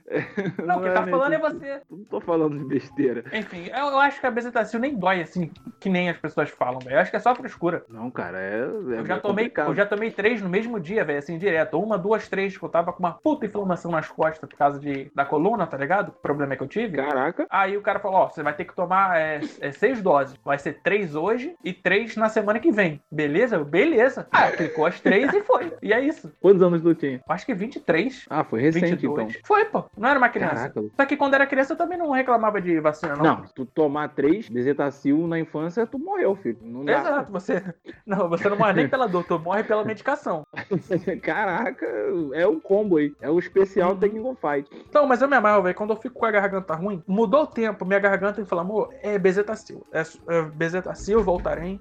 Não, 0.64 0.80
quem 0.80 0.90
é 0.90 0.92
tá 0.92 1.06
falando 1.06 1.32
é 1.32 1.38
você. 1.38 1.80
Não 1.90 2.04
tô 2.04 2.20
falando 2.20 2.58
de 2.58 2.64
besteira. 2.64 3.24
Enfim, 3.32 3.68
eu, 3.68 3.86
eu 3.86 3.98
acho 4.00 4.20
que 4.20 4.26
a 4.26 4.30
bezetacil 4.30 4.78
nem 4.80 4.94
dói 4.94 5.20
assim, 5.20 5.50
que 5.80 5.88
nem 5.88 6.08
as 6.08 6.16
pessoas 6.16 6.50
falam, 6.50 6.78
velho. 6.78 6.96
Eu 6.96 7.00
acho 7.00 7.10
que 7.10 7.16
é 7.16 7.20
só 7.20 7.34
frescura. 7.34 7.84
Não, 7.88 8.10
cara, 8.10 8.38
é. 8.40 8.60
é 8.60 9.00
Eu 9.00 9.06
já, 9.06 9.16
é 9.16 9.18
tomei, 9.20 9.44
complicado. 9.46 9.68
eu 9.68 9.74
já 9.74 9.86
tomei 9.86 10.10
três 10.10 10.40
no 10.40 10.48
mesmo 10.48 10.78
dia, 10.78 11.04
velho, 11.04 11.18
assim, 11.18 11.38
direto. 11.38 11.78
Uma, 11.80 11.98
duas, 11.98 12.28
três, 12.28 12.52
tipo, 12.52 12.66
eu 12.66 12.70
tava 12.70 12.92
com 12.92 13.00
uma 13.00 13.12
puta 13.12 13.46
inflamação 13.46 13.90
nas 13.90 14.08
costas 14.08 14.48
por 14.48 14.56
causa 14.56 14.78
de, 14.78 15.10
da 15.14 15.24
coluna, 15.24 15.66
tá 15.66 15.76
ligado? 15.76 16.08
O 16.10 16.12
problema 16.12 16.54
é 16.54 16.56
que 16.56 16.62
eu 16.62 16.68
tive. 16.68 16.96
Caraca. 16.96 17.46
Aí 17.50 17.76
o 17.76 17.82
cara 17.82 17.98
falou, 17.98 18.18
ó, 18.20 18.28
você 18.28 18.42
vai 18.42 18.54
ter 18.54 18.64
que 18.64 18.74
tomar 18.74 19.18
é, 19.18 19.40
é, 19.60 19.72
seis 19.72 20.00
doses. 20.00 20.36
Vai 20.44 20.58
ser 20.58 20.80
três 20.82 21.14
hoje 21.14 21.54
e 21.64 21.72
três 21.72 22.16
na 22.16 22.28
semana 22.28 22.60
que 22.60 22.70
vem. 22.70 23.00
Beleza? 23.10 23.56
Eu, 23.56 23.64
Beleza. 23.64 24.26
Ah, 24.30 24.50
clicou 24.50 24.86
as 24.86 25.00
três 25.00 25.32
e 25.32 25.42
foi. 25.42 25.72
E 25.82 25.92
é 25.92 26.00
isso. 26.00 26.32
Quantos 26.40 26.62
anos 26.62 26.80
tu 26.82 26.94
tinha? 26.94 27.20
Acho 27.28 27.44
que 27.44 27.54
23, 27.54 28.26
Ah, 28.30 28.44
foi 28.44 28.60
recente 28.60 28.86
22. 28.92 29.30
então. 29.30 29.40
Foi, 29.44 29.64
pô. 29.66 29.84
Não 29.96 30.08
era 30.08 30.18
uma 30.18 30.28
criança. 30.28 30.54
Caraca. 30.70 30.84
Só 30.94 31.06
que 31.06 31.16
quando 31.16 31.34
era 31.34 31.46
criança 31.46 31.72
eu 31.72 31.76
também 31.76 31.96
não 31.98 32.10
reclamava 32.10 32.60
de 32.60 32.78
vacina, 32.80 33.16
não. 33.16 33.24
Não, 33.24 33.42
tu 33.54 33.64
tomar 33.64 34.08
três 34.10 34.48
bezetacil 34.48 35.26
na 35.26 35.38
infância, 35.38 35.86
tu 35.86 35.98
morreu, 35.98 36.36
filho. 36.36 36.58
Não 36.60 36.84
dá. 36.84 37.00
Exato, 37.00 37.32
você. 37.32 37.62
Não, 38.06 38.28
você 38.28 38.48
não 38.48 38.56
morre 38.56 38.72
nem 38.72 38.88
pela 38.88 39.08
dor, 39.08 39.24
tu 39.24 39.36
morre 39.38 39.64
pela 39.64 39.84
medicação. 39.84 40.46
Caraca, 41.22 41.86
é 42.34 42.46
o 42.46 42.60
combo 42.60 42.98
aí. 42.98 43.12
É 43.20 43.28
o 43.28 43.38
especial 43.38 43.92
Uhum. 43.92 43.96
Tekken 43.98 44.36
Fight. 44.36 44.68
Então, 44.88 45.06
mas 45.06 45.22
eu 45.22 45.28
me 45.28 45.36
amarro, 45.36 45.62
velho. 45.62 45.74
Quando 45.74 45.90
eu 45.90 45.96
fico 45.96 46.18
com 46.18 46.26
a 46.26 46.30
garganta 46.30 46.74
ruim, 46.74 47.02
mudou 47.06 47.42
o 47.42 47.46
tempo, 47.46 47.84
minha 47.84 47.98
garganta 47.98 48.40
inflamou, 48.40 48.88
é 49.02 49.18
bezetacil. 49.18 49.84
É, 49.92 50.02
é 50.28 50.42
bezetacil, 50.42 51.22
Voltaren. 51.22 51.78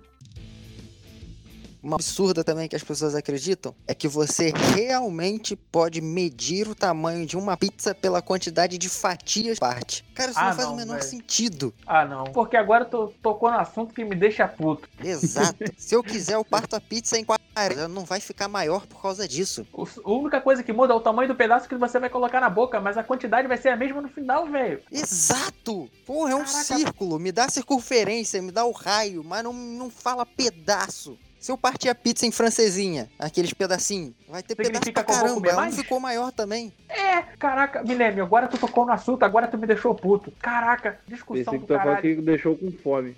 Uma 1.85 1.97
absurda 1.97 2.43
também 2.43 2.67
que 2.67 2.75
as 2.75 2.81
pessoas 2.83 3.13
acreditam 3.13 3.75
é 3.85 3.93
que 3.93 4.07
você 4.07 4.51
realmente 4.75 5.55
pode 5.55 6.01
medir 6.01 6.67
o 6.67 6.73
tamanho 6.73 7.27
de 7.27 7.37
uma 7.37 7.55
pizza 7.55 7.93
pela 7.93 8.23
quantidade 8.23 8.75
de 8.79 8.89
fatias 8.89 9.59
parte. 9.59 10.03
Cara, 10.15 10.31
isso 10.31 10.39
Ah, 10.39 10.47
não 10.49 10.55
faz 10.55 10.67
não, 10.67 10.73
o 10.73 10.77
menor 10.77 10.97
velho. 10.97 11.07
sentido. 11.07 11.71
Ah, 11.85 12.03
não. 12.03 12.23
Porque 12.23 12.57
agora 12.57 12.85
tu 12.85 13.13
tocou 13.21 13.51
no 13.51 13.59
assunto 13.59 13.93
que 13.93 14.03
me 14.03 14.15
deixa 14.15 14.47
puto. 14.47 14.89
Exato. 15.03 15.59
Se 15.77 15.93
eu 15.95 16.01
quiser, 16.03 16.33
eu 16.33 16.43
parto 16.43 16.75
a 16.75 16.81
pizza 16.81 17.19
em 17.19 17.23
40. 17.23 17.45
Ela 17.55 17.87
não 17.87 18.03
vai 18.03 18.19
ficar 18.19 18.47
maior 18.47 18.87
por 18.87 18.99
causa 18.99 19.27
disso. 19.27 19.67
O- 19.71 19.85
A 20.03 20.09
única 20.11 20.41
coisa 20.41 20.63
que 20.63 20.73
muda 20.73 20.91
é 20.91 20.95
o 20.95 20.99
tamanho 20.99 21.27
do 21.27 21.35
pedaço 21.35 21.69
que 21.69 21.75
você 21.75 21.99
vai 21.99 22.09
colocar 22.09 22.41
na 22.41 22.49
boca, 22.49 22.81
mas 22.81 22.97
a 22.97 23.03
quantidade 23.03 23.47
vai 23.47 23.57
ser 23.57 23.69
a 23.69 23.77
mesma 23.77 24.01
no 24.01 24.09
final, 24.09 24.47
velho. 24.47 24.81
Exato! 24.91 25.87
Porra, 26.03 26.31
é 26.31 26.35
um 26.35 26.39
Caraca. 26.43 26.63
círculo. 26.63 27.19
Me 27.19 27.31
dá 27.31 27.47
circunferência, 27.47 28.41
me 28.41 28.51
dá 28.51 28.65
o 28.65 28.71
raio, 28.71 29.23
mas 29.23 29.43
não, 29.43 29.53
não 29.53 29.89
fala 29.91 30.25
pedaço. 30.25 31.17
Se 31.45 31.51
eu 31.51 31.57
partir 31.59 31.89
a 31.89 31.93
pizza 31.93 32.25
em 32.25 32.31
francesinha, 32.31 33.07
aqueles 33.19 33.53
pedacinhos, 33.53 34.15
vai 34.27 34.41
ter 34.41 34.55
pedaço 34.55 34.73
Significa 34.73 35.03
pra 35.03 35.03
que 35.03 35.11
eu 35.11 35.15
vou 35.15 35.27
caramba. 35.27 35.47
Ela 35.47 35.55
não 35.57 35.61
mais? 35.61 35.75
ficou 35.75 35.99
maior 35.99 36.31
também. 36.31 36.73
É, 36.89 37.21
caraca, 37.37 37.83
Milênio, 37.83 38.23
agora 38.23 38.47
tu 38.47 38.57
tocou 38.57 38.83
no 38.83 38.91
assunto, 38.91 39.21
agora 39.21 39.47
tu 39.47 39.55
me 39.55 39.67
deixou 39.67 39.93
puto. 39.93 40.33
Caraca, 40.41 40.99
discussão 41.07 41.53
Pensei 41.53 41.59
que 41.59 41.67
tu 41.67 41.77
caralho. 41.77 42.01
que 42.01 42.15
deixou 42.15 42.57
com 42.57 42.71
fome. 42.71 43.15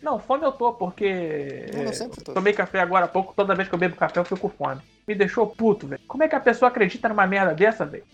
Não, 0.00 0.20
fome 0.20 0.44
eu 0.44 0.52
tô, 0.52 0.72
porque. 0.74 1.66
Não, 1.74 1.82
eu 1.82 1.88
é, 1.88 1.92
sempre 1.92 2.22
tô. 2.22 2.34
Tomei 2.34 2.52
café 2.52 2.78
agora 2.78 3.06
há 3.06 3.08
pouco, 3.08 3.34
toda 3.34 3.56
vez 3.56 3.68
que 3.68 3.74
eu 3.74 3.80
bebo 3.80 3.96
café 3.96 4.20
eu 4.20 4.24
fico 4.24 4.48
com 4.48 4.48
fome. 4.48 4.80
Me 5.10 5.16
deixou 5.16 5.44
puto, 5.44 5.88
velho. 5.88 6.00
Como 6.06 6.22
é 6.22 6.28
que 6.28 6.36
a 6.36 6.40
pessoa 6.40 6.68
acredita 6.68 7.08
numa 7.08 7.26
merda 7.26 7.52
dessa, 7.52 7.84
velho? 7.84 8.04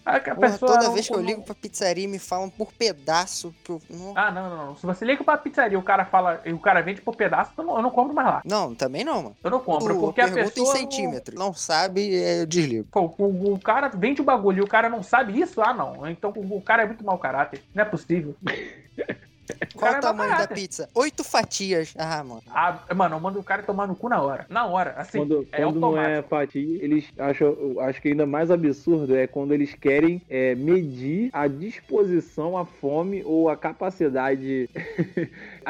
Toda 0.59 0.85
não- 0.85 0.95
vez 0.95 1.07
que 1.07 1.13
eu 1.15 1.21
ligo 1.21 1.43
pra 1.43 1.55
pizzaria 1.55 2.05
e 2.05 2.09
me 2.09 2.19
falam 2.19 2.49
por 2.49 2.73
pedaço. 2.73 3.55
Não... 3.91 4.15
Ah, 4.17 4.31
não, 4.31 4.49
não, 4.49 4.67
não. 4.69 4.77
Se 4.77 4.87
você 4.87 5.05
liga 5.05 5.23
pra 5.23 5.37
pizzaria 5.37 5.75
e 5.75 5.77
o 5.77 5.83
cara 5.83 6.07
fala, 6.07 6.41
e 6.47 6.55
o 6.55 6.59
cara 6.59 6.81
vende 6.81 7.03
por 7.03 7.15
pedaço, 7.15 7.53
eu 7.59 7.65
não, 7.65 7.77
eu 7.77 7.83
não 7.83 7.91
compro 7.91 8.15
mais 8.15 8.27
lá. 8.27 8.43
não, 8.47 8.75
também 8.75 9.05
não, 9.05 9.25
mano. 9.25 9.37
Eu 9.45 9.51
não 9.51 9.61
compro, 9.61 9.95
Tu 9.95 10.01
porque 10.01 10.23
a 10.23 10.33
pessoa. 10.33 10.65
em 10.65 10.67
não- 10.69 10.75
centímetro. 10.75 11.39
Não 11.39 11.53
sabe, 11.53 12.17
é, 12.17 12.41
eu 12.41 12.47
desligo. 12.47 12.89
Pô, 12.91 13.15
o, 13.19 13.53
o 13.53 13.61
cara 13.61 13.89
vende 13.91 14.23
o 14.23 14.25
bagulho 14.25 14.61
e 14.61 14.63
o 14.65 14.67
cara 14.67 14.89
não 14.89 15.03
sabe 15.03 15.39
isso? 15.39 15.61
Ah, 15.61 15.75
não. 15.75 16.09
Então 16.09 16.33
o, 16.35 16.57
o 16.57 16.63
cara 16.63 16.85
é 16.85 16.87
muito 16.87 17.05
mau 17.05 17.19
caráter. 17.19 17.63
Não 17.75 17.83
é 17.83 17.85
possível. 17.85 18.35
O 19.75 19.79
Qual 19.79 19.93
cara 19.93 19.95
o 19.95 19.99
é 19.99 20.13
mau 20.13 20.27
tamanho 20.27 20.39
da 20.39 20.55
pizza? 20.55 20.89
Oito 20.95 21.23
fatias. 21.23 21.95
Ah, 21.97 22.23
mano. 22.25 22.43
Ah, 22.49 22.79
mano, 22.95 23.17
eu 23.17 23.21
mando 23.21 23.39
o 23.39 23.45
cara 23.45 23.63
tomar 23.63 23.87
no 23.87 23.95
cu 23.95 24.09
na 24.09 24.21
hora. 24.21 24.47
Na 24.49 24.67
hora, 24.67 24.95
assim. 24.97 25.19
Quando, 25.19 25.47
é 25.53 25.63
quando 25.63 25.81
não 25.81 26.01
é 26.01 26.23
fatia, 26.23 26.85
eles 26.85 27.05
acham. 27.19 27.49
eu 27.49 27.81
Acho 27.81 28.01
que 28.01 28.09
ainda 28.09 28.27
mais 28.27 28.51
absurdo 28.51 29.17
é 29.17 29.27
quando 29.27 29.53
eles 29.53 29.75
querem 29.75 30.23
é, 30.29 30.55
medir 30.55 31.31
a 31.33 31.47
disposição, 31.47 32.57
a 32.57 32.65
fome 32.65 33.23
ou 33.25 33.49
a 33.49 33.57
capacidade 33.57 34.69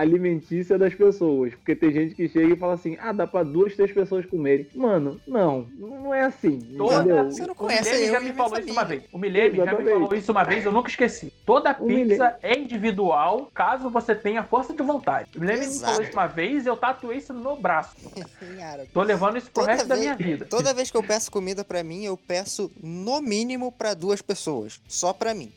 alimentícia 0.00 0.78
das 0.78 0.94
pessoas. 0.94 1.54
Porque 1.54 1.74
tem 1.74 1.90
gente 1.92 2.14
que 2.14 2.28
chega 2.28 2.54
e 2.54 2.56
fala 2.56 2.74
assim: 2.74 2.96
ah, 3.00 3.12
dá 3.12 3.26
pra 3.26 3.42
duas, 3.42 3.74
três 3.74 3.92
pessoas 3.92 4.26
comerem. 4.26 4.66
Mano, 4.74 5.20
não, 5.26 5.66
não 5.78 6.14
é 6.14 6.22
assim. 6.22 6.59
Toda- 6.76 6.96
Entendeu? 6.96 7.24
Você 7.30 7.46
não 7.46 7.52
O 7.52 7.56
conhece 7.56 7.90
Milene 7.90 8.06
eu 8.06 8.12
já 8.12 8.20
me 8.20 8.32
falou 8.32 8.59
isso 8.59 8.72
uma 8.72 8.85
vez. 8.85 9.02
O 9.12 9.18
Milene 9.18 9.56
já 9.56 9.74
me 9.78 9.85
falou 9.90 10.14
isso 10.14 10.32
uma 10.32 10.44
vez, 10.44 10.64
eu 10.64 10.72
nunca 10.72 10.88
esqueci. 10.88 11.32
Toda 11.44 11.76
O 11.80 11.87
pizza 11.87 12.37
é 12.42 12.59
individual, 12.59 13.50
caso 13.54 13.88
você 13.90 14.14
tenha 14.14 14.42
força 14.44 14.72
de 14.74 14.82
vontade. 14.82 15.30
O 15.37 15.40
Milene 15.40 15.66
me 15.66 15.78
falou 15.80 16.02
isso 16.02 16.12
uma 16.12 16.26
vez 16.26 16.66
e 16.66 16.68
eu 16.68 16.76
tatuei 16.76 17.18
isso 17.18 17.32
no 17.32 17.56
braço. 17.56 17.96
Tô 18.92 19.02
levando 19.02 19.37
isso 19.38 19.50
pro 19.50 19.62
Toda 19.62 19.72
resto 19.72 19.88
da 19.88 19.94
vez- 19.94 20.04
minha 20.06 20.16
vida. 20.16 20.44
Toda 20.46 20.74
vez 20.74 20.90
que 20.90 20.96
eu 20.96 21.02
peço 21.02 21.30
comida 21.30 21.64
pra 21.64 21.82
mim, 21.82 22.04
eu 22.04 22.16
peço 22.16 22.70
no 22.82 23.20
mínimo 23.20 23.72
pra 23.72 23.94
duas 23.94 24.20
pessoas. 24.22 24.80
Só 24.87 25.12
pra 25.12 25.35
mim. 25.35 25.52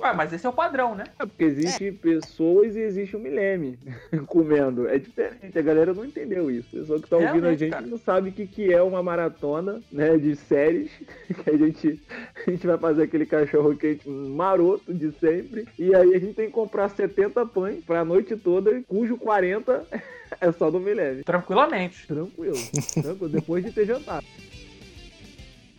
Ué, 0.00 0.12
mas 0.14 0.32
esse 0.32 0.46
é 0.46 0.48
o 0.48 0.52
padrão, 0.52 0.94
né? 0.94 1.04
É 1.18 1.26
porque 1.26 1.44
existe 1.44 1.92
pessoas 1.92 2.74
e 2.76 2.80
existe 2.80 3.16
o 3.16 3.20
Milene 3.20 3.78
comendo. 4.26 4.88
É 4.88 4.98
diferente, 4.98 5.58
a 5.58 5.62
galera 5.62 5.92
não 5.92 6.04
entendeu 6.04 6.50
isso. 6.50 6.76
A 6.76 6.80
pessoa 6.80 7.00
que 7.00 7.08
tá 7.08 7.16
ouvindo 7.16 7.30
a 7.30 7.32
Realmente, 7.32 7.58
gente 7.58 7.72
cara. 7.72 7.86
não 7.86 7.98
sabe 7.98 8.30
o 8.30 8.32
que, 8.32 8.46
que 8.46 8.72
é 8.72 8.82
uma 8.82 9.02
maratona 9.02 9.80
né, 9.90 10.16
de 10.16 10.34
séries. 10.36 10.90
Que 11.42 11.50
a 11.50 11.56
gente, 11.56 12.00
a 12.46 12.50
gente 12.50 12.66
vai 12.66 12.76
fazer 12.78 13.04
aquele 13.04 13.24
cachorro 13.24 13.74
quente 13.74 14.08
maroto 14.08 14.92
de 14.92 15.12
sempre. 15.12 15.66
E 15.78 15.94
aí 15.94 16.14
a 16.14 16.18
gente 16.18 16.34
tem 16.34 16.46
que 16.46 16.52
comprar 16.52 16.88
70 16.90 17.46
pães 17.46 17.82
pra 17.84 18.04
noite 18.04 18.36
toda, 18.36 18.82
cujo 18.86 19.16
40 19.16 19.84
é 20.40 20.52
só 20.52 20.70
do 20.70 20.78
Milene. 20.78 21.24
Tranquilamente. 21.24 22.06
Tranquilo, 22.06 22.56
tranquilo, 23.02 23.28
depois 23.28 23.64
de 23.64 23.72
ter 23.72 23.86
jantado. 23.86 24.26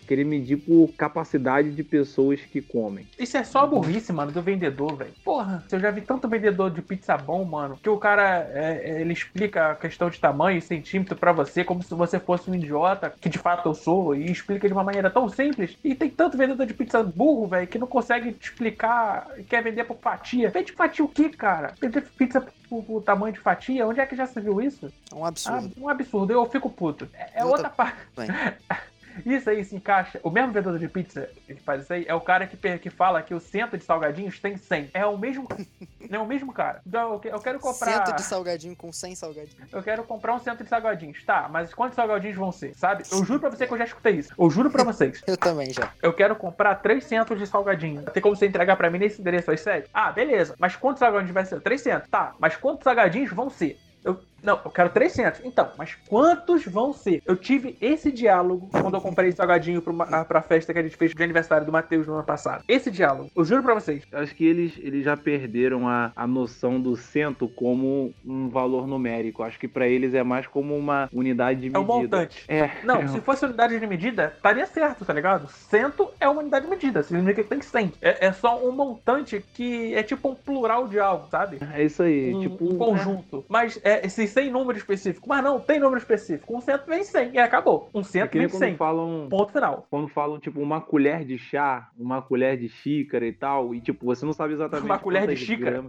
Querer 0.04 0.24
medir 0.26 0.58
por 0.58 0.90
capacidade 0.98 1.72
de 1.72 1.84
pessoas 1.84 2.40
que 2.42 2.62
comem. 2.62 3.08
Isso 3.18 3.38
é 3.38 3.44
só 3.44 3.60
a 3.60 3.68
burrice, 3.68 4.12
mano, 4.12 4.32
do 4.32 4.42
vendedor, 4.42 4.96
velho. 4.96 5.14
Porra, 5.24 5.64
eu 5.72 5.80
já 5.80 5.90
vi 5.92 6.02
tanto 6.02 6.28
vendedor 6.28 6.70
de 6.72 6.82
pizza 6.82 7.18
bom, 7.18 7.44
mano, 7.46 7.78
que 7.82 7.90
o 7.90 7.98
cara, 7.98 8.48
é, 8.54 8.82
é, 8.84 9.02
ele 9.02 9.14
explica 9.14 9.72
a 9.72 9.76
questão 9.76 10.10
de 10.10 10.20
tamanho 10.20 10.58
e 10.58 10.62
centímetro 10.62 11.16
pra 11.16 11.32
você 11.32 11.64
como 11.64 11.82
se 11.82 11.94
você 11.94 12.20
fosse 12.20 12.50
um 12.50 12.56
idiota, 12.56 13.14
que 13.20 13.30
de 13.30 13.38
fato 13.38 13.70
eu 13.70 13.74
sou, 13.74 14.16
e 14.16 14.30
explica 14.30 14.68
de 14.68 14.74
uma 14.74 14.84
maneira 14.84 15.10
tão 15.10 15.28
simples. 15.30 15.78
E 15.84 15.96
tem 15.96 16.10
tanto 16.10 16.38
vendedor 16.38 16.66
de 16.66 16.74
pizza 16.74 17.02
burro, 17.04 17.48
velho, 17.48 17.68
que 17.68 17.80
não 17.80 17.88
consegue 17.88 18.32
te 18.34 18.50
explicar 18.50 19.28
e 19.38 19.44
quer 19.44 19.64
vender 19.64 19.84
por 19.86 19.98
fatia. 19.98 20.50
Vende 20.50 20.72
fatia 20.72 21.04
o 21.06 21.08
quê, 21.10 21.30
cara? 21.30 21.74
Vender 21.80 22.02
pizza 22.18 22.42
por, 22.70 22.84
por 22.84 23.02
tamanho 23.04 23.34
de 23.34 23.40
fatia? 23.40 23.88
Onde 23.88 24.00
é 24.00 24.06
que 24.06 24.16
já 24.16 24.26
se 24.26 24.40
viu 24.40 24.62
isso? 24.62 24.92
É 25.12 25.16
um 25.16 25.24
Ah, 25.26 25.30
absurdo. 25.30 25.72
um 25.78 25.90
absurdo, 25.90 26.34
eu 26.34 26.46
fico 26.46 26.70
puto. 26.70 27.08
É, 27.14 27.42
é 27.42 27.46
outra 27.46 27.70
parte. 27.70 27.98
Isso 29.26 29.50
aí 29.50 29.64
se 29.64 29.76
encaixa. 29.76 30.20
O 30.24 30.30
mesmo 30.30 30.52
vendedor 30.52 30.78
de 30.80 30.88
pizza 30.88 31.30
que 31.46 31.56
faz 31.56 31.84
isso 31.84 31.94
aí 31.94 32.06
é 32.08 32.14
o 32.16 32.22
cara 32.22 32.48
que, 32.48 32.58
que 32.80 32.90
fala 32.90 33.22
que 33.22 33.34
o 33.34 33.40
centro 33.40 33.78
de 33.78 33.84
salgadinhos 33.84 34.40
tem 34.40 34.58
100. 34.58 34.92
É 34.94 35.06
o 35.06 35.18
mesmo. 35.18 35.48
é 36.10 36.20
o 36.20 36.26
mesmo 36.26 36.52
cara. 36.54 36.82
Então 36.86 37.14
eu, 37.14 37.20
que- 37.20 37.28
eu 37.30 37.40
quero 37.40 37.60
comprar. 37.60 38.06
Cento 38.06 38.16
de 38.16 38.22
salgadinho 38.24 38.76
com 38.76 38.92
100 38.92 39.16
salgadinhos. 39.16 39.72
Eu 39.74 39.84
quero 39.84 40.04
comprar 40.04 40.34
um 40.36 40.40
centro 40.40 40.64
de 40.64 40.70
salgadinhos. 40.70 41.24
Tá, 41.24 41.48
mas 41.50 41.74
quantos 41.74 41.96
salgadinhos 41.96 42.36
vão 42.38 42.52
ser? 42.52 42.74
Sabe? 42.76 43.04
Eu 43.12 43.24
juro 43.24 43.40
pra 43.40 43.50
você 43.50 43.66
que 43.68 43.74
eu 43.74 43.78
já 43.78 43.86
escutei 43.86 44.14
isso. 44.16 44.34
Eu 44.38 44.50
juro 44.50 44.70
pra 44.70 44.84
vocês. 44.84 45.22
Eu 45.28 45.38
também 45.38 45.72
já. 45.72 45.92
Eu 46.02 46.14
quero 46.14 46.36
comprar 46.36 46.76
três 46.76 47.06
centros 47.06 47.40
de 47.40 47.48
salgadinho. 47.48 48.04
Tem 48.04 48.22
como 48.22 48.36
você 48.36 48.46
entregar 48.46 48.76
pra 48.76 48.90
mim 48.90 49.00
nesse 49.00 49.22
endereço 49.22 49.52
às 49.52 49.62
7? 49.62 49.90
Ah, 49.94 50.12
beleza. 50.12 50.56
Mas 50.60 50.76
quantos 50.76 51.00
salgadinhos 51.00 51.34
vai 51.34 51.46
ser? 51.46 51.60
300. 51.62 52.10
Tá, 52.10 52.34
mas 52.40 52.56
quantos 52.56 52.84
salgadinhos 52.84 53.32
vão 53.32 53.50
ser? 53.50 53.80
Eu, 54.04 54.20
não, 54.44 54.60
eu 54.64 54.72
quero 54.72 54.90
300. 54.90 55.42
Então, 55.46 55.70
mas 55.78 55.96
quantos 56.08 56.66
vão 56.66 56.94
ser? 56.94 57.22
Eu 57.26 57.36
tive 57.36 57.78
esse 57.82 58.12
diálogo 58.12 58.70
quando 58.72 58.96
eu 58.96 59.02
comprei 59.02 59.32
salgadinho 59.32 59.82
pra, 59.82 59.94
uma, 59.94 60.26
pra 60.26 60.42
festa 60.42 60.74
que 60.74 60.80
a 60.80 60.84
gente 60.84 60.98
fez 60.98 61.14
de 61.14 61.24
aniversário 61.24 61.66
do 61.66 61.72
Matheus 61.72 62.06
no 62.06 62.14
ano 62.16 62.24
passado. 62.24 62.64
Esse 62.68 62.92
diálogo. 62.92 63.30
Eu 63.36 63.46
juro 63.46 63.64
pra 63.64 63.74
vocês. 63.74 64.04
Acho 64.12 64.36
que 64.36 64.46
eles, 64.46 64.74
eles 64.78 65.04
já 65.06 65.16
perderam 65.16 65.88
a, 65.88 66.12
a 66.16 66.28
noção 66.28 66.80
do 66.80 66.96
cento 66.96 67.48
como 67.48 68.14
um 68.26 68.50
valor 68.50 68.88
numérico. 68.88 69.44
Acho 69.44 69.60
que 69.60 69.68
pra 69.68 69.88
eles 69.88 70.14
é 70.14 70.24
mais 70.24 70.46
como 70.48 70.76
uma 70.76 71.10
unidade 71.14 71.62
de 71.62 71.76
É 71.76 71.80
um 71.80 71.82
medida. 71.82 72.18
montante. 72.18 72.44
É. 72.48 72.70
Não, 72.84 72.98
é, 72.98 73.08
se 73.10 73.22
fosse 73.22 73.46
unidade 73.46 73.80
de 73.80 73.88
medida, 73.88 74.34
estaria 74.36 74.66
certo, 74.66 75.06
tá 75.06 75.14
ligado? 75.14 75.48
Cento 75.48 76.10
é 76.20 76.28
uma 76.28 76.42
unidade 76.42 76.66
de 76.66 76.70
medida, 76.72 77.02
significa 77.04 77.44
que 77.44 77.50
tem 77.50 77.62
100. 77.62 77.94
É, 78.02 78.28
é 78.28 78.32
só 78.34 78.62
um 78.66 78.72
montante 78.72 79.44
que 79.54 79.94
é 79.94 80.04
tipo 80.04 80.30
um 80.30 80.36
plural 80.36 80.88
de 80.88 81.00
algo, 81.00 81.28
sabe? 81.30 81.60
é 81.74 81.84
isso 81.84 82.04
aí. 82.04 82.34
um, 82.34 82.40
tipo, 82.42 82.66
um 82.74 82.78
conjunto. 82.78 83.46
Mas 83.48 83.80
é, 83.84 84.08
se 84.10 84.28
sem 84.34 84.52
número 84.52 84.78
específico. 84.78 85.28
Mas 85.30 85.44
não, 85.44 85.60
tem 85.60 85.80
número 85.80 86.00
específico. 86.00 86.56
Um 86.56 86.62
cento 86.62 86.86
vem 86.86 87.04
100 87.04 87.34
e 87.34 87.40
acabou. 87.40 87.90
Um 87.94 88.04
cento 88.04 88.34
vem 88.34 88.50
quando 88.50 88.60
100. 88.60 88.76
falam. 88.76 89.28
Ponto 89.30 89.52
final. 89.52 89.88
Quando 89.90 90.08
falam, 90.08 90.40
tipo, 90.40 90.60
uma 90.60 90.82
colher 90.82 91.24
de 91.24 91.38
chá, 91.38 91.90
uma 91.98 92.22
colher 92.22 92.58
de 92.58 92.68
xícara 92.70 93.26
e 93.26 93.34
tal, 93.34 93.74
e 93.74 93.82
tipo, 93.82 94.06
você 94.06 94.26
não 94.26 94.34
sabe 94.34 94.54
exatamente. 94.54 94.86
Uma 94.86 95.00
colher 95.00 95.28
de 95.28 95.36
xícara? 95.36 95.86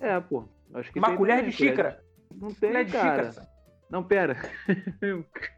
É, 0.00 0.20
pô. 0.20 0.44
Acho 0.74 0.92
que 0.92 0.98
Uma 0.98 1.16
colher 1.16 1.36
também, 1.36 1.50
de 1.50 1.56
xícara. 1.56 2.00
Não 2.34 2.48
tem, 2.52 2.70
Colher 2.70 2.84
de 2.84 2.92
cara. 2.92 3.30
xícara. 3.30 3.48
Não, 3.90 4.02
pera. 4.02 4.36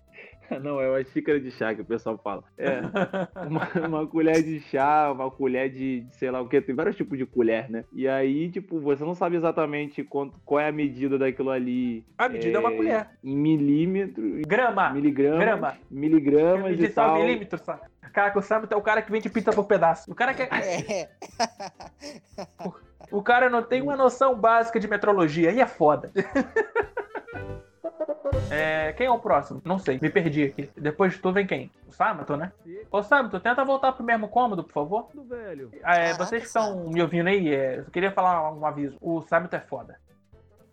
Não, 0.63 0.81
é 0.81 0.89
uma 0.89 1.05
xícara 1.05 1.41
de 1.41 1.51
chá 1.51 1.75
que 1.75 1.83
o 1.83 1.85
pessoal 1.85 2.19
fala. 2.19 2.45
É. 2.57 2.81
Uma, 3.49 3.87
uma 3.87 4.07
colher 4.07 4.43
de 4.43 4.61
chá, 4.61 5.11
uma 5.13 5.31
colher 5.31 5.71
de, 5.71 6.01
de 6.01 6.17
sei 6.17 6.31
lá 6.31 6.41
o 6.41 6.49
que, 6.49 6.61
tem 6.61 6.75
vários 6.75 6.97
tipos 6.97 7.17
de 7.17 7.25
colher, 7.25 7.71
né? 7.71 7.85
E 7.93 8.07
aí, 8.09 8.51
tipo, 8.51 8.81
você 8.81 9.05
não 9.05 9.15
sabe 9.15 9.37
exatamente 9.37 10.03
quanto, 10.05 10.39
qual 10.45 10.61
é 10.61 10.69
a 10.69 10.73
medida 10.73 11.19
daquilo 11.19 11.51
ali. 11.51 12.05
A 12.17 12.29
medida 12.29 12.59
é, 12.59 12.61
uma 12.61 12.73
colher. 12.73 13.09
Em 13.23 13.37
milímetros. 13.37 14.43
Grama. 14.47 14.91
Miligramas. 14.91 15.39
Grama. 15.39 15.79
Miligramas 15.91 16.71
e 16.71 16.85
Edição 16.85 17.05
tal. 17.05 17.19
milímetros, 17.19 17.63
sabe? 17.63 17.81
Caraca, 18.13 18.39
o 18.39 18.43
Samuel 18.43 18.69
é 18.71 18.77
o 18.77 18.83
cara 18.83 19.03
que 19.03 19.13
vende 19.13 19.29
pizza 19.29 19.53
por 19.53 19.65
pedaço. 19.65 20.11
O 20.11 20.15
cara 20.15 20.35
que 20.35 20.43
É. 20.43 21.09
O 23.11 23.23
cara 23.23 23.49
não 23.49 23.63
tem 23.63 23.81
uma 23.81 23.97
noção 23.97 24.35
básica 24.35 24.79
de 24.79 24.87
metrologia. 24.87 25.51
Aí 25.51 25.61
é 25.61 25.67
foda. 25.67 26.11
É, 28.51 28.93
quem 28.95 29.07
é 29.07 29.11
o 29.11 29.19
próximo? 29.19 29.61
Não 29.65 29.79
sei, 29.79 29.99
me 30.01 30.11
perdi 30.11 30.45
aqui. 30.45 30.71
Depois 30.77 31.13
de 31.13 31.19
tu 31.19 31.33
vem 31.33 31.47
quem? 31.47 31.71
O 31.87 31.93
Samato, 31.93 32.37
né? 32.37 32.53
Ô 32.91 33.03
Samato, 33.03 33.41
tenta 33.41 33.65
voltar 33.65 33.93
pro 33.93 34.05
mesmo 34.05 34.29
cômodo, 34.29 34.65
por 34.65 34.73
favor. 34.73 35.09
Do 35.15 35.25
velho. 35.25 35.71
Ah, 35.83 35.95
é, 35.97 36.07
Caraca, 36.13 36.25
vocês 36.25 36.43
que 36.43 36.49
estão 36.49 36.89
me 36.89 37.01
ouvindo 37.03 37.29
aí, 37.29 37.49
é, 37.55 37.81
eu 37.81 37.85
queria 37.87 38.13
falar 38.13 38.53
um 38.53 38.65
aviso. 38.65 38.97
O 39.01 39.23
Samato 39.23 39.55
é 39.57 39.61
foda. 39.61 39.99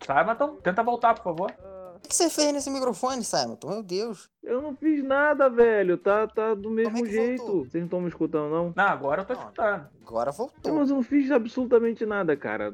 Samato, 0.06 0.60
tenta 0.64 0.84
voltar, 0.84 1.16
por 1.16 1.24
favor. 1.24 1.52
O 1.96 2.08
que 2.08 2.14
você 2.16 2.30
fez 2.30 2.54
nesse 2.54 2.70
microfone, 2.70 3.24
Simon? 3.24 3.58
Meu 3.66 3.82
Deus. 3.82 4.30
Eu 4.44 4.62
não 4.62 4.76
fiz 4.76 5.04
nada, 5.04 5.50
velho. 5.50 5.98
Tá, 5.98 6.28
tá 6.28 6.54
do 6.54 6.70
mesmo 6.70 6.98
é 7.00 7.02
que 7.02 7.10
jeito. 7.10 7.42
voltou? 7.44 7.64
Vocês 7.64 7.74
não 7.82 7.86
estão 7.86 8.02
me 8.02 8.10
escutando, 8.10 8.52
não? 8.52 8.74
Não, 8.76 8.84
agora 8.86 9.22
eu 9.22 9.26
tô 9.26 9.34
Não. 9.34 9.40
escutando. 9.42 9.88
Agora 10.08 10.32
voltou. 10.32 10.74
Mas 10.76 10.90
eu 10.90 10.96
não 10.98 11.04
fiz 11.04 11.32
absolutamente 11.32 12.06
nada, 12.06 12.36
cara. 12.36 12.74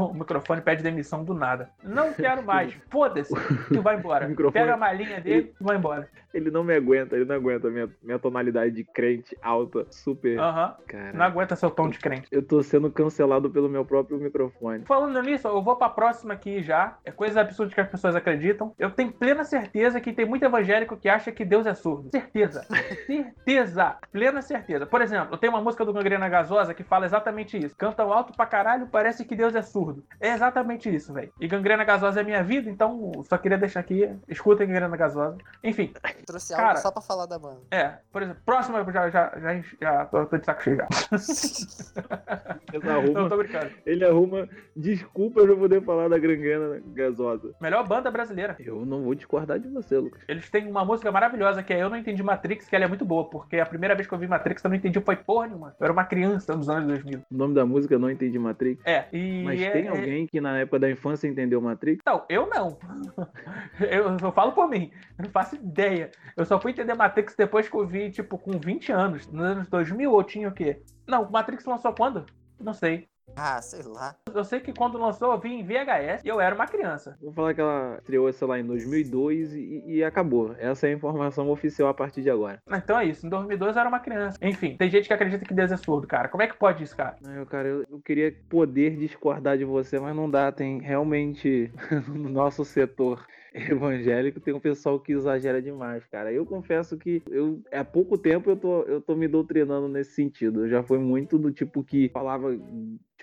O 0.00 0.12
microfone 0.12 0.60
pede 0.60 0.82
demissão 0.82 1.24
do 1.24 1.32
nada. 1.34 1.70
Não 1.82 2.12
quero 2.12 2.42
mais. 2.42 2.72
Foda-se. 2.90 3.32
Tu 3.68 3.80
vai 3.80 3.96
embora. 3.96 4.26
Microfone- 4.28 4.52
Pega 4.64 4.74
a 4.74 4.76
malinha 4.76 5.20
dele 5.20 5.52
e 5.60 5.64
vai 5.64 5.76
embora. 5.76 6.08
Ele 6.34 6.50
não 6.50 6.64
me 6.64 6.74
aguenta, 6.74 7.14
ele 7.14 7.26
não 7.26 7.36
aguenta 7.36 7.68
minha, 7.68 7.90
minha 8.02 8.18
tonalidade 8.18 8.74
de 8.74 8.84
crente 8.84 9.36
alta, 9.42 9.86
super. 9.90 10.38
Aham. 10.38 10.74
Cara, 10.88 11.12
Não 11.12 11.26
aguenta 11.26 11.54
seu 11.54 11.70
tom 11.70 11.90
de 11.90 11.98
crente. 11.98 12.26
eu 12.32 12.42
tô 12.42 12.62
sendo 12.62 12.90
cancelado 12.90 13.50
pelo 13.50 13.68
meu 13.68 13.84
próprio 13.84 14.18
microfone. 14.18 14.84
Falando 14.86 15.20
nisso, 15.22 15.46
eu 15.46 15.62
vou 15.62 15.76
pra 15.76 15.90
próxima 15.90 16.32
aqui 16.32 16.62
já. 16.62 16.96
É 17.04 17.10
coisa 17.10 17.42
absurda 17.42 17.74
que 17.74 17.80
as 17.82 17.88
pessoas 17.88 18.16
acreditam. 18.16 18.74
Eu 18.78 18.90
tenho 18.90 19.12
plena 19.12 19.44
certeza 19.44 20.00
que 20.00 20.10
tem 20.12 20.24
muito 20.24 20.42
evangélico 20.44 20.96
que 20.96 21.06
acha 21.08 21.30
que 21.30 21.44
Deus 21.44 21.66
é 21.66 21.74
surdo. 21.74 22.08
Certeza. 22.10 22.62
certeza. 23.06 23.96
Plena 24.10 24.40
certeza. 24.40 24.86
Por 24.86 25.02
exemplo, 25.02 25.34
eu 25.34 25.38
tenho 25.38 25.52
uma 25.52 25.60
música 25.60 25.84
do 25.84 25.92
Gangrena 25.92 26.28
Gasosa 26.30 26.71
que 26.74 26.82
fala 26.82 27.06
exatamente 27.06 27.56
isso. 27.58 27.74
Cantam 27.76 28.12
alto 28.12 28.32
pra 28.34 28.46
caralho, 28.46 28.86
parece 28.86 29.24
que 29.24 29.34
Deus 29.36 29.54
é 29.54 29.62
surdo. 29.62 30.04
É 30.20 30.32
exatamente 30.32 30.92
isso, 30.94 31.12
velho. 31.12 31.32
E 31.40 31.46
Gangrena 31.48 31.84
Gasosa 31.84 32.20
é 32.20 32.24
minha 32.24 32.42
vida, 32.42 32.68
então 32.70 33.10
só 33.24 33.36
queria 33.38 33.58
deixar 33.58 33.80
aqui. 33.80 34.08
Escutem 34.28 34.66
Gangrena 34.66 34.96
Gasosa. 34.96 35.36
Enfim, 35.62 35.92
Trouxe 36.26 36.54
Cara- 36.54 36.68
algo 36.68 36.80
só 36.80 36.90
pra 36.90 37.02
falar 37.02 37.26
da 37.26 37.38
banda. 37.38 37.60
é. 37.70 37.98
Por 38.12 38.22
exemplo, 38.22 38.42
próxima 38.44 38.78
eu 38.78 38.92
já, 38.92 39.10
já, 39.10 39.32
já, 39.38 39.62
já 39.80 40.04
tô, 40.06 40.26
tô 40.26 40.38
de 40.38 40.44
saco 40.46 40.62
cheio 40.62 40.76
já. 40.76 40.88
Ele 42.72 42.84
Não, 42.86 43.00
arruma, 43.00 43.28
tô 43.28 43.36
brincando. 43.36 43.70
ele 43.84 44.04
arruma 44.04 44.48
desculpas 44.74 45.44
pra 45.44 45.56
poder 45.56 45.82
falar 45.84 46.08
da 46.08 46.18
grangrena 46.18 46.80
gasosa. 46.86 47.54
Melhor 47.60 47.86
banda 47.86 48.10
brasileira. 48.10 48.56
Eu 48.58 48.84
não 48.86 49.02
vou 49.02 49.14
discordar 49.14 49.58
de 49.58 49.68
você, 49.68 49.96
Lucas. 49.98 50.22
Eles 50.26 50.48
têm 50.50 50.68
uma 50.68 50.84
música 50.84 51.10
maravilhosa 51.12 51.62
que 51.62 51.72
é 51.72 51.82
Eu 51.82 51.90
Não 51.90 51.96
Entendi 51.96 52.22
Matrix, 52.22 52.68
que 52.68 52.74
ela 52.74 52.84
é 52.84 52.88
muito 52.88 53.04
boa, 53.04 53.28
porque 53.28 53.58
a 53.58 53.66
primeira 53.66 53.94
vez 53.94 54.06
que 54.08 54.14
eu 54.14 54.18
vi 54.18 54.26
Matrix 54.26 54.62
eu 54.64 54.70
não 54.70 54.76
entendi 54.76 55.00
foi 55.00 55.16
porra 55.16 55.46
nenhuma. 55.48 55.74
Eu 55.78 55.84
era 55.84 55.92
uma 55.92 56.04
criança 56.04 56.56
nos 56.62 56.68
anos 56.68 56.86
2000. 56.86 57.22
O 57.30 57.36
nome 57.36 57.54
da 57.54 57.66
música 57.66 57.94
eu 57.94 57.98
não 57.98 58.10
entendi 58.10 58.38
Matrix. 58.38 58.80
É, 58.86 59.06
e. 59.12 59.42
Mas 59.44 59.60
é- 59.60 59.70
tem 59.70 59.86
é- 59.86 59.88
alguém 59.88 60.26
que 60.26 60.40
na 60.40 60.58
época 60.58 60.78
da 60.78 60.90
infância 60.90 61.26
entendeu 61.26 61.60
Matrix? 61.60 62.00
Não, 62.06 62.24
eu 62.28 62.48
não. 62.48 62.78
eu, 63.80 64.16
eu 64.20 64.32
falo 64.32 64.52
por 64.52 64.68
mim. 64.68 64.90
Eu 65.18 65.24
não 65.24 65.30
faço 65.30 65.56
ideia. 65.56 66.10
Eu 66.36 66.44
só 66.44 66.60
fui 66.60 66.70
entender 66.70 66.94
Matrix 66.94 67.34
depois 67.36 67.68
que 67.68 67.76
eu 67.76 67.86
vi, 67.86 68.10
tipo, 68.10 68.38
com 68.38 68.52
20 68.52 68.92
anos. 68.92 69.26
Nos 69.26 69.44
anos 69.44 69.68
2000 69.68 70.12
ou 70.12 70.22
tinha 70.22 70.48
o 70.48 70.52
quê? 70.52 70.80
Não, 71.06 71.28
Matrix 71.30 71.64
lançou 71.64 71.92
quando? 71.92 72.24
Não 72.60 72.72
sei. 72.72 73.08
Ah, 73.36 73.60
sei 73.62 73.82
lá. 73.82 74.14
Eu 74.34 74.44
sei 74.44 74.60
que 74.60 74.72
quando 74.72 74.98
lançou 74.98 75.32
eu 75.32 75.38
vi 75.38 75.50
em 75.50 75.64
VHS 75.64 76.24
e 76.24 76.28
eu 76.28 76.40
era 76.40 76.54
uma 76.54 76.66
criança. 76.66 77.16
Vou 77.20 77.32
falar 77.32 77.54
que 77.54 77.60
ela 77.60 77.96
estreou, 77.98 78.32
sei 78.32 78.46
lá, 78.46 78.58
em 78.58 78.66
2002 78.66 79.54
e, 79.54 79.84
e 79.86 80.04
acabou. 80.04 80.54
Essa 80.58 80.86
é 80.86 80.90
a 80.90 80.94
informação 80.94 81.50
oficial 81.50 81.88
a 81.88 81.94
partir 81.94 82.22
de 82.22 82.30
agora. 82.30 82.62
Então 82.70 82.98
é 82.98 83.06
isso. 83.06 83.26
Em 83.26 83.30
2002 83.30 83.76
eu 83.76 83.80
era 83.80 83.88
uma 83.88 84.00
criança. 84.00 84.38
Enfim, 84.42 84.76
tem 84.76 84.90
gente 84.90 85.08
que 85.08 85.14
acredita 85.14 85.44
que 85.44 85.54
Deus 85.54 85.72
é 85.72 85.76
surdo, 85.76 86.06
cara. 86.06 86.28
Como 86.28 86.42
é 86.42 86.46
que 86.46 86.56
pode 86.56 86.84
isso, 86.84 86.96
cara? 86.96 87.16
Aí, 87.24 87.46
cara, 87.46 87.68
eu, 87.68 87.84
eu 87.90 88.00
queria 88.00 88.34
poder 88.48 88.96
discordar 88.96 89.56
de 89.56 89.64
você, 89.64 89.98
mas 89.98 90.14
não 90.14 90.30
dá. 90.30 90.52
Tem 90.52 90.80
realmente 90.80 91.72
no 92.08 92.28
nosso 92.28 92.64
setor 92.64 93.26
evangélico 93.54 94.40
tem 94.40 94.54
um 94.54 94.60
pessoal 94.60 94.98
que 94.98 95.12
exagera 95.12 95.60
demais, 95.60 96.04
cara. 96.06 96.32
Eu 96.32 96.46
confesso 96.46 96.96
que 96.96 97.22
eu 97.30 97.62
há 97.70 97.84
pouco 97.84 98.16
tempo 98.16 98.50
eu 98.50 98.56
tô, 98.56 98.82
eu 98.82 99.00
tô 99.00 99.14
me 99.14 99.28
doutrinando 99.28 99.88
nesse 99.88 100.12
sentido. 100.12 100.64
Eu 100.64 100.68
já 100.68 100.82
fui 100.82 100.98
muito 100.98 101.38
do 101.38 101.52
tipo 101.52 101.84
que 101.84 102.08
falava 102.08 102.48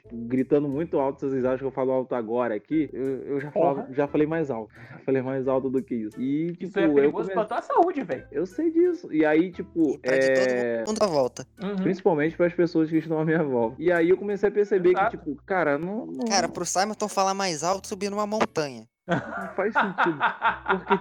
tipo, 0.01 0.15
gritando 0.27 0.67
muito 0.67 0.99
alto, 0.99 1.19
vocês 1.29 1.43
acham 1.45 1.57
que 1.59 1.63
eu 1.65 1.71
falo 1.71 1.91
alto 1.91 2.13
agora 2.15 2.55
aqui? 2.55 2.89
Eu, 2.93 3.05
eu 3.23 3.39
já, 3.41 3.51
falava, 3.51 3.87
já 3.93 4.07
falei 4.07 4.25
mais 4.27 4.49
alto. 4.51 4.73
Já 4.91 4.99
falei 4.99 5.21
mais 5.21 5.47
alto 5.47 5.69
do 5.69 5.81
que 5.83 5.95
isso. 5.95 6.19
E, 6.21 6.51
tipo, 6.53 6.65
Isso 6.65 6.79
é 6.79 6.85
eu, 6.85 6.93
perigoso 6.93 7.29
come- 7.29 7.33
pra 7.33 7.45
tua 7.45 7.61
saúde, 7.61 8.01
velho. 8.03 8.25
eu 8.31 8.45
sei 8.45 8.71
disso. 8.71 9.11
E 9.13 9.25
aí, 9.25 9.51
tipo, 9.51 9.91
E 9.95 9.97
pra 9.99 10.15
é... 10.15 10.19
de 10.19 10.83
todo 10.85 10.87
mundo 10.87 11.03
à 11.03 11.07
volta. 11.07 11.47
Uhum. 11.61 11.75
Principalmente 11.77 12.35
para 12.37 12.47
as 12.47 12.53
pessoas 12.53 12.89
que 12.89 12.97
estão 12.97 13.19
à 13.19 13.25
minha 13.25 13.43
volta. 13.43 13.75
E 13.79 13.91
aí 13.91 14.09
eu 14.09 14.17
comecei 14.17 14.49
a 14.49 14.51
perceber 14.51 14.89
Exato. 14.91 15.17
que, 15.17 15.17
tipo, 15.25 15.41
cara, 15.45 15.77
não, 15.77 16.05
não, 16.05 16.25
Cara, 16.27 16.47
pro 16.49 16.65
Simonton 16.65 17.07
falar 17.07 17.33
mais 17.33 17.63
alto 17.63 17.87
subir 17.87 18.09
numa 18.09 18.25
montanha. 18.27 18.87
não 19.07 19.19
faz 19.55 19.73
sentido. 19.73 20.19
Porque, 20.69 20.99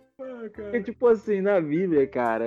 Porque, 0.50 0.82
tipo 0.84 1.08
assim, 1.08 1.42
na 1.42 1.60
Bíblia, 1.60 2.08
cara, 2.08 2.46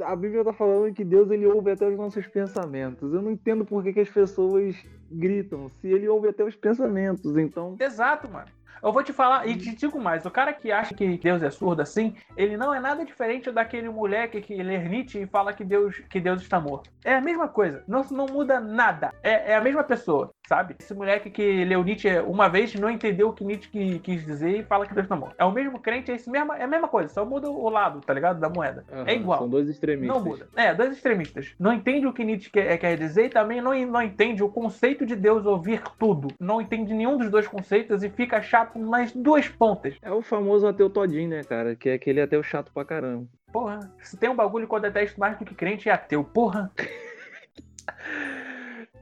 a 0.00 0.16
Bíblia 0.16 0.44
tá 0.44 0.52
falando 0.52 0.92
que 0.92 1.04
Deus 1.04 1.30
ele 1.30 1.46
ouve 1.46 1.70
até 1.70 1.88
os 1.88 1.96
nossos 1.96 2.26
pensamentos. 2.26 3.12
Eu 3.12 3.22
não 3.22 3.30
entendo 3.30 3.64
por 3.64 3.82
que, 3.82 3.92
que 3.92 4.00
as 4.00 4.10
pessoas 4.10 4.76
gritam, 5.10 5.68
se 5.68 5.88
ele 5.88 6.08
ouve 6.08 6.28
até 6.28 6.44
os 6.44 6.56
pensamentos. 6.56 7.36
Então, 7.36 7.76
Exato, 7.80 8.28
mano. 8.30 8.48
Eu 8.82 8.92
vou 8.92 9.02
te 9.02 9.12
falar, 9.12 9.46
e 9.48 9.56
te 9.56 9.74
digo 9.74 9.98
mais, 10.00 10.24
o 10.26 10.30
cara 10.30 10.52
que 10.52 10.70
acha 10.70 10.94
que 10.94 11.16
Deus 11.18 11.42
é 11.42 11.50
surdo 11.50 11.82
assim, 11.82 12.14
ele 12.36 12.56
não 12.56 12.74
é 12.74 12.80
nada 12.80 13.04
diferente 13.04 13.50
daquele 13.50 13.88
moleque 13.88 14.40
que 14.40 14.62
lê 14.62 14.78
Nietzsche 14.78 15.20
e 15.22 15.26
fala 15.26 15.52
que 15.52 15.64
Deus, 15.64 15.98
que 16.10 16.20
Deus 16.20 16.42
está 16.42 16.60
morto. 16.60 16.90
É 17.04 17.14
a 17.14 17.20
mesma 17.20 17.48
coisa, 17.48 17.82
não, 17.86 18.02
não 18.10 18.26
muda 18.26 18.60
nada. 18.60 19.12
É, 19.22 19.52
é 19.52 19.56
a 19.56 19.60
mesma 19.60 19.82
pessoa, 19.84 20.30
sabe? 20.48 20.74
Esse 20.78 20.94
moleque 20.94 21.30
que 21.30 21.64
leu 21.64 21.82
Nietzsche 21.84 22.08
uma 22.20 22.48
vez 22.48 22.74
não 22.74 22.90
entendeu 22.90 23.28
o 23.28 23.32
que 23.32 23.44
Nietzsche 23.44 23.68
qui- 23.70 23.98
quis 24.00 24.24
dizer 24.24 24.58
e 24.60 24.62
fala 24.62 24.86
que 24.86 24.94
Deus 24.94 25.04
está 25.04 25.16
morto. 25.16 25.34
É 25.38 25.44
o 25.44 25.52
mesmo 25.52 25.78
crente, 25.78 26.10
é, 26.10 26.14
esse 26.14 26.30
mesmo, 26.30 26.52
é 26.52 26.62
a 26.62 26.66
mesma 26.68 26.88
coisa, 26.88 27.08
só 27.08 27.24
muda 27.24 27.48
o 27.50 27.68
lado, 27.68 28.00
tá 28.00 28.12
ligado? 28.12 28.38
Da 28.40 28.48
moeda. 28.48 28.84
aham, 28.92 29.04
é 29.06 29.14
igual. 29.14 29.38
São 29.40 29.48
dois 29.48 29.68
extremistas. 29.68 30.16
Não 30.16 30.24
muda. 30.24 30.48
É, 30.56 30.74
dois 30.74 30.92
extremistas. 30.92 31.54
Não 31.58 31.72
entende 31.72 32.06
o 32.06 32.12
que 32.12 32.24
Nietzsche 32.24 32.50
quer, 32.50 32.76
quer 32.78 32.96
dizer 32.96 33.26
e 33.26 33.28
também 33.30 33.60
não, 33.60 33.74
não 33.86 34.02
entende 34.02 34.42
o 34.42 34.48
conceito 34.48 35.04
de 35.06 35.14
Deus 35.14 35.44
ouvir 35.46 35.82
tudo. 35.98 36.28
Não 36.40 36.60
entende 36.60 36.92
nenhum 36.94 37.16
dos 37.18 37.30
dois 37.30 37.46
conceitos 37.46 38.02
e 38.02 38.08
fica 38.10 38.40
chato 38.40 38.63
nas 38.76 39.12
duas 39.12 39.48
pontas. 39.48 39.96
É 40.02 40.10
o 40.10 40.22
famoso 40.22 40.66
ateu 40.66 40.88
todinho, 40.90 41.28
né, 41.28 41.42
cara? 41.44 41.74
Que 41.74 41.90
é 41.90 41.94
aquele 41.94 42.20
ateu 42.20 42.42
chato 42.42 42.72
pra 42.72 42.84
caramba. 42.84 43.26
Porra, 43.52 43.80
se 44.02 44.16
tem 44.16 44.28
um 44.28 44.34
bagulho 44.36 44.66
que 44.66 44.74
eu 44.74 44.80
detesto 44.80 45.18
mais 45.20 45.38
do 45.38 45.44
que 45.44 45.54
crente 45.54 45.88
é 45.88 45.92
ateu. 45.92 46.24
Porra, 46.24 46.70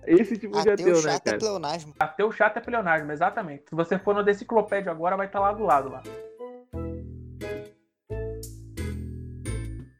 Esse 0.04 0.36
tipo 0.36 0.60
de 0.60 0.68
Ateu 0.68 0.72
ateu, 0.74 0.96
né, 0.96 1.00
chato 1.12 1.26
é 1.26 1.30
cara? 1.30 1.38
pleonasmo. 1.38 1.94
ateu 1.98 2.32
chato 2.32 2.56
é 2.56 2.60
pleonasmo, 2.60 3.12
exatamente. 3.12 3.64
Se 3.68 3.74
você 3.74 3.98
for 3.98 4.14
no 4.14 4.24
Deciclopédia 4.24 4.90
agora, 4.90 5.16
vai 5.16 5.26
estar 5.26 5.38
lá 5.38 5.52
do 5.52 5.64
lado 5.64 5.90
lá. 5.90 6.02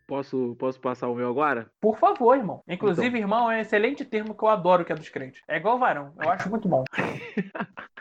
Posso, 0.07 0.57
posso 0.59 0.79
passar 0.81 1.09
o 1.09 1.15
meu 1.15 1.31
agora? 1.31 1.71
Por 1.81 1.97
favor, 1.97 2.37
irmão. 2.37 2.63
Inclusive, 2.69 3.17
irmão 3.19 3.51
é 3.51 3.57
um 3.57 3.61
excelente 3.61 4.05
termo 4.05 4.35
que 4.35 4.43
eu 4.45 4.49
adoro, 4.49 4.85
que 4.85 4.93
é 4.93 4.95
dos 4.95 5.09
crentes. 5.09 5.41
É 5.49 5.57
igual 5.57 5.79
varão. 5.79 6.13
Eu 6.21 6.29
acho 6.29 6.51
muito 6.51 6.69
bom. 6.69 6.85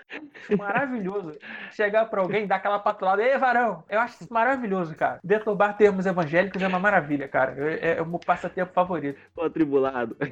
Acho 0.44 0.56
maravilhoso 0.58 1.38
chegar 1.72 2.06
pra 2.06 2.22
alguém 2.22 2.48
dar 2.48 2.58
aquela 2.58 2.80
patulada. 2.80 3.24
Ei, 3.24 3.38
varão! 3.38 3.84
Eu 3.90 4.00
acho 4.00 4.24
isso 4.24 4.34
maravilhoso, 4.34 4.96
cara. 4.96 5.20
Deturbar 5.24 5.78
termos 5.78 6.06
evangélicos 6.06 6.62
é 6.62 6.68
uma 6.68 6.80
maravilha, 6.80 7.28
cara. 7.28 7.56
É, 7.58 7.98
é 7.98 8.02
o 8.02 8.06
meu 8.06 8.20
passatempo 8.20 8.74
favorito. 8.74 9.20
Tô 9.36 9.44
atribulado. 9.44 10.16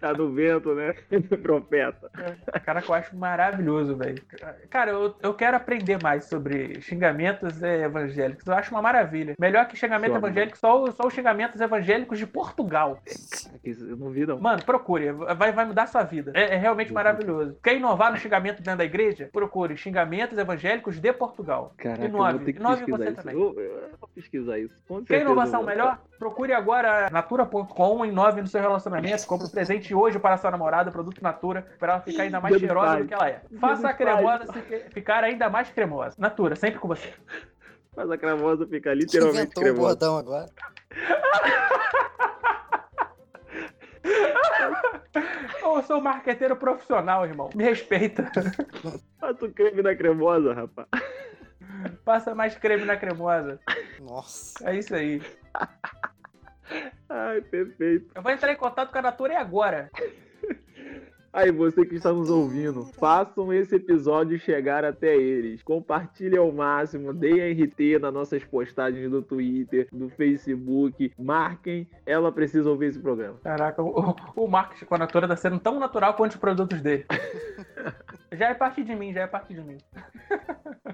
tá 0.00 0.12
no 0.12 0.32
vento, 0.32 0.74
né? 0.74 0.94
Profeta. 1.42 2.10
Cara, 2.64 2.82
que 2.82 2.90
eu 2.90 2.94
acho 2.94 3.16
maravilhoso, 3.16 3.96
velho. 3.96 4.22
Cara, 4.70 4.90
eu, 4.90 5.14
eu 5.22 5.34
quero 5.34 5.56
aprender 5.56 6.02
mais 6.02 6.24
sobre 6.24 6.80
xingamentos 6.80 7.62
é, 7.62 7.82
evangélicos. 7.82 8.46
Eu 8.46 8.54
acho 8.54 8.70
uma 8.70 8.82
maravilha. 8.82 9.34
Melhor 9.38 9.66
que 9.66 9.76
xingamento 9.76 10.12
Só, 10.12 10.18
evangélico, 10.18 10.58
só, 10.58 10.90
só 10.92 11.06
os 11.06 11.14
xingamentos 11.14 11.60
evangélicos 11.60 12.18
de 12.18 12.26
Portugal. 12.26 13.00
Eu 13.64 13.96
não 13.96 14.10
vi, 14.10 14.26
não. 14.26 14.40
Mano, 14.40 14.64
procure. 14.64 15.12
Vai, 15.12 15.52
vai 15.52 15.64
mudar 15.64 15.86
sua 15.86 16.02
vida. 16.02 16.32
É, 16.34 16.54
é 16.54 16.56
realmente 16.56 16.92
maravilhoso. 16.92 17.17
Maravilhoso. 17.26 17.56
Quer 17.62 17.76
inovar 17.76 18.10
no 18.12 18.16
xingamento 18.18 18.62
dentro 18.62 18.78
da 18.78 18.84
igreja? 18.84 19.28
Procure 19.32 19.76
xingamentos 19.76 20.38
evangélicos 20.38 20.98
de 21.00 21.12
Portugal. 21.12 21.74
Caraca, 21.76 22.04
Inove. 22.04 22.30
eu 22.32 22.36
vou 22.36 22.44
ter 22.46 22.52
que 22.52 22.58
Inove 22.60 22.76
pesquisar 22.84 22.96
você 22.98 23.08
isso. 23.10 23.16
também. 23.22 23.34
Eu, 23.34 23.60
eu 23.60 23.90
vou 24.00 24.08
pesquisar 24.14 24.58
isso. 24.58 24.74
Com 24.86 25.04
Quer 25.04 25.20
inovação 25.22 25.62
melhor? 25.62 25.98
Procure 26.18 26.52
agora 26.52 27.08
natura.com, 27.10 28.04
inove 28.04 28.40
no 28.40 28.46
seu 28.48 28.60
relacionamento, 28.60 29.26
compre 29.26 29.46
um 29.46 29.50
presente 29.50 29.94
hoje 29.94 30.18
para 30.18 30.36
sua 30.36 30.50
namorada, 30.50 30.90
produto 30.90 31.22
Natura, 31.22 31.66
para 31.78 31.94
ela 31.94 32.02
ficar 32.02 32.22
ainda 32.24 32.40
mais 32.40 32.52
dos 32.54 32.60
cheirosa 32.60 32.96
do 32.98 33.06
que 33.06 33.14
ela 33.14 33.28
é. 33.28 33.40
Faça 33.60 33.82
dos 33.82 33.84
a 33.84 33.92
cremosa 33.94 34.52
se- 34.52 34.84
ficar 34.90 35.24
ainda 35.24 35.48
mais 35.50 35.70
cremosa. 35.70 36.14
Natura, 36.18 36.56
sempre 36.56 36.78
com 36.80 36.88
você. 36.88 37.12
Faz 37.94 38.10
a 38.10 38.16
cremosa 38.18 38.66
ficar 38.66 38.94
literalmente 38.94 39.38
inventou 39.42 39.62
um 39.62 39.66
cremosa. 39.66 39.88
bordão 39.88 40.16
agora. 40.18 40.46
Eu 45.62 45.82
sou 45.82 45.98
um 45.98 46.02
marqueteiro 46.02 46.56
profissional, 46.56 47.24
irmão. 47.24 47.50
Me 47.54 47.64
respeita. 47.64 48.30
Faz 49.20 49.42
o 49.42 49.50
creme 49.50 49.82
na 49.82 49.94
cremosa, 49.94 50.54
rapaz. 50.54 50.88
Passa 52.04 52.34
mais 52.34 52.56
creme 52.56 52.84
na 52.84 52.96
cremosa. 52.96 53.60
Nossa. 54.00 54.68
É 54.68 54.76
isso 54.76 54.94
aí. 54.94 55.22
Ai, 57.08 57.40
perfeito. 57.42 58.10
Eu 58.14 58.22
vou 58.22 58.32
entrar 58.32 58.52
em 58.52 58.56
contato 58.56 58.90
com 58.90 58.98
a 58.98 59.02
Natura 59.02 59.34
e 59.34 59.36
agora. 59.36 59.90
Aí, 61.38 61.52
você 61.52 61.86
que 61.86 61.94
está 61.94 62.12
nos 62.12 62.30
ouvindo, 62.30 62.84
façam 62.98 63.52
esse 63.52 63.76
episódio 63.76 64.36
chegar 64.40 64.84
até 64.84 65.14
eles. 65.14 65.62
Compartilhem 65.62 66.36
ao 66.36 66.50
máximo, 66.50 67.14
deem 67.14 67.52
RT 67.52 68.00
nas 68.00 68.12
nossas 68.12 68.42
postagens 68.42 69.08
do 69.08 69.22
Twitter, 69.22 69.86
do 69.92 70.08
Facebook. 70.08 71.12
Marquem, 71.16 71.88
ela 72.04 72.32
precisa 72.32 72.68
ouvir 72.68 72.86
esse 72.86 72.98
programa. 72.98 73.38
Caraca, 73.44 73.80
o, 73.80 74.16
o 74.34 74.48
marketing 74.48 74.84
com 74.86 74.96
a 74.96 74.98
Natura 74.98 75.28
tá 75.28 75.36
sendo 75.36 75.60
tão 75.60 75.78
natural 75.78 76.14
quanto 76.14 76.32
os 76.32 76.38
produtos 76.38 76.80
dele. 76.80 77.06
Já 78.32 78.48
é 78.48 78.54
parte 78.54 78.84
de 78.84 78.94
mim, 78.94 79.12
já 79.12 79.22
é 79.22 79.26
parte 79.26 79.54
de 79.54 79.60
mim. 79.60 79.78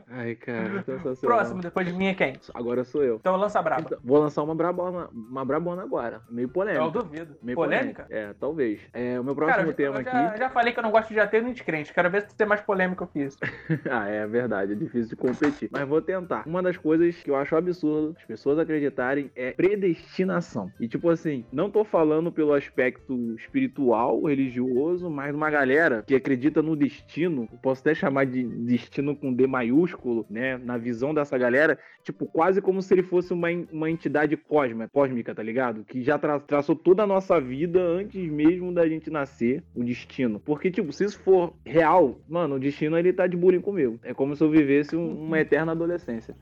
Ai, 0.09 0.36
cara, 0.36 0.82
sensacional. 0.84 1.36
Próximo, 1.36 1.61
depois 1.61 1.86
de 1.86 1.92
mim, 1.92 2.07
é 2.07 2.14
quem? 2.14 2.34
Agora 2.55 2.84
sou 2.84 3.03
eu. 3.03 3.16
Então 3.16 3.36
lança 3.36 3.61
braba. 3.61 3.82
Então, 3.82 3.99
vou 4.05 4.18
lançar 4.18 4.42
uma 4.42 4.55
brabona, 4.55 5.09
uma 5.12 5.45
brabona 5.45 5.82
agora. 5.82 6.22
Meio 6.30 6.49
polêmica. 6.49 6.84
Eu 6.84 6.90
duvido. 6.90 7.36
Meio 7.42 7.57
Polêmica? 7.57 8.07
É, 8.09 8.32
talvez. 8.34 8.80
É, 8.92 9.18
o 9.18 9.24
meu 9.24 9.34
próximo 9.34 9.62
Cara, 9.62 9.74
tema 9.74 9.99
eu 9.99 10.05
já, 10.05 10.26
aqui. 10.26 10.34
Já 10.39 10.51
falei 10.51 10.72
que 10.72 10.78
eu 10.78 10.82
não 10.82 10.91
gosto 10.91 11.12
de 11.12 11.20
ateu 11.20 11.43
nem 11.43 11.53
de 11.53 11.62
crente. 11.62 11.93
Quero 11.93 12.11
ver 12.11 12.28
se 12.28 12.37
tem 12.37 12.47
mais 12.47 12.61
polêmica 12.61 13.07
que 13.07 13.20
isso. 13.20 13.39
ah, 13.91 14.09
é 14.09 14.26
verdade, 14.26 14.72
é 14.72 14.74
difícil 14.74 15.11
de 15.11 15.16
competir. 15.16 15.68
Mas 15.70 15.87
vou 15.89 16.01
tentar. 16.01 16.47
Uma 16.47 16.62
das 16.62 16.76
coisas 16.76 17.16
que 17.22 17.30
eu 17.30 17.37
acho 17.37 17.55
absurdo 17.55 18.14
as 18.18 18.24
pessoas 18.24 18.59
acreditarem 18.59 19.30
é 19.35 19.53
predestinação. 19.53 20.70
E 20.80 20.89
tipo 20.89 21.09
assim, 21.11 21.45
não 21.53 21.70
tô 21.70 21.85
falando 21.85 22.32
pelo 22.32 22.53
aspecto 22.53 23.35
espiritual, 23.35 24.22
religioso, 24.24 25.11
mas 25.11 25.35
uma 25.35 25.51
galera 25.51 26.03
que 26.07 26.14
acredita 26.14 26.62
no 26.62 26.74
destino, 26.76 27.49
eu 27.53 27.59
posso 27.59 27.80
até 27.82 27.95
chamar 27.95 28.26
de 28.26 28.43
destino 28.45 29.14
com 29.14 29.32
D 29.32 29.47
maiúsculo, 29.47 30.26
né? 30.30 30.57
Na 30.57 30.78
visão 30.78 31.14
dessa 31.14 31.37
galera, 31.37 31.78
tipo, 32.03 32.26
quase 32.26 32.61
como 32.61 32.80
se 32.82 32.93
ele 32.95 33.03
fosse 33.03 33.32
uma, 33.32 33.49
uma 33.70 33.91
entidade 33.91 34.37
cósmica, 34.37 34.89
cósmica, 34.93 35.35
tá 35.35 35.43
ligado? 35.43 35.85
Que 35.85 36.03
já 36.03 36.18
tra- 36.18 36.41
traçou 36.41 36.74
toda 36.74 37.03
a 37.03 37.07
nossa 37.07 37.41
vida 37.41 37.80
antes 37.80 38.28
mesmo 38.30 38.72
da 38.72 38.89
gente 38.89 39.11
nascer, 39.11 39.62
o 39.74 39.85
destino. 39.85 40.13
Porque, 40.44 40.70
tipo, 40.70 40.92
se 40.92 41.04
isso 41.04 41.18
for 41.20 41.52
real, 41.64 42.18
mano, 42.28 42.56
o 42.56 42.58
destino 42.58 42.96
ele 42.98 43.12
tá 43.12 43.26
de 43.26 43.36
bullying 43.36 43.60
comigo. 43.60 43.98
É 44.02 44.14
como 44.14 44.36
se 44.36 44.42
eu 44.42 44.50
vivesse 44.50 44.96
um- 44.96 45.24
uma 45.26 45.40
eterna 45.40 45.72
adolescência. 45.72 46.34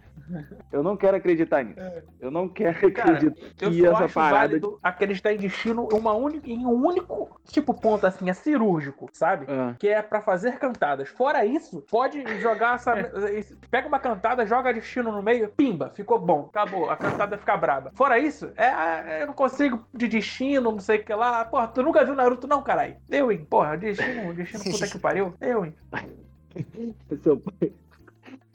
Eu 0.72 0.82
não 0.82 0.96
quero 0.96 1.16
acreditar 1.16 1.62
nisso. 1.64 1.80
Eu 2.20 2.30
não 2.30 2.48
quero 2.48 2.92
Cara, 2.92 3.12
acreditar 3.16 3.46
que 3.56 3.80
só 3.80 3.92
essa 4.04 4.08
parada. 4.08 4.36
válido 4.36 4.78
acreditar 4.82 5.32
em 5.32 5.38
destino 5.38 5.88
uma 5.92 6.12
única, 6.14 6.48
em 6.48 6.64
um 6.66 6.86
único 6.86 7.40
tipo 7.46 7.74
ponto, 7.74 8.06
assim, 8.06 8.28
é 8.30 8.32
cirúrgico, 8.34 9.08
sabe? 9.12 9.46
Ah, 9.48 9.74
Que 9.78 9.88
é 9.88 10.00
pra 10.02 10.20
fazer 10.22 10.58
cantadas. 10.58 11.08
Fora 11.08 11.44
isso, 11.44 11.84
pode 11.90 12.22
jogar 12.40 12.76
essa. 12.76 12.94
esse- 13.32 13.56
Pega 13.70 13.88
uma 13.88 13.98
cantada, 13.98 14.46
joga 14.46 14.72
destino 14.72 15.10
no 15.12 15.22
meio, 15.22 15.48
pimba, 15.48 15.90
ficou 15.94 16.18
bom, 16.18 16.48
acabou. 16.48 16.90
A 16.90 16.96
cantada 16.96 17.36
fica 17.38 17.56
braba. 17.56 17.90
Fora 17.94 18.18
isso, 18.18 18.50
é, 18.56 18.66
é, 19.18 19.22
eu 19.22 19.26
não 19.26 19.34
consigo 19.34 19.84
de 19.92 20.08
destino, 20.08 20.72
não 20.72 20.78
sei 20.80 20.98
o 20.98 21.04
que 21.04 21.14
lá. 21.14 21.44
Porra, 21.44 21.68
tu 21.68 21.82
nunca 21.82 22.04
viu 22.04 22.14
Naruto, 22.14 22.46
não, 22.46 22.62
caralho? 22.62 22.96
Eu, 23.10 23.30
hein? 23.32 23.46
Porra, 23.48 23.76
destino, 23.76 24.32
destino, 24.34 24.64
puta 24.64 24.86
que 24.86 24.98
pariu. 24.98 25.34
Eu, 25.40 25.64
hein? 25.64 25.74
seu 27.22 27.36
pai. 27.38 27.72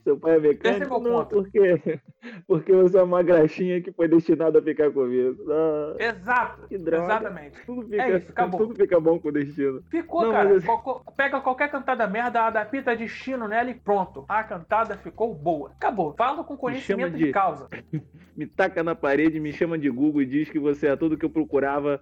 Seu 0.08 0.18
pai 0.18 0.36
é 0.36 0.38
Esse 0.38 0.46
é 0.46 0.50
mecânico? 0.50 1.00
não, 1.00 1.26
porque, 1.26 2.00
porque 2.48 2.72
você 2.72 2.98
é 2.98 3.04
uma 3.04 3.22
graxinha 3.22 3.82
que 3.82 3.92
foi 3.92 4.08
destinada 4.08 4.60
a 4.60 4.62
ficar 4.62 4.90
comigo. 4.90 5.36
Ah, 5.52 5.96
Exato. 6.00 6.66
que 6.70 6.78
droga. 6.78 7.04
Exatamente. 7.04 7.60
Tudo 7.66 7.82
fica, 7.90 8.02
É 8.04 8.18
isso, 8.18 8.32
acabou. 8.32 8.60
tudo 8.62 8.76
fica 8.76 9.00
bom 9.02 9.20
com 9.20 9.28
o 9.28 9.32
destino. 9.34 9.84
Ficou, 9.92 10.22
Não, 10.22 10.32
cara. 10.32 10.50
mas- 10.54 10.64
Qual- 10.64 11.04
pega 11.18 11.42
qualquer 11.42 11.70
cantada 11.70 12.08
merda, 12.08 12.44
adapta 12.44 12.96
destino 12.96 13.50
nela 13.50 13.70
e 13.70 13.74
pronto. 13.74 14.24
A 14.30 14.42
cantada 14.46 14.96
ficou 14.96 15.36
boa. 15.36 15.72
Acabou. 15.72 16.14
Fala 16.18 16.42
com 16.46 16.56
conhecimento 16.56 17.18
de... 17.18 17.26
de- 17.26 17.32
causa. 17.34 17.68
me 18.38 18.46
taca 18.48 18.82
na 18.82 18.96
parede, 18.96 19.42
me 19.42 19.52
chama 19.52 19.78
de 19.78 19.90
Google 19.90 20.22
e 20.22 20.26
diz 20.26 20.50
que 20.50 20.58
você 20.58 20.88
é 20.88 20.96
tudo 20.96 21.18
que 21.18 21.26
eu 21.26 21.30
procurava 21.30 22.00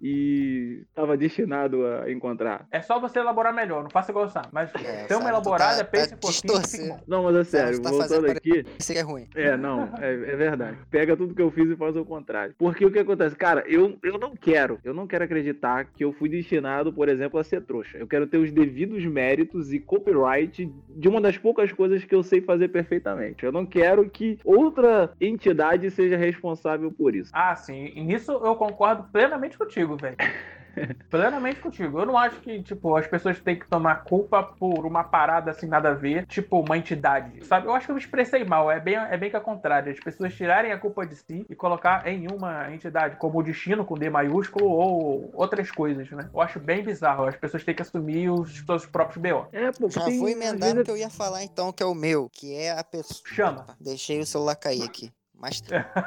e 0.00 0.82
estava 0.88 1.16
destinado 1.16 1.84
a 1.86 2.10
encontrar. 2.10 2.66
É 2.70 2.80
só 2.80 2.98
você 3.00 3.18
elaborar 3.18 3.52
melhor, 3.54 3.82
não 3.82 3.90
faça 3.90 4.10
igual 4.10 4.26
o 4.26 4.28
Sam. 4.28 4.42
Mas 4.52 4.70
É, 4.74 5.06
dê 5.06 5.14
uma 5.14 5.24
tu 5.24 5.28
elaborada, 5.28 5.78
tá- 5.78 5.84
pense 5.84 6.10
tá 6.10 6.16
um 6.16 6.18
pouquinho 6.18 6.66
fica. 6.66 7.02
Não, 7.06 7.22
mas 7.24 7.36
é 7.36 7.44
sério, 7.44 7.74
você 7.76 7.82
tá 7.82 7.90
voltando 7.90 8.30
aqui. 8.30 8.64
Isso 8.78 8.92
é 8.92 9.00
ruim. 9.00 9.26
É, 9.34 9.56
não, 9.56 9.82
é, 10.00 10.12
é 10.12 10.36
verdade. 10.36 10.76
Pega 10.90 11.16
tudo 11.16 11.34
que 11.34 11.42
eu 11.42 11.50
fiz 11.50 11.68
e 11.70 11.76
faz 11.76 11.96
o 11.96 12.04
contrário. 12.04 12.54
Porque 12.58 12.84
o 12.84 12.90
que 12.90 12.98
acontece? 12.98 13.34
Cara, 13.36 13.64
eu, 13.66 13.98
eu 14.02 14.18
não 14.18 14.34
quero, 14.36 14.78
eu 14.84 14.94
não 14.94 15.06
quero 15.06 15.24
acreditar 15.24 15.84
que 15.86 16.04
eu 16.04 16.12
fui 16.12 16.28
destinado, 16.28 16.92
por 16.92 17.08
exemplo, 17.08 17.38
a 17.38 17.44
ser 17.44 17.62
trouxa. 17.62 17.98
Eu 17.98 18.06
quero 18.06 18.26
ter 18.26 18.38
os 18.38 18.52
devidos 18.52 19.04
méritos 19.04 19.72
e 19.72 19.78
copyright 19.80 20.70
de 20.88 21.08
uma 21.08 21.20
das 21.20 21.36
poucas 21.38 21.72
coisas 21.72 22.04
que 22.04 22.14
eu 22.14 22.22
sei 22.22 22.40
fazer 22.40 22.68
perfeitamente. 22.68 23.44
Eu 23.44 23.52
não 23.52 23.66
quero 23.66 24.08
que 24.08 24.38
outra 24.44 25.10
entidade 25.20 25.90
seja 25.90 26.16
responsável 26.16 26.90
por 26.92 27.14
isso. 27.14 27.30
Ah, 27.34 27.54
sim. 27.56 27.92
E 27.94 28.02
nisso 28.02 28.32
eu 28.32 28.54
concordo 28.56 29.04
plenamente 29.12 29.56
contigo, 29.56 29.87
velho. 29.96 30.16
Plenamente 31.10 31.60
contigo. 31.60 32.00
Eu 32.00 32.06
não 32.06 32.16
acho 32.16 32.36
que, 32.40 32.62
tipo, 32.62 32.96
as 32.96 33.06
pessoas 33.06 33.40
têm 33.40 33.58
que 33.58 33.66
tomar 33.66 34.04
culpa 34.04 34.42
por 34.42 34.86
uma 34.86 35.04
parada 35.04 35.50
assim, 35.50 35.66
nada 35.66 35.90
a 35.90 35.94
ver, 35.94 36.26
tipo, 36.26 36.60
uma 36.60 36.76
entidade, 36.76 37.44
sabe? 37.44 37.66
Eu 37.66 37.74
acho 37.74 37.86
que 37.86 37.90
eu 37.90 37.96
me 37.96 38.00
expressei 38.00 38.44
mal, 38.44 38.70
é 38.70 38.80
bem, 38.80 38.96
é 38.96 39.16
bem 39.16 39.30
que 39.30 39.36
ao 39.36 39.42
contrário. 39.42 39.92
As 39.92 40.00
pessoas 40.00 40.34
tirarem 40.34 40.72
a 40.72 40.78
culpa 40.78 41.06
de 41.06 41.16
si 41.16 41.46
e 41.48 41.54
colocar 41.54 42.06
em 42.06 42.26
uma 42.30 42.72
entidade, 42.72 43.16
como 43.16 43.38
o 43.38 43.42
destino 43.42 43.84
com 43.84 43.94
D 43.94 44.10
maiúsculo 44.10 44.68
ou 44.68 45.30
outras 45.34 45.70
coisas, 45.70 46.10
né? 46.10 46.28
Eu 46.32 46.40
acho 46.40 46.60
bem 46.60 46.82
bizarro. 46.82 47.24
As 47.24 47.36
pessoas 47.36 47.64
têm 47.64 47.74
que 47.74 47.82
assumir 47.82 48.30
os 48.30 48.64
seus 48.64 48.86
próprios 48.86 49.20
B.O. 49.20 49.46
É, 49.52 49.72
pô, 49.72 49.88
Já 49.88 50.04
vou 50.04 50.28
emendar 50.28 50.74
no 50.74 50.84
que 50.84 50.90
eu 50.90 50.96
ia 50.96 51.10
falar 51.10 51.42
então, 51.42 51.72
que 51.72 51.82
é 51.82 51.86
o 51.86 51.94
meu, 51.94 52.28
que 52.30 52.54
é 52.54 52.70
a 52.70 52.84
pessoa. 52.84 53.20
Chama. 53.26 53.62
Opa, 53.62 53.76
deixei 53.80 54.20
o 54.20 54.26
celular 54.26 54.56
cair 54.56 54.82
aqui. 54.82 55.10
Mas 55.40 55.62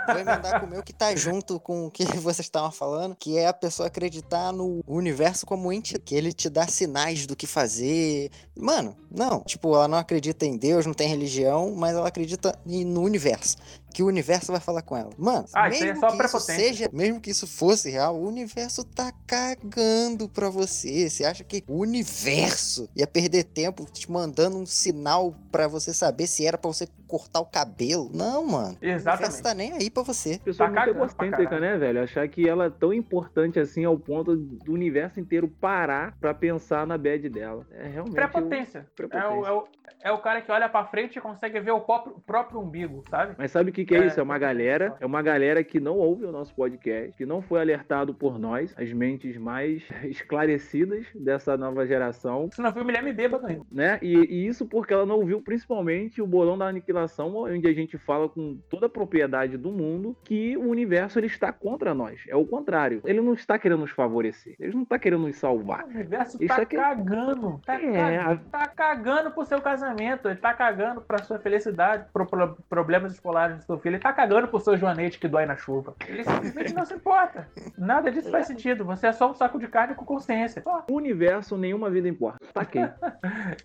vou 0.08 0.18
emendar 0.18 0.60
com 0.60 0.66
o 0.66 0.70
meu 0.70 0.84
que 0.84 0.92
tá 0.92 1.16
junto 1.16 1.60
com 1.60 1.88
o 1.88 1.92
que 1.92 2.04
vocês 2.20 2.46
estavam 2.46 2.72
falando, 2.72 3.16
que 3.16 3.38
é 3.38 3.48
a 3.48 3.54
pessoa 3.54 3.88
acreditar 3.88 4.52
no 4.52 4.84
universo 4.86 5.46
como 5.46 5.72
ente, 5.72 5.98
que 6.00 6.14
ele 6.14 6.34
te 6.34 6.50
dá 6.50 6.68
sinais 6.68 7.26
do 7.26 7.36
que 7.36 7.48
fazer. 7.48 8.30
Mano, 8.56 8.96
não. 9.10 9.42
Tipo, 9.42 9.74
ela 9.74 9.88
não 9.88 9.98
acredita 9.98 10.46
em 10.46 10.58
Deus, 10.58 10.86
não 10.86 10.94
tem 10.94 11.08
religião, 11.08 11.74
mas 11.76 11.96
ela 11.96 12.08
acredita 12.08 12.58
no 12.66 13.02
universo. 13.02 13.58
Que 13.94 14.02
o 14.04 14.08
universo 14.08 14.52
vai 14.52 14.62
falar 14.62 14.82
com 14.82 14.96
ela. 14.96 15.10
Mano, 15.18 15.46
Ah, 15.54 15.68
é 15.68 15.70
mesmo 15.72 16.00
só 16.00 16.08
que 16.08 16.14
isso 16.14 16.18
prepotência. 16.18 16.56
seja, 16.56 16.89
mesmo 16.94 17.20
que 17.20 17.30
isso 17.32 17.46
fosse 17.48 17.89
real, 17.89 18.16
o 18.16 18.28
universo 18.28 18.84
tá 18.84 19.12
cagando 19.28 20.30
pra 20.30 20.50
você. 20.50 21.10
Você 21.10 21.26
acha 21.26 21.44
que 21.44 21.64
o 21.68 21.80
universo 21.80 22.89
ia 22.96 23.08
perder 23.08 23.44
tempo 23.46 23.86
te 23.92 24.10
mandando 24.12 24.58
um 24.58 24.66
sinal 24.66 25.36
pra 25.52 25.68
você 25.68 25.94
saber 25.94 26.28
se 26.28 26.46
era 26.46 26.58
pra 26.58 26.72
você 26.72 26.88
cortar 27.08 27.42
o 27.42 27.46
cabelo? 27.46 28.10
Não, 28.14 28.46
mano. 28.46 28.78
O 28.82 28.86
universo 28.86 29.02
Exatamente. 29.02 29.42
tá 29.44 29.54
nem 29.54 29.74
aí 29.74 29.89
pra 29.89 30.04
você. 30.04 30.39
pessoa 30.44 30.70
Tá 30.70 30.86
muito 30.86 30.98
egocêntrica, 30.98 31.60
né, 31.60 31.78
velho? 31.78 32.04
Achar 32.04 32.28
que 32.30 32.48
ela 32.48 32.66
é 32.66 32.70
tão 32.70 32.94
importante 32.94 33.60
assim 33.60 33.84
ao 33.84 33.98
ponto 34.00 34.36
do 34.36 34.72
universo 34.72 35.20
inteiro 35.20 35.48
parar 35.48 36.16
pra 36.20 36.34
pensar 36.34 36.88
na 36.88 36.98
bad 36.98 37.28
dela. 37.30 37.66
É 37.72 37.88
realmente. 37.88 38.14
Prepotência. 38.16 38.80
É 38.80 38.86
prepotência. 38.96 39.30
o, 39.30 39.46
é, 39.46 39.52
o, 39.52 39.64
é 40.04 40.12
o 40.12 40.18
cara 40.20 40.42
que 40.42 40.52
olha 40.52 40.70
pra 40.70 40.86
frente 40.86 41.18
e 41.18 41.22
consegue 41.22 41.60
ver 41.60 41.72
o 41.72 41.82
próprio, 41.82 42.16
o 42.16 42.22
próprio 42.22 42.60
umbigo, 42.60 43.04
sabe? 43.10 43.36
Mas 43.38 43.52
sabe 43.52 43.70
o 43.70 43.74
que, 43.74 43.86
que 43.86 43.96
é, 43.96 44.00
É, 44.00 44.06
isso? 44.08 44.20
É 44.20 44.24
uma 44.24 44.38
galera, 44.38 44.96
é 45.00 45.06
uma 45.06 45.22
galera 45.22 45.64
que 45.64 45.80
não 45.80 45.98
ouve 45.98 46.26
o 46.26 46.32
nosso 46.32 46.54
podcast, 46.56 47.16
que 47.18 47.26
não 47.26 47.42
foi 47.42 47.60
alertado 47.62 48.14
por 48.14 48.38
nós, 48.39 48.74
as 48.78 48.92
mentes 48.94 49.38
mais 49.38 49.84
esclarecidas 50.04 51.06
dessa 51.14 51.58
nova 51.58 51.86
geração, 51.86 52.50
Se 52.52 52.62
não 52.62 52.72
viu, 52.72 52.86
me 52.86 52.94
lembra 52.94 53.12
bêbado 53.14 53.46
ainda. 53.48 53.66
né? 53.72 54.00
E, 54.02 54.16
e 54.18 54.48
isso 54.48 54.66
porque 54.66 54.94
ela 54.94 55.06
não 55.06 55.16
ouviu 55.18 55.42
principalmente 55.42 56.22
o 56.22 56.28
bolão 56.28 56.58
da 56.58 56.66
aniquilação, 56.68 57.36
onde 57.36 57.68
a 57.68 57.74
gente 57.74 57.98
fala 57.98 58.30
com 58.30 58.58
toda 58.70 58.86
a 58.86 58.89
propriedade 58.89 59.58
do 59.58 59.72
mundo 59.72 60.16
que 60.24 60.56
o 60.58 60.70
universo 60.70 61.20
ele 61.20 61.28
está 61.28 61.52
contra 61.52 61.94
nós. 61.94 62.22
É 62.28 62.36
o 62.36 62.46
contrário. 62.46 63.02
Ele 63.06 63.22
não 63.22 63.34
está 63.34 63.58
querendo 63.60 63.82
nos 63.82 63.92
favorecer. 63.92 64.56
Ele 64.60 64.74
não 64.74 64.84
está 64.84 64.98
querendo 64.98 65.28
nos 65.28 65.36
salvar. 65.38 65.84
O 65.86 65.89
universo 65.89 66.38
tá 66.48 66.56
aqui- 66.58 66.76
cagando. 66.78 67.60
Tá, 67.66 67.82
É, 67.82 68.18
a- 68.18 68.38
tá 68.52 68.68
cagando 68.68 69.32
pro 69.32 69.46
seu 69.46 69.60
casamento. 69.62 69.81
Ele 69.82 70.36
tá 70.36 70.54
cagando 70.54 71.02
pra 71.02 71.20
sua 71.24 71.40
felicidade, 71.40 72.06
pro, 72.14 72.26
pro- 72.26 72.58
problemas 72.70 73.14
escolares 73.14 73.58
do 73.58 73.64
seu 73.64 73.78
filho. 73.80 73.96
Ele 73.96 74.04
tá 74.04 74.14
cagando 74.14 74.48
pro 74.48 74.60
seu 74.60 74.78
joanete 74.78 75.20
que 75.20 75.28
dói 75.28 75.46
na 75.46 75.56
chuva. 75.58 75.96
Ele 76.08 76.24
simplesmente 76.24 76.74
não 76.74 76.86
se 76.86 76.94
importa. 76.94 77.48
Nada 77.78 78.12
disso 78.12 78.30
faz 78.32 78.48
sentido. 78.48 78.86
Você 78.86 79.08
é 79.08 79.12
só 79.14 79.30
um 79.32 79.34
saco 79.34 79.60
de 79.60 79.68
carne 79.68 79.96
com 79.96 80.06
consciência. 80.06 80.62
Só. 80.62 80.86
O 80.90 80.96
universo, 80.96 81.58
nenhuma 81.58 81.90
vida 81.90 82.08
importa. 82.08 82.40
Tá 82.54 82.62
ok. 82.62 82.82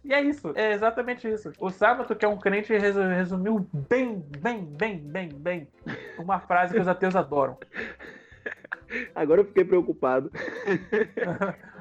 E 0.05 0.13
é 0.15 0.21
isso, 0.21 0.53
é 0.55 0.73
exatamente 0.73 1.29
isso. 1.29 1.53
O 1.59 1.71
Sábado, 1.71 2.15
que 2.15 2.25
é 2.25 2.29
um 2.29 2.39
crente, 2.39 2.77
resu- 2.77 3.01
resumiu 3.03 3.67
bem, 3.73 4.25
bem, 4.39 4.65
bem, 4.65 4.99
bem, 4.99 5.29
bem 5.29 5.69
uma 6.19 6.39
frase 6.41 6.75
que 6.75 6.81
os 6.81 6.89
ateus 6.89 7.15
adoram. 7.17 7.57
Agora 9.15 9.41
eu 9.41 9.45
fiquei 9.45 9.65
preocupado. 9.65 10.31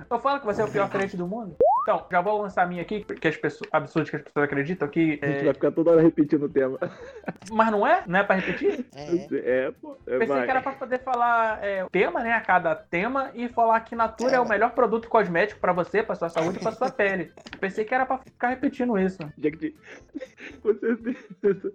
Eu 0.07 0.19
falo 0.19 0.39
que 0.39 0.45
você 0.45 0.61
é 0.61 0.65
o 0.65 0.69
pior 0.69 0.87
crente 0.89 1.17
do 1.17 1.25
mundo? 1.27 1.55
Então, 1.81 2.05
já 2.11 2.21
vou 2.21 2.39
lançar 2.41 2.63
a 2.63 2.65
minha 2.67 2.81
aqui, 2.81 3.03
que 3.03 3.27
as 3.27 3.37
pessoas, 3.37 3.67
absurdo 3.71 4.09
que 4.09 4.15
as 4.15 4.21
pessoas 4.21 4.45
acreditam 4.45 4.87
que. 4.87 5.19
A 5.21 5.25
gente 5.25 5.39
é, 5.39 5.43
vai 5.45 5.53
ficar 5.53 5.71
toda 5.71 5.91
hora 5.91 6.01
repetindo 6.01 6.43
o 6.45 6.49
tema. 6.49 6.77
Mas 7.49 7.71
não 7.71 7.85
é? 7.87 8.03
Não 8.05 8.19
é 8.19 8.23
pra 8.23 8.35
repetir? 8.35 8.85
É. 8.95 9.65
É, 9.67 9.71
pô. 9.81 9.97
É, 10.05 10.11
Pensei 10.19 10.27
vai. 10.35 10.45
que 10.45 10.51
era 10.51 10.61
pra 10.61 10.73
poder 10.73 10.99
falar 10.99 11.63
é, 11.63 11.83
o 11.83 11.89
tema, 11.89 12.21
né? 12.21 12.33
A 12.33 12.41
cada 12.41 12.75
tema 12.75 13.31
e 13.33 13.47
falar 13.49 13.79
que 13.81 13.95
Natura 13.95 14.35
é, 14.35 14.39
o 14.39 14.47
melhor 14.47 14.71
produto 14.71 15.07
cosmético 15.09 15.59
pra 15.59 15.73
você, 15.73 16.03
pra 16.03 16.15
sua 16.15 16.29
saúde 16.29 16.57
e 16.57 16.61
pra 16.61 16.71
sua 16.71 16.91
pele. 16.91 17.31
Pensei 17.59 17.83
que 17.85 17.93
era 17.95 18.05
pra 18.05 18.19
ficar 18.19 18.49
repetindo 18.49 18.97
isso. 18.99 19.17
Com 20.61 20.73
certeza. 20.75 21.71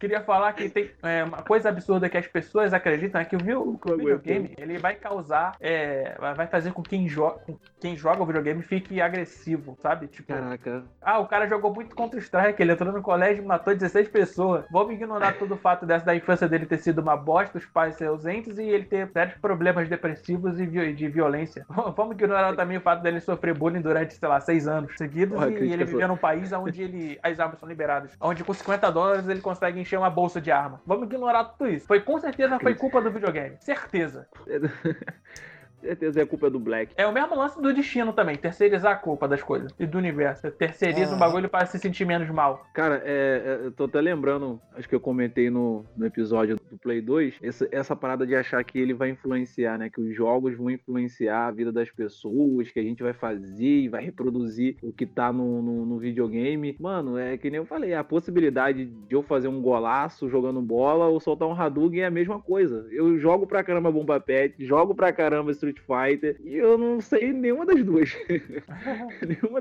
Queria 0.00 0.22
falar 0.22 0.52
que 0.54 0.68
tem 0.68 0.90
é, 1.02 1.22
uma 1.24 1.42
coisa 1.42 1.68
absurda 1.68 2.08
que 2.08 2.16
as 2.16 2.26
pessoas 2.26 2.72
acreditam 2.72 3.20
é 3.20 3.24
que 3.24 3.36
o, 3.36 3.38
vi- 3.38 3.78
que 3.78 3.89
o 3.94 3.96
Não 3.98 4.04
videogame 4.04 4.54
ele 4.58 4.78
vai 4.78 4.94
causar, 4.94 5.56
é, 5.60 6.16
vai 6.18 6.46
fazer 6.46 6.72
com 6.72 6.82
quem, 6.82 7.08
jo 7.08 7.30
com 7.46 7.56
quem 7.80 7.96
joga 7.96 8.22
o 8.22 8.26
videogame 8.26 8.62
fique 8.62 9.00
agressivo, 9.00 9.76
sabe? 9.80 10.06
Tipo, 10.06 10.32
Caraca. 10.34 10.84
ah, 11.00 11.18
o 11.18 11.26
cara 11.26 11.46
jogou 11.48 11.72
muito 11.72 11.94
Counter-Strike, 11.94 12.60
ele 12.60 12.72
entrou 12.72 12.92
no 12.92 13.02
colégio 13.02 13.42
e 13.42 13.46
matou 13.46 13.74
16 13.74 14.08
pessoas. 14.08 14.64
Vamos 14.70 14.94
ignorar 14.94 15.38
todo 15.38 15.52
o 15.54 15.56
fato 15.56 15.86
dessa 15.86 16.04
da 16.04 16.14
infância 16.14 16.48
dele 16.48 16.66
ter 16.66 16.78
sido 16.78 17.00
uma 17.00 17.16
bosta, 17.16 17.58
os 17.58 17.66
pais 17.66 17.94
ser 17.96 18.06
ausentes 18.08 18.58
e 18.58 18.62
ele 18.62 18.84
ter 18.84 19.08
sérios 19.12 19.36
problemas 19.38 19.88
depressivos 19.88 20.58
e 20.58 20.66
vi- 20.66 20.92
de 20.94 21.08
violência. 21.08 21.64
Vamos 21.96 22.12
ignorar 22.12 22.54
também 22.56 22.76
o 22.78 22.80
fato 22.80 23.02
dele 23.02 23.20
sofrer 23.20 23.54
bullying 23.56 23.80
durante, 23.80 24.14
sei 24.14 24.28
lá, 24.28 24.40
seis 24.40 24.66
anos 24.66 24.92
seguidos 24.96 25.34
Porra, 25.34 25.50
e 25.50 25.72
ele 25.72 25.84
viver 25.84 26.08
num 26.08 26.16
país 26.16 26.52
onde 26.52 26.82
ele, 26.82 27.18
as 27.22 27.38
armas 27.38 27.58
são 27.58 27.68
liberadas. 27.68 28.12
Onde 28.20 28.44
com 28.44 28.52
50 28.52 28.90
dólares 28.90 29.28
ele 29.28 29.40
consegue 29.40 29.80
encher 29.80 29.98
uma 29.98 30.10
bolsa 30.10 30.40
de 30.40 30.50
arma. 30.50 30.80
Vamos 30.86 31.06
ignorar 31.06 31.44
tudo 31.44 31.68
isso. 31.68 31.86
Foi 31.86 32.00
com 32.00 32.18
certeza 32.18 32.58
foi 32.58 32.74
culpa 32.74 33.00
do 33.00 33.10
videogame. 33.10 33.56
Certeza. 33.74 34.28
Certeza 35.80 36.20
é 36.22 36.26
culpa 36.26 36.50
do 36.50 36.58
Black. 36.60 36.92
É 36.96 37.06
o 37.06 37.12
mesmo 37.12 37.34
lance 37.34 37.60
do 37.60 37.72
destino 37.72 38.12
também, 38.12 38.36
terceirizar 38.36 38.92
a 38.92 38.96
culpa 38.96 39.26
das 39.26 39.42
coisas 39.42 39.72
e 39.78 39.86
do 39.86 39.98
universo. 39.98 40.42
Você 40.42 40.50
terceiriza 40.50 41.12
É. 41.12 41.16
um 41.16 41.18
bagulho 41.18 41.48
para 41.48 41.66
se 41.66 41.78
sentir 41.78 42.04
menos 42.04 42.28
mal. 42.30 42.66
Cara, 42.74 43.02
é, 43.04 43.60
é, 43.62 43.66
eu 43.66 43.72
tô 43.72 43.84
até 43.84 44.00
lembrando, 44.00 44.60
acho 44.74 44.88
que 44.88 44.94
eu 44.94 45.00
comentei 45.00 45.50
no, 45.50 45.84
no 45.96 46.06
episódio 46.06 46.56
do 46.56 46.78
Play 46.78 47.00
2, 47.00 47.38
essa, 47.42 47.68
essa 47.72 47.96
parada 47.96 48.26
de 48.26 48.34
achar 48.34 48.62
que 48.64 48.78
ele 48.78 48.94
vai 48.94 49.10
influenciar, 49.10 49.78
né? 49.78 49.88
Que 49.90 50.00
os 50.00 50.14
jogos 50.14 50.56
vão 50.56 50.70
influenciar 50.70 51.46
a 51.46 51.50
vida 51.50 51.72
das 51.72 51.90
pessoas, 51.90 52.70
que 52.70 52.78
a 52.78 52.82
gente 52.82 53.02
vai 53.02 53.12
fazer 53.12 53.64
e 53.64 53.88
vai 53.88 54.04
reproduzir 54.04 54.76
o 54.82 54.92
que 54.92 55.06
tá 55.06 55.32
no, 55.32 55.62
no, 55.62 55.86
no 55.86 55.98
videogame. 55.98 56.76
Mano, 56.78 57.16
é 57.18 57.36
que 57.36 57.50
nem 57.50 57.58
eu 57.58 57.66
falei, 57.66 57.94
a 57.94 58.04
possibilidade 58.04 58.86
de 58.86 59.14
eu 59.14 59.22
fazer 59.22 59.48
um 59.48 59.60
golaço 59.60 60.28
jogando 60.28 60.60
bola 60.60 61.06
ou 61.06 61.20
soltar 61.20 61.48
um 61.48 61.52
Hadouken 61.58 62.00
é 62.02 62.06
a 62.06 62.10
mesma 62.10 62.40
coisa. 62.40 62.86
Eu 62.90 63.18
jogo 63.18 63.46
pra 63.46 63.62
caramba 63.64 63.90
Bomba 63.90 64.20
Pet, 64.20 64.54
jogo 64.64 64.94
pra 64.94 65.12
caramba 65.12 65.50
Street 65.50 65.69
Fighter 65.78 66.36
e 66.42 66.56
eu 66.56 66.76
não 66.78 67.00
sei 67.00 67.32
nenhuma 67.32 67.64
das 67.66 67.82
duas. 67.84 68.10
nenhuma 69.26 69.60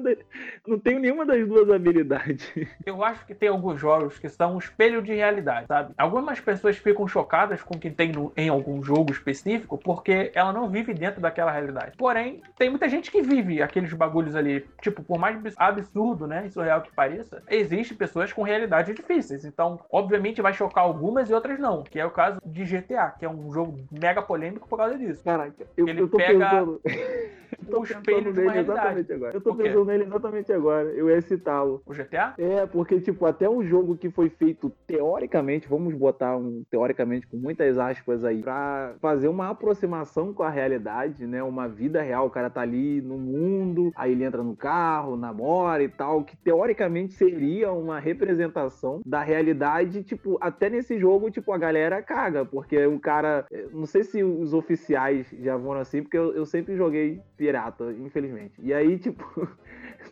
não 0.68 0.80
tenho 0.80 1.00
nenhuma 1.00 1.26
das 1.26 1.48
duas 1.48 1.70
habilidades. 1.70 2.52
Eu 2.86 3.04
acho 3.04 3.26
que 3.26 3.36
tem 3.36 3.50
alguns 3.50 3.80
jogos 3.80 4.18
que 4.18 4.30
são 4.30 4.56
um 4.56 4.58
espelho 4.58 5.02
de 5.02 5.14
realidade, 5.14 5.68
sabe? 5.68 5.94
Algumas 5.98 6.40
pessoas 6.40 6.78
ficam 6.78 7.08
chocadas 7.08 7.62
com 7.62 7.76
o 7.76 7.80
que 7.80 7.90
tem 7.90 8.12
no- 8.12 8.32
em 8.36 8.50
algum 8.50 8.82
jogo 8.82 9.12
específico 9.12 9.78
porque 9.78 10.32
ela 10.34 10.52
não 10.54 10.70
vive 10.70 10.94
dentro 10.94 11.22
daquela 11.22 11.52
realidade. 11.52 11.96
Porém, 11.98 12.42
tem 12.58 12.70
muita 12.70 12.88
gente 12.90 13.12
que 13.12 13.22
vive 13.22 13.62
aqueles 13.62 13.92
bagulhos 13.94 14.36
ali. 14.36 14.66
Tipo, 14.82 15.04
por 15.04 15.20
mais 15.20 15.36
abs- 15.38 15.56
absurdo, 15.58 16.28
né? 16.28 16.46
E 16.46 16.50
surreal 16.52 16.82
que 16.82 16.92
pareça, 16.92 17.44
existem 17.50 17.98
pessoas 17.98 18.32
com 18.34 18.42
realidades 18.44 18.96
difíceis. 18.96 19.46
Então, 19.46 19.80
obviamente, 19.92 20.42
vai 20.42 20.54
chocar 20.54 20.84
algumas 20.84 21.30
e 21.30 21.34
outras 21.34 21.60
não. 21.60 21.84
Que 21.84 22.00
é 22.00 22.06
o 22.06 22.12
caso 22.12 22.40
de 22.46 22.66
GTA, 22.66 23.10
que 23.12 23.26
é 23.26 23.30
um 23.30 23.52
jogo 23.52 23.80
mega 23.92 24.22
polêmico 24.22 24.68
por 24.68 24.78
causa 24.78 24.98
disso. 24.98 25.24
Caraca, 25.24 25.54
eu, 25.78 25.88
Ele 25.88 25.99
eu 26.00 26.08
tô 26.10 26.18
pega 26.18 26.50
pensando. 26.50 26.82
eu 27.62 27.66
tô 27.70 27.80
o 27.80 27.84
espelho 27.84 28.04
pensando 28.04 28.36
nele 28.36 28.50
realidade. 28.50 28.72
exatamente 28.72 29.14
agora. 29.14 29.34
Eu 29.34 29.42
tô 29.42 29.56
pensando 29.56 29.86
nele 29.86 30.04
exatamente 30.04 30.54
agora. 30.54 30.88
Eu 30.90 31.10
ia 31.10 31.22
citá-lo. 31.22 31.82
O 31.86 31.94
GTA? 31.94 32.34
É, 32.38 32.66
porque, 32.66 33.00
tipo, 33.00 33.26
até 33.26 33.50
um 33.50 33.64
jogo 33.64 33.98
que 33.98 34.10
foi 34.10 34.30
feito 34.30 34.72
teoricamente, 34.88 35.68
vamos 35.68 35.94
botar 35.94 36.36
um 36.38 36.64
teoricamente 36.70 37.28
com 37.28 37.38
muitas 37.38 37.78
aspas 37.78 38.24
aí, 38.24 38.42
pra 38.42 38.96
fazer 39.02 39.28
uma 39.28 39.50
aproximação 39.50 40.34
com 40.34 40.44
a 40.44 40.50
realidade, 40.50 41.26
né? 41.26 41.42
Uma 41.44 41.68
vida 41.68 42.02
real. 42.02 42.28
O 42.28 42.30
cara 42.30 42.50
tá 42.50 42.62
ali 42.62 43.02
no 43.02 43.18
mundo, 43.18 43.92
aí 43.96 44.12
ele 44.12 44.24
entra 44.24 44.44
no 44.44 44.56
carro, 44.56 45.16
namora 45.18 45.84
e 45.84 45.90
tal, 45.90 46.24
que 46.24 46.36
teoricamente 46.38 47.14
seria 47.14 47.72
uma 47.72 48.00
representação 48.00 49.02
da 49.06 49.22
realidade, 49.22 50.04
tipo, 50.04 50.38
até 50.42 50.70
nesse 50.70 50.98
jogo, 51.00 51.30
tipo, 51.32 51.52
a 51.52 51.58
galera 51.58 52.02
caga, 52.02 52.46
porque 52.46 52.86
o 52.86 53.00
cara. 53.00 53.46
eh, 53.52 53.68
Não 53.72 53.86
sei 53.86 54.04
se 54.04 54.24
os 54.24 54.54
oficiais 54.54 55.28
já 55.42 55.58
foram 55.60 55.82
assim, 55.82 56.02
porque 56.02 56.18
eu, 56.18 56.34
eu 56.34 56.46
sempre 56.46 56.76
joguei 56.76 57.22
pirata, 57.40 57.86
infelizmente. 57.94 58.54
E 58.60 58.74
aí, 58.74 59.00
tipo. 59.00 59.24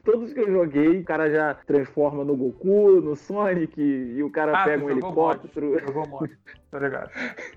Todos 0.04 0.32
que 0.32 0.40
eu 0.40 0.50
joguei, 0.50 1.00
o 1.00 1.04
cara 1.04 1.30
já 1.30 1.54
transforma 1.54 2.24
no 2.24 2.36
Goku, 2.36 3.02
no 3.02 3.16
Sonic, 3.16 3.82
e 3.82 4.24
o 4.24 4.30
cara 4.30 4.54
Ah, 4.54 4.64
pega 4.64 4.86
um 4.86 4.90
helicóptero. 4.90 5.78
Jogou 5.80 6.08
mod. 6.08 6.38
Tá 6.70 6.80
ligado? 6.80 7.10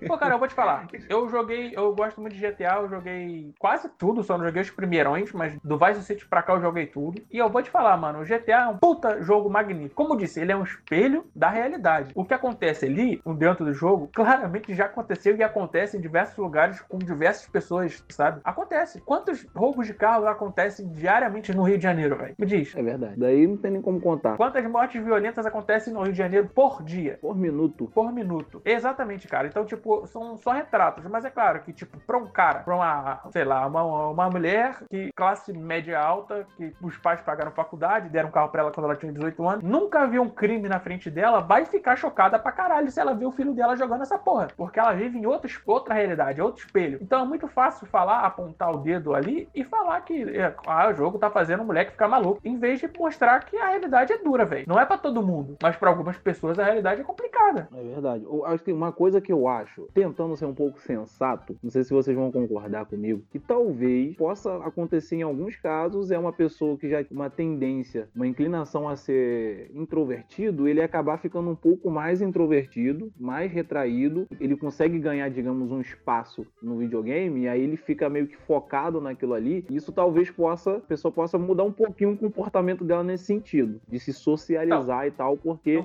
Pô, 0.07 0.17
cara, 0.17 0.35
eu 0.35 0.39
vou 0.39 0.47
te 0.47 0.53
falar. 0.53 0.87
Eu 1.09 1.27
joguei, 1.29 1.73
eu 1.75 1.93
gosto 1.93 2.21
muito 2.21 2.35
de 2.35 2.39
GTA, 2.39 2.77
eu 2.81 2.89
joguei 2.89 3.53
quase 3.59 3.89
tudo, 3.97 4.23
só 4.23 4.37
não 4.37 4.45
joguei 4.45 4.61
os 4.61 4.71
primeirões, 4.71 5.31
mas 5.33 5.57
do 5.63 5.77
Vice 5.77 6.03
City 6.03 6.25
pra 6.25 6.41
cá 6.41 6.53
eu 6.53 6.61
joguei 6.61 6.85
tudo. 6.85 7.21
E 7.29 7.37
eu 7.37 7.49
vou 7.49 7.61
te 7.61 7.69
falar, 7.69 7.97
mano, 7.97 8.21
o 8.21 8.25
GTA 8.25 8.63
é 8.63 8.67
um 8.67 8.77
puta 8.77 9.21
jogo 9.21 9.49
magnífico. 9.49 9.95
Como 9.95 10.13
eu 10.13 10.17
disse, 10.17 10.39
ele 10.39 10.51
é 10.51 10.55
um 10.55 10.63
espelho 10.63 11.25
da 11.35 11.49
realidade. 11.49 12.11
O 12.15 12.23
que 12.23 12.33
acontece 12.33 12.85
ali, 12.85 13.21
dentro 13.37 13.65
do 13.65 13.73
jogo, 13.73 14.09
claramente 14.13 14.73
já 14.73 14.85
aconteceu 14.85 15.35
e 15.35 15.43
acontece 15.43 15.97
em 15.97 16.01
diversos 16.01 16.37
lugares 16.37 16.81
com 16.81 16.97
diversas 16.97 17.47
pessoas, 17.47 18.03
sabe? 18.09 18.41
Acontece. 18.43 19.01
Quantos 19.01 19.45
roubos 19.53 19.87
de 19.87 19.93
carro 19.93 20.27
acontecem 20.27 20.87
diariamente 20.89 21.53
no 21.53 21.63
Rio 21.63 21.77
de 21.77 21.83
Janeiro, 21.83 22.15
velho? 22.15 22.35
Me 22.37 22.45
diz. 22.45 22.73
É 22.75 22.81
verdade. 22.81 23.15
Daí 23.17 23.45
não 23.45 23.57
tem 23.57 23.71
nem 23.71 23.81
como 23.81 23.99
contar. 23.99 24.37
Quantas 24.37 24.65
mortes 24.65 25.03
violentas 25.03 25.45
acontecem 25.45 25.93
no 25.93 26.01
Rio 26.01 26.11
de 26.11 26.17
Janeiro 26.17 26.49
por 26.53 26.81
dia? 26.83 27.17
Por 27.21 27.35
minuto. 27.35 27.91
por 27.93 28.11
minuto. 28.11 28.61
Exatamente, 28.63 29.00
cara. 29.27 29.47
Então, 29.47 29.65
tipo, 29.65 30.05
são 30.07 30.37
só 30.37 30.51
retratos. 30.51 31.05
Mas 31.05 31.25
é 31.25 31.29
claro 31.29 31.61
que, 31.61 31.73
tipo, 31.73 31.97
pra 31.99 32.17
um 32.17 32.27
cara, 32.27 32.59
pra 32.59 32.75
uma, 32.75 33.19
sei 33.31 33.43
lá, 33.43 33.65
uma, 33.65 34.09
uma 34.09 34.29
mulher 34.29 34.77
que 34.89 35.11
classe 35.13 35.53
média 35.53 35.99
alta, 35.99 36.45
que 36.57 36.73
os 36.81 36.97
pais 36.97 37.21
pagaram 37.21 37.51
faculdade, 37.51 38.09
deram 38.09 38.29
um 38.29 38.31
carro 38.31 38.49
pra 38.49 38.61
ela 38.61 38.71
quando 38.71 38.85
ela 38.85 38.95
tinha 38.95 39.11
18 39.11 39.47
anos, 39.47 39.63
nunca 39.63 40.05
viu 40.07 40.21
um 40.21 40.29
crime 40.29 40.67
na 40.67 40.79
frente 40.79 41.09
dela, 41.09 41.41
vai 41.41 41.65
ficar 41.65 41.95
chocada 41.95 42.39
pra 42.39 42.51
caralho 42.51 42.91
se 42.91 42.99
ela 42.99 43.13
ver 43.13 43.25
o 43.25 43.31
filho 43.31 43.53
dela 43.53 43.75
jogando 43.75 44.01
essa 44.01 44.17
porra. 44.17 44.47
Porque 44.55 44.79
ela 44.79 44.93
vive 44.93 45.17
em 45.17 45.25
outro, 45.25 45.49
outra 45.65 45.93
realidade, 45.93 46.41
outro 46.41 46.65
espelho. 46.65 46.99
Então 47.01 47.23
é 47.23 47.27
muito 47.27 47.47
fácil 47.47 47.85
falar, 47.87 48.21
apontar 48.21 48.71
o 48.71 48.77
dedo 48.77 49.13
ali 49.13 49.49
e 49.53 49.63
falar 49.63 50.01
que 50.01 50.23
é, 50.37 50.53
ah, 50.65 50.89
o 50.89 50.93
jogo 50.93 51.17
tá 51.17 51.29
fazendo 51.29 51.63
o 51.63 51.65
moleque 51.65 51.91
ficar 51.91 52.07
maluco. 52.07 52.39
Em 52.43 52.57
vez 52.57 52.79
de 52.79 52.89
mostrar 52.97 53.43
que 53.45 53.57
a 53.57 53.67
realidade 53.67 54.13
é 54.13 54.17
dura, 54.17 54.45
velho. 54.45 54.65
Não 54.67 54.79
é 54.79 54.85
pra 54.85 54.97
todo 54.97 55.21
mundo, 55.21 55.57
mas 55.61 55.75
pra 55.75 55.89
algumas 55.89 56.17
pessoas 56.17 56.59
a 56.59 56.63
realidade 56.63 57.01
é 57.01 57.03
complicada. 57.03 57.67
É 57.73 57.83
verdade. 57.83 58.23
Eu 58.23 58.45
acho 58.45 58.63
que 58.63 58.71
uma 58.71 58.90
coisa 58.91 59.21
que 59.21 59.31
eu 59.31 59.47
acho, 59.47 59.87
tentando 59.93 60.35
ser 60.35 60.45
um 60.45 60.53
pouco 60.53 60.79
sensato, 60.81 61.55
não 61.61 61.69
sei 61.69 61.83
se 61.83 61.93
vocês 61.93 62.15
vão 62.15 62.31
concordar 62.31 62.85
comigo, 62.85 63.23
que 63.31 63.39
talvez 63.39 64.15
possa 64.15 64.57
acontecer 64.57 65.17
em 65.17 65.21
alguns 65.21 65.55
casos, 65.55 66.11
é 66.11 66.17
uma 66.17 66.33
pessoa 66.33 66.77
que 66.77 66.89
já 66.89 67.03
tem 67.03 67.17
uma 67.17 67.29
tendência, 67.29 68.09
uma 68.15 68.27
inclinação 68.27 68.87
a 68.87 68.95
ser 68.95 69.69
introvertido, 69.73 70.67
ele 70.67 70.81
acabar 70.81 71.17
ficando 71.17 71.49
um 71.49 71.55
pouco 71.55 71.89
mais 71.89 72.21
introvertido, 72.21 73.11
mais 73.19 73.51
retraído, 73.51 74.27
ele 74.39 74.55
consegue 74.55 74.97
ganhar, 74.99 75.29
digamos, 75.29 75.71
um 75.71 75.81
espaço 75.81 76.45
no 76.61 76.77
videogame, 76.77 77.41
e 77.41 77.47
aí 77.47 77.61
ele 77.61 77.77
fica 77.77 78.09
meio 78.09 78.27
que 78.27 78.37
focado 78.37 78.99
naquilo 79.01 79.33
ali. 79.33 79.65
e 79.69 79.75
Isso 79.75 79.91
talvez 79.91 80.29
possa, 80.29 80.77
a 80.77 80.79
pessoa 80.79 81.11
possa 81.11 81.37
mudar 81.37 81.63
um 81.63 81.71
pouquinho 81.71 82.11
o 82.13 82.17
comportamento 82.17 82.83
dela 82.83 83.03
nesse 83.03 83.25
sentido, 83.25 83.79
de 83.87 83.99
se 83.99 84.13
socializar 84.13 85.07
e 85.07 85.11
tal, 85.11 85.37
porque 85.37 85.77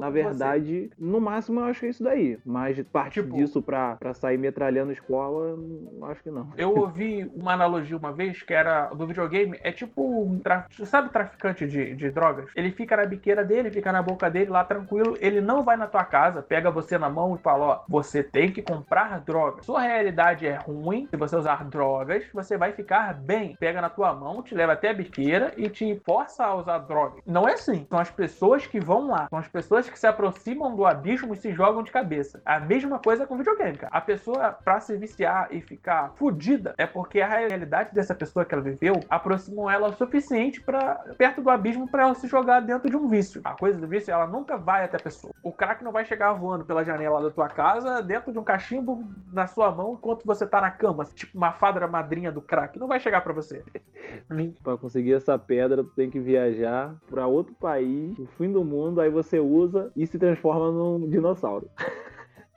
na 0.00 0.10
com 0.10 0.12
você. 0.12 0.22
verdade, 0.22 0.90
no 0.98 1.20
máximo 1.20 1.60
eu 1.60 1.64
acho 1.64 1.80
que 1.80 1.86
é 1.86 1.90
isso 1.90 2.02
daí. 2.02 2.38
Mas 2.52 2.78
parte 2.92 3.22
Tipo- 3.22 3.34
disso 3.34 3.62
pra, 3.62 3.96
pra 3.96 4.12
sair 4.12 4.36
metralhando 4.36 4.92
escola, 4.92 5.56
não- 5.56 6.04
acho 6.10 6.22
que 6.22 6.30
não. 6.30 6.48
Eu 6.56 6.76
ouvi 6.76 7.30
uma 7.34 7.54
analogia 7.54 7.96
uma 7.96 8.12
vez 8.12 8.42
que 8.42 8.52
era 8.52 8.88
do 8.88 9.06
videogame, 9.06 9.58
é 9.62 9.72
tipo 9.72 10.22
um 10.22 10.38
tra... 10.38 10.66
sabe 10.84 11.08
traficante 11.08 11.66
de, 11.66 11.94
de 11.94 12.10
drogas? 12.10 12.50
Ele 12.54 12.70
fica 12.70 12.94
na 12.96 13.06
biqueira 13.06 13.42
dele, 13.42 13.70
fica 13.70 13.90
na 13.90 14.02
boca 14.02 14.28
dele 14.30 14.50
lá 14.50 14.64
tranquilo, 14.64 15.16
ele 15.18 15.40
não 15.40 15.62
vai 15.64 15.76
na 15.78 15.86
tua 15.86 16.04
casa, 16.04 16.42
pega 16.42 16.70
você 16.70 16.98
na 16.98 17.08
mão 17.08 17.34
e 17.34 17.38
fala, 17.38 17.64
ó, 17.64 17.80
você 17.88 18.22
tem 18.22 18.52
que 18.52 18.60
comprar 18.60 19.20
drogas. 19.20 19.64
Sua 19.64 19.80
realidade 19.80 20.46
é 20.46 20.56
ruim, 20.56 21.06
se 21.08 21.16
você 21.16 21.34
usar 21.36 21.64
drogas, 21.64 22.24
você 22.34 22.58
vai 22.58 22.72
ficar 22.72 23.14
bem. 23.14 23.56
Pega 23.58 23.80
na 23.80 23.88
tua 23.88 24.12
mão, 24.14 24.42
te 24.42 24.54
leva 24.54 24.74
até 24.74 24.90
a 24.90 24.94
biqueira 24.94 25.54
e 25.56 25.70
te 25.70 25.98
força 26.04 26.44
a 26.44 26.54
usar 26.54 26.78
drogas. 26.80 27.22
Não 27.26 27.48
é 27.48 27.54
assim. 27.54 27.86
São 27.88 27.98
as 27.98 28.10
pessoas 28.10 28.66
que 28.66 28.78
vão 28.78 29.08
lá, 29.08 29.26
são 29.30 29.38
as 29.38 29.48
pessoas 29.48 29.88
que 29.88 29.98
se 29.98 30.06
aproximam 30.06 30.74
do 30.76 30.84
abismo 30.84 31.32
e 31.32 31.36
se 31.36 31.52
jogam 31.52 31.82
de 31.82 31.90
cabeça. 31.90 32.41
A 32.44 32.60
mesma 32.60 32.98
coisa 32.98 33.26
com 33.26 33.36
videogame, 33.36 33.78
cara. 33.78 33.92
A 33.94 34.00
pessoa, 34.00 34.52
pra 34.52 34.80
se 34.80 34.96
viciar 34.96 35.48
e 35.50 35.60
ficar 35.60 36.12
fudida, 36.16 36.74
é 36.76 36.86
porque 36.86 37.20
a 37.20 37.28
realidade 37.28 37.94
dessa 37.94 38.14
pessoa 38.14 38.44
que 38.44 38.54
ela 38.54 38.62
viveu 38.62 39.00
aproximou 39.08 39.70
ela 39.70 39.88
o 39.88 39.92
suficiente 39.92 40.60
para 40.60 40.96
perto 41.16 41.42
do 41.42 41.50
abismo 41.50 41.88
pra 41.88 42.04
ela 42.04 42.14
se 42.14 42.26
jogar 42.26 42.60
dentro 42.60 42.90
de 42.90 42.96
um 42.96 43.08
vício. 43.08 43.40
A 43.44 43.52
coisa 43.52 43.78
do 43.78 43.86
vício, 43.86 44.12
ela 44.12 44.26
nunca 44.26 44.56
vai 44.56 44.84
até 44.84 44.96
a 44.96 45.00
pessoa. 45.00 45.32
O 45.42 45.52
crack 45.52 45.82
não 45.84 45.92
vai 45.92 46.04
chegar 46.04 46.32
voando 46.32 46.64
pela 46.64 46.84
janela 46.84 47.22
da 47.22 47.30
tua 47.30 47.48
casa, 47.48 48.02
dentro 48.02 48.32
de 48.32 48.38
um 48.38 48.44
cachimbo 48.44 49.04
na 49.32 49.46
sua 49.46 49.70
mão, 49.70 49.94
enquanto 49.94 50.24
você 50.24 50.46
tá 50.46 50.60
na 50.60 50.70
cama, 50.70 51.04
tipo 51.04 51.36
uma 51.36 51.52
fada 51.52 51.86
madrinha 51.86 52.32
do 52.32 52.40
crack. 52.40 52.78
Não 52.78 52.88
vai 52.88 53.00
chegar 53.00 53.20
pra 53.22 53.32
você. 53.32 53.62
Pra 54.62 54.76
conseguir 54.76 55.14
essa 55.14 55.38
pedra, 55.38 55.82
tu 55.82 55.90
tem 55.90 56.10
que 56.10 56.20
viajar 56.20 56.94
pra 57.08 57.26
outro 57.26 57.54
país, 57.54 58.18
o 58.18 58.26
fim 58.26 58.50
do 58.50 58.64
mundo, 58.64 59.00
aí 59.00 59.10
você 59.10 59.38
usa 59.38 59.90
e 59.96 60.06
se 60.06 60.18
transforma 60.18 60.70
num 60.70 61.08
dinossauro. 61.08 61.68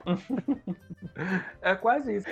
É 1.62 1.74
quase 1.74 2.16
isso. 2.16 2.26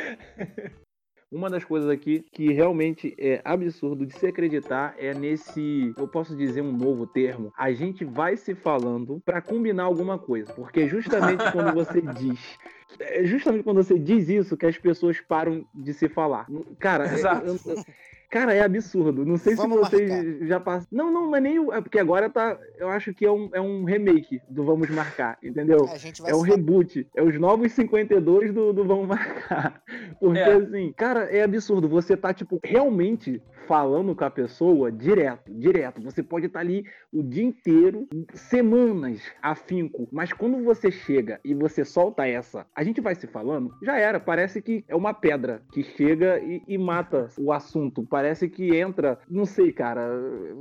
Uma 1.33 1.51
das 1.51 1.65
coisas 1.65 1.89
aqui 1.91 2.25
que 2.33 2.53
realmente 2.53 3.15
é 3.19 3.41
absurdo 3.45 4.07
de 4.07 4.15
se 4.15 4.27
acreditar 4.27 4.95
é 4.99 5.13
nesse, 5.15 5.93
eu 5.97 6.07
posso 6.07 6.37
dizer 6.37 6.61
um 6.61 6.71
novo 6.71 7.07
termo, 7.07 7.53
a 7.57 7.73
gente 7.73 8.05
vai 8.05 8.37
se 8.37 8.55
falando 8.55 9.21
pra 9.25 9.41
combinar 9.41 9.85
alguma 9.85 10.17
coisa, 10.19 10.53
porque 10.53 10.87
justamente 10.87 11.51
quando 11.51 11.73
você 11.73 12.01
diz 12.15 12.57
é 13.01 13.25
justamente 13.25 13.65
quando 13.65 13.83
você 13.83 13.99
diz 13.99 14.29
isso 14.29 14.57
que 14.57 14.67
as 14.67 14.79
pessoas 14.79 15.21
param 15.21 15.67
de 15.75 15.93
se 15.93 16.09
falar. 16.09 16.47
Cara, 16.79 17.09
é- 17.09 17.15
Exato. 17.15 17.47
eu- 17.47 17.59
eu- 17.67 17.85
cara, 18.31 18.55
é 18.55 18.63
absurdo. 18.63 19.25
Não 19.25 19.37
sei 19.37 19.55
Vamos 19.55 19.89
se 19.89 19.97
vocês 19.97 20.49
já 20.49 20.59
passaram. 20.61 20.87
Não, 20.91 21.11
não, 21.11 21.31
mas 21.31 21.43
nem 21.43 21.59
o. 21.59 21.73
É 21.73 21.81
porque 21.81 21.99
agora 21.99 22.29
tá. 22.29 22.59
Eu 22.79 22.89
acho 22.89 23.13
que 23.15 23.25
é 23.25 23.31
um, 23.31 23.49
é 23.53 23.61
um 23.61 23.85
remake 23.85 24.41
do 24.49 24.65
Vamos 24.65 24.89
Marcar, 24.91 25.39
entendeu? 25.43 25.89
A 25.91 25.97
gente 25.97 26.21
vai 26.23 26.31
É 26.31 26.35
um 26.35 26.41
reboot. 26.41 27.07
É 27.15 27.23
os 27.23 27.39
novos 27.39 27.73
52 27.73 28.53
do, 28.53 28.73
do 28.73 28.85
Vamos 28.85 29.07
Marcar. 29.07 29.83
Porque, 30.21 30.39
É. 30.39 30.55
assim, 30.55 30.93
cara, 30.97 31.25
é 31.25 31.43
absurdo. 31.43 31.89
Você 31.89 32.17
tá, 32.17 32.33
tipo, 32.33 32.61
realmente 32.63 33.43
falando 33.67 34.15
com 34.15 34.25
a 34.25 34.31
pessoa 34.31 34.91
direto, 34.93 35.53
direto. 35.53 36.01
Você 36.03 36.23
pode 36.23 36.47
estar 36.47 36.61
ali 36.61 36.85
o 37.13 37.23
dia 37.23 37.43
inteiro, 37.45 38.07
semanas 38.35 39.21
afinco. 39.43 40.09
Mas 40.13 40.33
quando 40.33 40.63
você 40.63 40.91
chega 40.91 41.41
e 41.45 41.55
você 41.55 41.85
solta 41.85 42.27
essa, 42.27 42.67
a 42.75 42.83
gente 42.85 43.01
vai 43.01 43.15
se 43.15 43.27
falando, 43.27 43.71
já 43.83 43.99
era. 43.99 44.21
Parece 44.21 44.61
que 44.63 44.85
é 44.89 44.95
uma 44.95 45.15
pedra 45.15 45.63
que 45.73 45.83
chega 45.83 46.39
e, 46.41 46.63
e 46.67 46.79
mata 46.79 47.29
o 47.39 47.53
assunto. 47.53 48.07
Parece 48.09 48.49
que 48.49 48.77
entra. 48.77 49.19
Não 49.29 49.45
sei, 49.45 49.73
cara. 49.73 50.09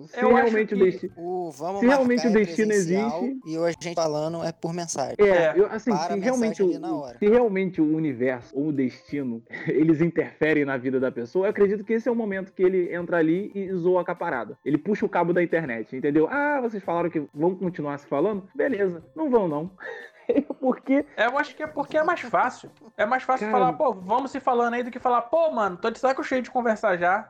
Se 0.08 0.20
Eu 0.24 0.34
realmente 0.34 0.74
o 0.74 0.78
que- 0.78 0.84
destino. 0.84 1.14
O 1.18 1.51
vamos 1.51 1.80
Se 1.82 1.88
realmente 1.88 2.26
o 2.28 2.30
é 2.30 2.34
destino 2.34 2.72
existe- 2.72 3.39
E 3.45 3.58
hoje 3.58 3.76
a 3.80 3.84
gente 3.84 3.95
falando 3.95 4.43
é 4.43 4.51
por 4.51 4.74
mensagem. 4.74 5.16
É, 5.20 5.34
É, 5.43 5.54
eu, 5.56 5.66
assim, 5.68 5.91
para 5.91 6.14
se 6.14 6.20
realmente, 6.20 6.64
o, 6.64 6.72
se 7.20 7.28
realmente 7.28 7.82
o 7.82 7.95
universo 7.95 8.58
ou 8.58 8.68
o 8.68 8.72
destino 8.72 9.43
eles 9.68 10.01
interferem 10.01 10.66
na 10.66 10.78
vida 10.78 10.99
da 10.99 11.12
pessoa, 11.12 11.45
eu 11.47 11.49
acredito 11.49 11.84
que 11.84 11.93
esse 11.93 12.08
é 12.08 12.12
o 12.12 12.16
momento 12.16 12.54
que 12.54 12.64
ele 12.64 12.92
entra 12.93 13.17
ali 13.17 13.51
e 13.55 13.71
zoa 13.73 14.01
a 14.01 14.15
parada. 14.15 14.57
Ele 14.63 14.77
puxa 14.77 15.05
o 15.05 15.09
cabo 15.09 15.33
da 15.33 15.43
internet, 15.43 15.95
entendeu? 15.95 16.27
Ah, 16.29 16.59
vocês 16.61 16.83
falaram 16.83 17.09
que 17.09 17.23
vão 17.33 17.55
continuar 17.55 17.97
se 17.97 18.07
falando? 18.07 18.47
Beleza, 18.55 19.03
não 19.15 19.29
vão 19.29 19.47
não. 19.47 19.71
Porque 20.59 21.05
Eu 21.17 21.38
acho 21.38 21.55
que 21.55 21.63
é 21.63 21.67
porque 21.67 21.97
é 21.97 22.03
mais 22.03 22.21
fácil. 22.21 22.71
É 22.95 23.05
mais 23.05 23.24
fácil 23.24 23.47
Cara- 23.47 23.59
falar, 23.59 23.74
pô, 23.74 23.93
vamos 23.93 24.32
se 24.32 24.39
falando 24.39 24.76
aí 24.76 24.84
do 24.84 24.89
que 24.91 24.99
falar, 24.99 25.24
pô, 25.24 25.51
mano, 25.51 25.76
tô 25.78 25.89
de 25.89 25.99
saco 25.99 26.24
cheio 26.24 26.41
de 26.41 26.49
conversar 26.49 26.97
já. 26.97 27.28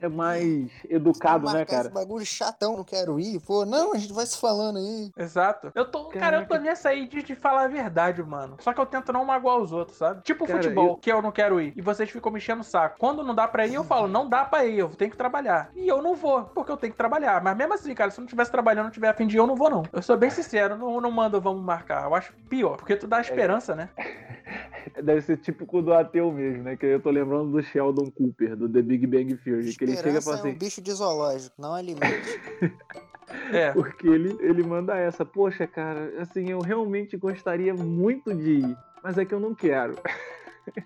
é 0.00 0.08
mais 0.08 0.70
educado, 0.88 1.52
né, 1.52 1.64
cara? 1.64 1.82
Esse 1.82 1.90
bagulho 1.90 2.24
chatão, 2.24 2.76
não 2.78 2.84
quero 2.84 3.20
ir. 3.20 3.40
Pô, 3.40 3.64
não, 3.66 3.92
a 3.92 3.98
gente 3.98 4.12
vai 4.12 4.24
se 4.24 4.38
falando 4.40 4.78
aí. 4.78 5.10
Exato. 5.16 5.70
Eu 5.74 5.84
tô, 5.84 6.06
cara, 6.06 6.38
eu 6.38 6.42
tô 6.42 6.48
Caraca. 6.48 6.64
nessa 6.68 6.88
aí 6.88 7.06
de, 7.06 7.22
de 7.22 7.34
falar 7.34 7.64
a 7.64 7.68
verdade, 7.68 8.22
mano. 8.22 8.56
Só 8.60 8.72
que 8.72 8.80
eu 8.80 8.86
tento 8.86 9.12
não 9.12 9.24
magoar 9.24 9.58
os 9.58 9.72
outros, 9.72 9.98
sabe? 9.98 10.22
Tipo 10.22 10.46
Cara, 10.46 10.62
futebol, 10.62 10.88
eu- 10.88 10.96
que 10.96 11.12
eu 11.12 11.20
não 11.20 11.30
quero 11.32 11.60
ir. 11.60 11.72
E 11.76 11.82
vocês 11.82 12.08
ficam 12.10 12.32
me 12.32 12.38
enchendo 12.38 12.62
o 12.62 12.64
saco. 12.64 12.96
Quando 12.98 13.22
não 13.22 13.34
dá 13.34 13.46
pra 13.46 13.66
ir, 13.66 13.74
eu 13.74 13.84
falo, 13.84 14.08
não 14.08 14.28
dá 14.28 14.44
pra 14.44 14.64
ir, 14.64 14.78
eu 14.78 14.88
tenho 14.88 15.10
que 15.10 15.16
trabalhar. 15.16 15.70
E 15.74 15.86
eu 15.86 16.00
não 16.00 16.14
vou, 16.14 16.44
porque 16.44 16.72
eu 16.72 16.76
tenho 16.76 16.92
que 16.92 16.96
trabalhar. 16.98 17.42
Mas 17.42 17.56
mesmo 17.56 17.74
assim, 17.74 17.94
cara, 17.94 18.10
se 18.10 18.18
eu 18.18 18.22
não 18.22 18.28
tivesse 18.28 18.50
trabalhando, 18.50 18.84
não 18.84 18.90
tiver 18.90 19.08
a 19.08 19.14
fim 19.14 19.26
de 19.26 19.36
ir, 19.36 19.38
eu 19.38 19.46
não 19.46 19.56
vou, 19.56 19.68
não. 19.68 19.82
Eu 19.92 20.00
sou 20.02 20.16
bem 20.16 20.30
sincero, 20.30 20.76
não, 20.78 21.00
não 21.00 21.10
mando 21.10 21.40
vamos 21.40 21.62
marcar. 21.62 21.89
Eu 21.92 22.14
acho 22.14 22.32
pior, 22.48 22.76
porque 22.76 22.96
tu 22.96 23.06
dá 23.06 23.20
esperança, 23.20 23.74
né? 23.74 23.90
Deve 25.02 25.20
ser 25.22 25.36
típico 25.36 25.82
do 25.82 25.92
ateu 25.92 26.32
mesmo, 26.32 26.62
né? 26.62 26.76
Que 26.76 26.86
eu 26.86 27.00
tô 27.00 27.10
lembrando 27.10 27.50
do 27.50 27.62
Sheldon 27.62 28.10
Cooper, 28.10 28.56
do 28.56 28.68
The 28.68 28.82
Big 28.82 29.06
Bang 29.06 29.36
Theory, 29.36 29.74
que 29.74 29.84
ele 29.84 29.96
chega 29.96 30.18
e 30.18 30.22
fala 30.22 30.36
é 30.36 30.40
assim, 30.40 30.48
um 30.50 30.58
bicho 30.58 30.80
de 30.80 30.92
zoológico, 30.92 31.54
não 31.58 31.74
alimento. 31.74 32.06
É. 33.52 33.72
Porque 33.72 34.08
ele, 34.08 34.36
ele 34.40 34.62
manda 34.62 34.96
essa, 34.96 35.24
poxa, 35.24 35.66
cara, 35.66 36.12
assim, 36.20 36.50
eu 36.50 36.58
realmente 36.60 37.16
gostaria 37.16 37.72
muito 37.72 38.34
de 38.34 38.54
ir, 38.54 38.76
mas 39.02 39.18
é 39.18 39.24
que 39.24 39.32
eu 39.32 39.40
não 39.40 39.54
quero. 39.54 39.96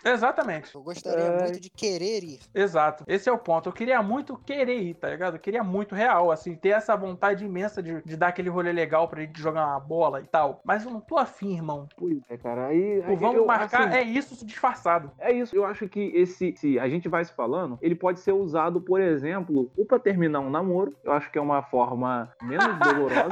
Exatamente. 0.05 0.75
Eu 0.75 0.83
gostaria 0.83 1.31
Ai. 1.31 1.43
muito 1.43 1.61
de 1.61 1.71
querer 1.71 2.23
ir. 2.23 2.41
Exato. 2.55 3.05
Esse 3.07 3.29
é 3.29 3.33
o 3.33 3.39
ponto. 3.39 3.69
Eu 3.69 3.73
queria 3.73 4.03
muito 4.03 4.37
querer 4.37 4.81
ir, 4.81 4.95
tá 4.95 5.11
ligado? 5.11 5.35
Eu 5.37 5.41
queria 5.41 5.63
muito 5.63 5.95
real, 5.95 6.31
assim, 6.31 6.55
ter 6.55 6.71
essa 6.71 6.97
vontade 6.97 7.45
imensa 7.45 7.83
de, 7.83 8.03
de 8.03 8.17
dar 8.17 8.29
aquele 8.29 8.49
rolê 8.49 8.73
legal 8.73 9.09
pra 9.09 9.21
gente 9.21 9.41
jogar 9.41 9.67
uma 9.67 9.81
bola 9.81 10.21
e 10.21 10.27
tal. 10.27 10.61
Mas 10.65 10.85
eu 10.85 10.91
não 10.91 11.01
tô 11.01 11.19
afim, 11.19 11.55
irmão. 11.55 11.89
Pois 11.97 12.19
é, 12.29 12.37
cara, 12.37 12.67
aí... 12.67 13.01
O 13.01 13.07
aí 13.07 13.17
vamos 13.17 13.37
eu, 13.37 13.47
marcar 13.47 13.89
assim, 13.89 13.99
é 13.99 14.03
isso 14.03 14.45
disfarçado. 14.45 15.11
É 15.19 15.33
isso, 15.33 15.55
eu 15.55 15.65
acho 15.65 15.89
que 15.89 16.13
esse, 16.15 16.55
se 16.57 16.79
a 16.79 16.89
gente 16.89 17.09
vai 17.09 17.25
se 17.25 17.33
falando, 17.33 17.79
ele 17.81 17.95
pode 17.95 18.21
ser 18.21 18.33
usado, 18.33 18.81
por 18.81 19.01
exemplo, 19.01 19.71
ou 19.77 19.85
pra 19.85 19.99
terminar 19.99 20.41
um 20.41 20.51
namoro, 20.51 20.95
eu 21.05 21.13
acho 21.13 21.31
que 21.31 21.39
é 21.39 21.41
uma 21.41 21.63
forma 21.63 22.33
menos 22.43 22.79
dolorosa. 22.79 23.29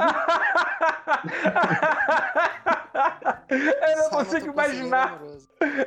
eu 3.49 3.97
não 3.97 4.09
Só 4.09 4.17
consigo 4.17 4.47
imaginar. 4.51 5.19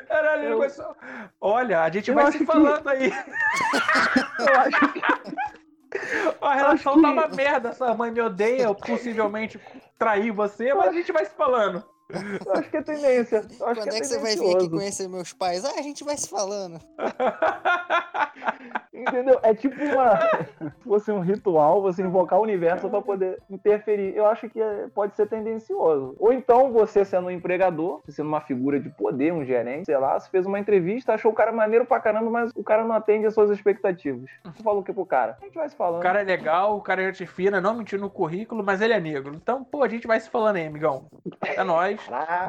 Caralho, 0.08 0.44
eu 0.50 0.58
consigo- 0.58 0.96
Olha, 1.40 1.82
a 1.82 1.90
gente 1.90 2.08
Eu 2.10 2.14
vai 2.14 2.32
se 2.32 2.38
que- 2.38 2.46
falando 2.46 2.88
aí. 2.88 3.10
eu 4.40 4.60
acho 4.60 4.92
que 4.92 5.02
A 6.40 6.54
relação 6.54 6.94
que- 6.94 7.02
tá 7.02 7.10
uma 7.10 7.28
merda. 7.28 7.72
Sua 7.72 7.94
mãe 7.94 8.10
me 8.10 8.20
odeia, 8.20 8.62
eu 8.64 8.74
possivelmente 8.74 9.60
traí 9.98 10.30
você, 10.30 10.72
mas 10.74 10.88
a 10.88 10.92
gente 10.92 11.10
vai 11.12 11.24
se 11.24 11.32
falando. 11.34 11.82
eu 12.10 12.52
acho 12.52 12.70
que 12.70 12.76
é 12.76 12.82
tendência. 12.82 13.38
Acho 13.40 13.56
Quando 13.58 13.82
que 13.82 13.88
é 13.96 14.00
que 14.00 14.04
você 14.06 14.18
vai 14.18 14.36
vir 14.36 14.54
aqui 14.56 14.68
conhecer 14.70 15.08
meus 15.08 15.32
pais? 15.32 15.64
Ah, 15.64 15.72
a 15.78 15.82
gente 15.82 16.04
vai 16.04 16.16
se 16.16 16.28
falando. 16.28 16.80
Entendeu? 18.96 19.38
É 19.42 19.54
tipo 19.54 19.76
uma. 19.82 20.16
Se 20.82 20.88
fosse 20.88 21.12
um 21.12 21.20
ritual, 21.20 21.82
você 21.82 22.02
invocar 22.02 22.38
o 22.38 22.42
universo 22.42 22.88
pra 22.88 23.02
poder 23.02 23.38
interferir. 23.50 24.16
Eu 24.16 24.26
acho 24.26 24.48
que 24.48 24.60
é- 24.60 24.86
pode 24.94 25.14
ser 25.16 25.26
tendencioso. 25.28 26.14
Ou 26.18 26.32
então, 26.32 26.72
você 26.72 27.04
sendo 27.04 27.26
um 27.26 27.30
empregador, 27.30 28.00
sendo 28.08 28.28
uma 28.28 28.40
figura 28.40 28.80
de 28.80 28.88
poder, 28.88 29.32
um 29.32 29.44
gerente, 29.44 29.86
sei 29.86 29.98
lá, 29.98 30.18
você 30.18 30.30
fez 30.30 30.46
uma 30.46 30.58
entrevista, 30.58 31.14
achou 31.14 31.30
o 31.30 31.34
cara 31.34 31.52
maneiro 31.52 31.84
pra 31.84 32.00
caramba, 32.00 32.30
mas 32.30 32.50
o 32.54 32.64
cara 32.64 32.84
não 32.84 32.94
atende 32.94 33.26
às 33.26 33.34
suas 33.34 33.50
expectativas. 33.50 34.30
Você 34.44 34.62
falou 34.62 34.80
o 34.80 34.84
que 34.84 34.92
pro 34.92 35.04
cara? 35.06 35.36
A 35.40 35.44
gente 35.44 35.54
vai 35.54 35.68
se 35.68 35.76
falando. 35.76 36.00
O 36.00 36.02
cara 36.02 36.20
é 36.22 36.24
legal, 36.24 36.76
o 36.76 36.80
cara 36.80 37.02
é 37.02 37.06
gente 37.12 37.26
fina, 37.26 37.60
não 37.60 37.74
mentiu 37.74 37.98
no 37.98 38.08
currículo, 38.10 38.62
mas 38.64 38.80
ele 38.80 38.92
é 38.92 39.00
negro. 39.00 39.34
Então, 39.34 39.62
pô, 39.64 39.82
a 39.82 39.88
gente 39.88 40.06
vai 40.06 40.18
se 40.20 40.30
falando 40.30 40.56
aí, 40.56 40.66
amigão. 40.66 41.06
É 41.42 41.62
nóis. 41.62 42.00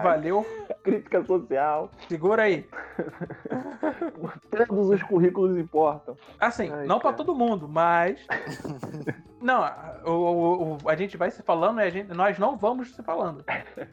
Valeu. 0.03 0.45
crítica 0.83 1.23
social. 1.23 1.89
Segura 2.07 2.43
aí. 2.43 2.65
Todos 4.67 4.89
os 4.89 5.03
currículos 5.03 5.57
importam. 5.57 6.15
Assim, 6.39 6.71
Ai, 6.71 6.85
não 6.85 6.99
pra 6.99 7.11
cara. 7.11 7.17
todo 7.17 7.35
mundo, 7.35 7.67
mas. 7.67 8.19
não, 9.41 9.63
o, 10.05 10.77
o- 10.83 10.89
a 10.89 10.95
gente 10.95 11.17
vai 11.17 11.31
se 11.31 11.41
falando 11.41 11.79
e 11.81 11.89
gente, 11.89 12.13
nós 12.13 12.37
não 12.37 12.55
vamos 12.55 12.93
se 12.95 13.01
falando. 13.03 13.43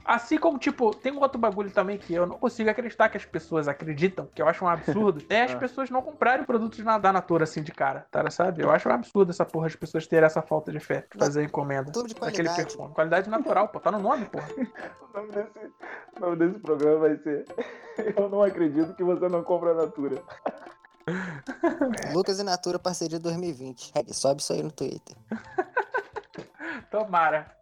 Assim 0.04 0.36
como, 0.38 0.58
tipo, 0.58 0.94
tem 0.94 1.12
um 1.12 1.20
outro 1.20 1.38
bagulho 1.38 1.70
também 1.70 1.96
que 1.96 2.12
eu 2.14 2.26
não 2.26 2.36
consigo 2.38 2.68
acreditar 2.68 3.08
que 3.08 3.16
as 3.16 3.24
pessoas 3.24 3.66
acreditam, 3.68 4.28
que 4.34 4.42
eu 4.42 4.48
acho 4.48 4.64
um 4.64 4.68
absurdo, 4.68 5.22
é 5.30 5.42
as 5.42 5.52
Ah. 5.54 5.58
pessoas 5.58 5.88
não 5.90 6.02
comprarem 6.02 6.44
produtos 6.44 6.78
na- 6.80 6.98
da 6.98 7.12
Natura 7.12 7.44
assim 7.44 7.62
de 7.62 7.72
cara, 7.72 8.06
tá? 8.10 8.28
Sabe? 8.30 8.62
Eu 8.62 8.70
acho 8.70 8.88
um 8.88 8.92
absurdo 8.92 9.30
essa 9.30 9.44
porra 9.44 9.66
as 9.68 9.76
pessoas 9.76 10.06
terem 10.06 10.24
essa 10.26 10.42
falta 10.42 10.70
de 10.70 10.80
fé 10.80 11.06
de 11.10 11.18
fazer 11.18 11.44
encomenda. 11.44 11.92
Tudo 11.92 12.08
de 12.08 12.14
qualidade. 12.14 12.56
perfume. 12.56 12.92
Qualidade 12.94 13.30
natural, 13.30 13.68
pô. 13.68 13.80
Tá 13.80 13.90
no 13.90 13.98
nome, 14.00 14.26
porra. 14.26 14.48
O 15.14 15.16
nome 15.16 15.30
desse, 15.32 15.72
o 16.16 16.20
nome 16.20 16.36
desse 16.36 16.58
programa 16.58 16.98
vai 16.98 17.16
ser 17.18 17.44
Eu 18.16 18.28
não 18.28 18.42
acredito 18.42 18.92
que 18.94 19.04
você 19.04 19.28
não 19.28 19.44
compra 19.44 19.70
a 19.70 19.74
Natura. 19.74 20.20
Lucas 22.14 22.38
e 22.38 22.42
Natura 22.42 22.78
parceria 22.78 23.18
2020. 23.18 23.92
Hashtag, 23.94 24.14
Sobe 24.14 24.40
isso 24.40 24.52
aí 24.52 24.62
no 24.62 24.70
Twitter. 24.72 25.16
Tomara. 26.90 27.52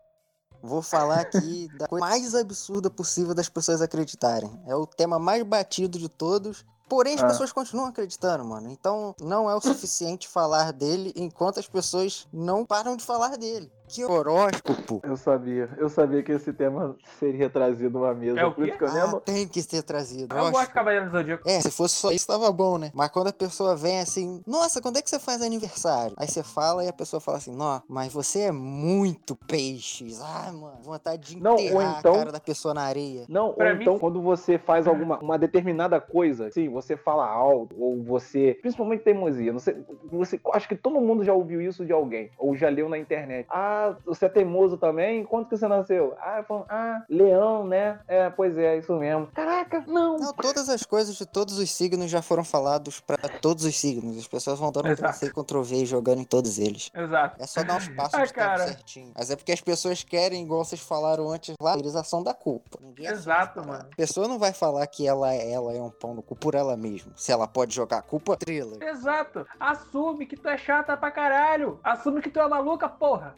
Vou 0.62 0.80
falar 0.80 1.20
aqui 1.20 1.68
da 1.76 1.88
coisa 1.88 2.07
mais 2.07 2.34
absurda 2.34 2.88
possível 2.88 3.34
das 3.34 3.49
pessoas 3.49 3.82
acreditarem. 3.82 4.62
É 4.66 4.76
o 4.76 4.86
tema 4.86 5.18
mais 5.18 5.43
batido 5.43 5.99
de 5.99 6.09
todos. 6.09 6.64
Porém, 6.88 7.14
as 7.14 7.22
Ah. 7.22 7.26
pessoas 7.26 7.51
continuam 7.51 7.88
acreditando, 7.88 8.45
mano. 8.45 8.70
Então, 8.70 9.14
não 9.20 9.51
é 9.51 9.55
o 9.57 9.61
suficiente 9.61 10.28
falar 10.28 10.72
dele 10.72 11.12
enquanto 11.16 11.59
as 11.59 11.66
pessoas 11.66 12.28
não 12.32 12.64
param 12.66 12.97
de 12.97 13.05
falar 13.05 13.36
dele. 13.38 13.72
Que 13.93 14.05
horóscopo. 14.05 15.01
Eu 15.05 15.16
sabia, 15.18 15.68
eu 15.76 15.88
sabia 15.88 16.22
que 16.22 16.32
esse 16.32 16.51
tema 16.53 16.97
seria 17.18 17.51
trazido 17.51 18.05
à 18.07 18.14
mesa. 18.14 18.40
É 18.40 18.45
o 18.47 18.55
quê? 18.55 18.70
que 18.70 18.82
eu 18.82 18.88
Ah, 18.88 18.93
lembro. 18.93 19.20
tem 19.20 19.47
que 19.47 19.61
ser 19.62 19.82
trazido. 19.82 20.34
Eu 20.34 20.51
gosto 20.51 20.68
de. 20.68 20.72
Cavaleiro 20.72 21.07
do 21.07 21.12
Zodíaco. 21.12 21.49
É, 21.49 21.61
se 21.61 21.70
fosse 21.70 21.97
só 21.97 22.11
isso, 22.11 22.26
tava 22.26 22.51
bom, 22.51 22.78
né? 22.78 22.90
Mas 22.95 23.11
quando 23.11 23.26
a 23.28 23.32
pessoa 23.32 23.76
vem 23.76 24.01
assim, 24.01 24.43
nossa, 24.47 24.80
quando 24.80 24.97
é 24.97 25.03
que 25.03 25.11
você 25.11 25.18
faz 25.18 25.43
aniversário? 25.43 26.14
Aí 26.16 26.26
você 26.26 26.43
fala 26.43 26.82
e 26.84 26.88
a 26.88 26.93
pessoa 26.93 27.20
fala 27.20 27.36
assim, 27.36 27.55
não, 27.55 27.82
mas 27.86 28.12
você 28.12 28.40
é 28.43 28.53
muito 28.53 29.36
peixes. 29.36 30.20
Ah, 30.22 30.51
mano, 30.53 30.78
vontade 30.82 31.34
de 31.34 31.43
Não, 31.43 31.53
ou 31.53 31.61
enterrar 31.61 31.99
então- 31.99 32.14
a 32.14 32.18
cara 32.18 32.32
da 32.32 32.40
pessoa 32.40 32.72
na 32.72 32.82
areia. 32.84 33.26
Não, 33.28 33.53
Pra 33.53 33.68
ou 33.70 33.76
mim- 33.76 33.82
então 33.82 33.99
quando 33.99 34.22
você 34.22 34.59
faz 34.59 34.86
alguma 34.86 35.18
uma 35.18 35.38
determinada 35.38 36.01
coisa, 36.01 36.51
sim, 36.51 36.68
você 36.70 36.97
fala 36.97 37.26
alto, 37.26 37.74
ou 37.78 38.03
você. 38.03 38.57
Principalmente 38.62 39.03
teimosia. 39.05 39.53
Não 39.53 39.61
sei, 39.61 39.76
você, 40.11 40.40
acho 40.55 40.66
que 40.68 40.76
todo 40.76 40.99
mundo 41.01 41.22
já 41.22 41.34
ouviu 41.34 41.61
isso 41.61 41.84
de 41.84 41.93
alguém, 41.93 42.30
ou 42.38 42.57
já 42.57 42.68
leu 42.70 42.88
na 42.88 42.97
internet. 42.97 43.47
Ah, 43.51 43.82
você 44.05 44.26
é 44.26 44.28
teimoso 44.28 44.76
também? 44.76 45.24
Quando 45.24 45.49
que 45.49 45.57
você 45.57 45.66
nasceu? 45.68 46.14
Ah, 46.20 46.39
eu 46.39 46.45
falo, 46.45 46.64
ah, 46.68 47.03
leão, 47.09 47.66
né? 47.66 48.01
É, 48.09 48.30
pois 48.30 48.57
é, 48.59 48.78
isso 48.78 48.93
mesmo. 48.95 49.26
Caraca, 49.35 49.85
não! 49.87 50.16
Não, 50.18 50.33
todas 50.33 50.68
as 50.68 50.83
coisas 50.85 51.16
de 51.16 51.26
todos 51.26 51.59
os 51.59 51.70
signos 51.70 52.11
já 52.11 52.22
foram 52.22 52.45
falados 52.45 53.01
pra 53.01 53.16
todos 53.41 53.64
os 53.64 53.78
signos. 53.78 54.16
As 54.18 54.26
pessoas 54.28 54.59
vão 54.59 54.70
dando. 54.70 54.93
Ctrl-C, 54.95 55.30
Ctrl-V 55.33 55.76
e 55.76 55.87
jogando 55.87 56.20
em 56.20 56.24
todos 56.24 56.59
eles. 56.59 56.91
Exato. 56.95 57.43
É 57.43 57.47
só 57.47 57.62
dar 57.62 57.76
uns 57.76 57.89
passos 57.97 58.14
Ah, 58.14 58.24
de 58.24 58.33
tempo 58.33 58.47
cara. 58.47 58.66
certinho. 58.66 59.12
Mas 59.16 59.30
é 59.30 59.37
porque 59.37 59.53
as 59.53 59.61
pessoas 59.61 60.03
querem, 60.03 60.43
igual 60.43 60.64
vocês 60.64 60.80
falaram 60.80 61.28
antes 61.30 61.55
lá, 61.61 61.70
a 61.70 61.72
valorização 61.74 62.22
da 62.22 62.35
culpa. 62.35 62.78
Ninguém 62.80 63.07
Exato, 63.07 63.55
paradas. 63.55 63.66
mano. 63.66 63.89
A 63.93 63.97
pessoa 63.97 64.28
não 64.28 64.39
vai 64.39 64.53
falar 64.53 64.87
que 64.87 65.07
ela, 65.07 65.33
ela 65.35 65.72
é 65.72 65.80
um 65.80 65.91
pão 65.91 66.14
no 66.14 66.22
cu 66.22 66.37
por 66.37 66.55
ela 66.55 66.76
mesma. 66.76 67.12
Se 67.16 67.33
ela 67.33 67.47
pode 67.49 67.74
jogar 67.74 67.99
a 67.99 68.03
culpa, 68.03 68.37
thriller. 68.37 68.83
Exato. 68.83 69.47
Assume 69.59 70.26
que 70.26 70.37
tu 70.37 70.49
é 70.49 70.57
chata 70.59 70.97
pra 70.97 71.11
caralho. 71.11 71.78
Assume 71.83 72.20
que 72.20 72.30
tu 72.30 72.39
é 72.41 72.49
maluca, 72.49 72.89
porra. 72.89 73.35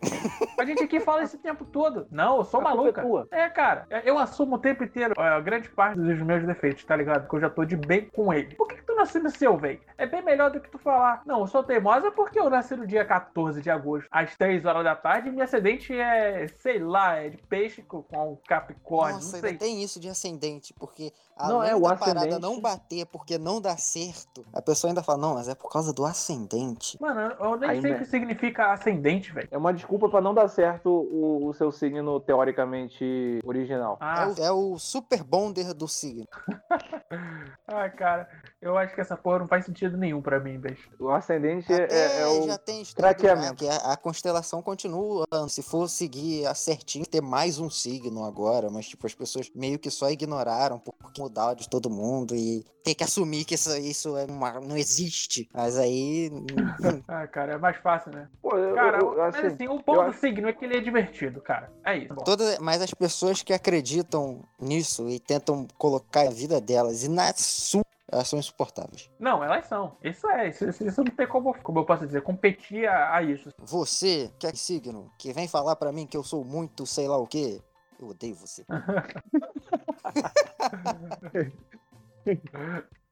A 0.58 0.64
gente 0.64 0.82
aqui 0.82 1.00
fala 1.00 1.22
esse 1.22 1.38
tempo 1.38 1.64
todo. 1.64 2.06
Não, 2.10 2.38
eu 2.38 2.44
sou 2.44 2.60
A 2.60 2.64
culpa 2.64 2.76
maluca. 2.76 3.00
é 3.00 3.04
tua. 3.04 3.28
É, 3.30 3.48
cara, 3.48 3.86
eu 4.04 4.18
assumo 4.18 4.56
o 4.56 4.58
tempo 4.58 4.84
inteiro 4.84 5.14
a 5.16 5.40
grande 5.40 5.68
parte 5.68 5.98
dos 6.00 6.20
meus 6.20 6.44
defeitos, 6.44 6.84
tá 6.84 6.96
ligado? 6.96 7.28
Que 7.28 7.34
eu 7.36 7.40
já 7.40 7.50
tô 7.50 7.64
de 7.64 7.76
bem 7.76 8.06
com 8.14 8.32
ele. 8.32 8.54
Por 8.54 8.68
que, 8.68 8.76
que 8.76 8.82
tu 8.82 8.94
não 8.94 9.02
assume 9.02 9.26
o 9.26 9.30
seu, 9.30 9.56
velho? 9.56 9.80
É 9.98 10.06
bem 10.06 10.22
melhor 10.22 10.50
do 10.50 10.60
que 10.60 10.70
tu 10.70 10.78
falar. 10.78 11.22
Não, 11.26 11.40
eu 11.40 11.46
sou 11.46 11.62
teimosa 11.62 12.10
porque 12.10 12.38
eu 12.38 12.48
nasci 12.50 12.74
no 12.76 12.86
dia 12.86 13.04
14 13.04 13.60
de 13.60 13.70
agosto, 13.70 14.08
às 14.10 14.36
3 14.36 14.64
horas 14.64 14.84
da 14.84 14.94
tarde, 14.96 15.28
e 15.28 15.32
minha 15.32 15.44
ascendente 15.44 15.92
é, 15.98 16.46
sei 16.58 16.78
lá, 16.78 17.16
é 17.16 17.28
de 17.30 17.36
peixe 17.38 17.82
com, 17.82 18.02
com 18.02 18.36
capricórnio, 18.46 19.16
Nossa, 19.16 19.28
não 19.28 19.34
ainda 19.36 19.48
sei. 19.48 19.56
tem 19.58 19.82
isso 19.82 20.00
de 20.00 20.08
ascendente, 20.08 20.72
porque 20.74 21.12
Não, 21.36 21.62
é, 21.62 21.74
o 21.74 21.80
da 21.80 21.96
parada 21.96 22.20
ascendente- 22.20 22.40
não 22.42 22.60
bater 22.60 23.06
porque 23.06 23.36
não 23.38 23.60
dá 23.60 23.76
certo, 23.76 24.44
a 24.52 24.62
pessoa 24.62 24.90
ainda 24.90 25.02
fala, 25.02 25.18
não, 25.18 25.34
mas 25.34 25.48
é 25.48 25.54
por 25.54 25.68
causa 25.70 25.92
do 25.92 26.04
ascendente. 26.04 26.96
Mano, 27.00 27.34
eu 27.40 27.56
nem 27.56 27.70
Aí, 27.70 27.80
sei 27.82 27.90
o 27.90 27.94
né? 27.94 28.00
que 28.00 28.06
significa 28.06 28.72
ascendente, 28.72 29.32
velho. 29.32 29.48
É 29.50 29.58
uma 29.58 29.72
desculpa 29.74 30.08
pra 30.08 30.20
não 30.20 30.32
dar 30.32 30.46
certo 30.48 30.88
o, 30.90 31.46
o 31.48 31.52
seu 31.54 31.72
signo 31.72 32.20
teoricamente 32.20 33.40
original. 33.44 33.94
É, 34.00 34.04
Ah, 34.04 34.28
o, 34.38 34.42
é 34.44 34.52
o 34.52 34.78
super 34.78 35.24
bonder 35.24 35.74
do 35.74 35.88
signo. 35.88 36.26
ai, 37.68 37.90
cara, 37.90 38.28
eu 38.60 38.76
acho 38.78 38.94
que 38.94 39.00
essa 39.00 39.16
porra 39.16 39.40
não 39.40 39.48
faz 39.48 39.64
sentido 39.64 39.96
nenhum 39.96 40.20
pra 40.22 40.38
mim, 40.40 40.58
velho. 40.58 40.76
O 40.98 41.10
ascendente 41.10 41.72
é, 41.72 41.84
Até 41.84 42.20
é 42.22 42.26
o. 42.26 42.46
já 42.46 42.58
tem 42.58 42.84
craqueamento. 42.84 43.56
que 43.56 43.68
a, 43.68 43.76
a 43.92 43.96
constelação 43.96 44.62
continua. 44.62 45.24
Se 45.48 45.62
for 45.62 45.88
seguir 45.88 46.46
a 46.46 46.54
certinho, 46.54 47.06
ter 47.06 47.20
mais 47.20 47.58
um 47.58 47.68
signo 47.70 48.24
agora, 48.24 48.70
mas 48.70 48.86
tipo, 48.86 49.06
as 49.06 49.14
pessoas 49.14 49.50
meio 49.54 49.78
que 49.78 49.90
só 49.90 50.10
ignoraram 50.10 50.78
porque 50.78 51.20
mudar 51.24 51.54
de 51.54 51.68
todo 51.68 51.88
mundo 51.90 52.34
e 52.34 52.64
ter 52.82 52.94
que 52.94 53.02
assumir 53.04 53.44
que 53.44 53.54
isso, 53.54 53.74
isso 53.78 54.16
é 54.16 54.24
uma- 54.26 54.60
não 54.60 54.76
existe. 54.76 55.48
Mas 55.52 55.76
aí. 55.78 56.30
Ah, 57.08 57.26
cara, 57.26 57.54
é 57.54 57.58
mais 57.58 57.76
fácil, 57.78 58.12
né? 58.12 58.28
Pô, 58.42 58.56
eu- 58.56 58.74
Cara, 58.74 58.98
eu- 58.98 59.16
mas 59.16 59.34
assim, 59.36 59.46
assim, 59.46 59.68
o 59.68 59.82
bom 59.82 59.94
eu 59.96 60.12
do 60.12 60.12
signo 60.18 60.48
é 60.48 60.52
que 60.52 60.64
ele 60.64 60.76
é 60.76 60.80
divertido, 60.80 61.40
cara. 61.40 61.72
É 61.84 61.96
isso. 61.96 62.14
Bom. 62.14 62.24
Toda, 62.24 62.58
mas 62.60 62.82
as 62.82 62.92
pessoas 62.92 63.42
que 63.42 63.52
acreditam 63.52 64.42
nisso 64.60 65.08
e 65.08 65.18
tentam 65.18 65.66
colocar 65.78 66.22
a 66.26 66.30
vida 66.30 66.60
delas 66.60 67.02
e 67.04 67.08
na 67.08 67.32
sua, 67.34 67.82
elas 68.10 68.28
são 68.28 68.38
insuportáveis. 68.38 69.10
Não, 69.18 69.42
elas 69.42 69.66
são. 69.66 69.96
Isso 70.02 70.28
é, 70.28 70.48
isso, 70.50 70.68
isso- 70.68 70.86
isso 70.86 71.02
não 71.04 71.10
tem 71.10 71.26
como, 71.26 71.54
como 71.62 71.78
eu 71.80 71.84
posso 71.86 72.06
dizer, 72.06 72.22
competir 72.22 72.86
a, 72.86 73.16
a 73.16 73.22
isso. 73.22 73.48
Você, 73.58 74.30
que 74.38 74.46
é 74.46 74.52
signo, 74.54 75.10
que 75.18 75.32
vem 75.32 75.48
falar 75.48 75.76
pra 75.76 75.92
mim 75.92 76.06
que 76.06 76.16
eu 76.16 76.22
sou 76.22 76.44
muito 76.44 76.86
sei 76.86 77.08
lá 77.08 77.16
o 77.16 77.26
quê, 77.26 77.60
eu 78.00 78.08
odeio 78.08 78.34
você. 78.34 78.64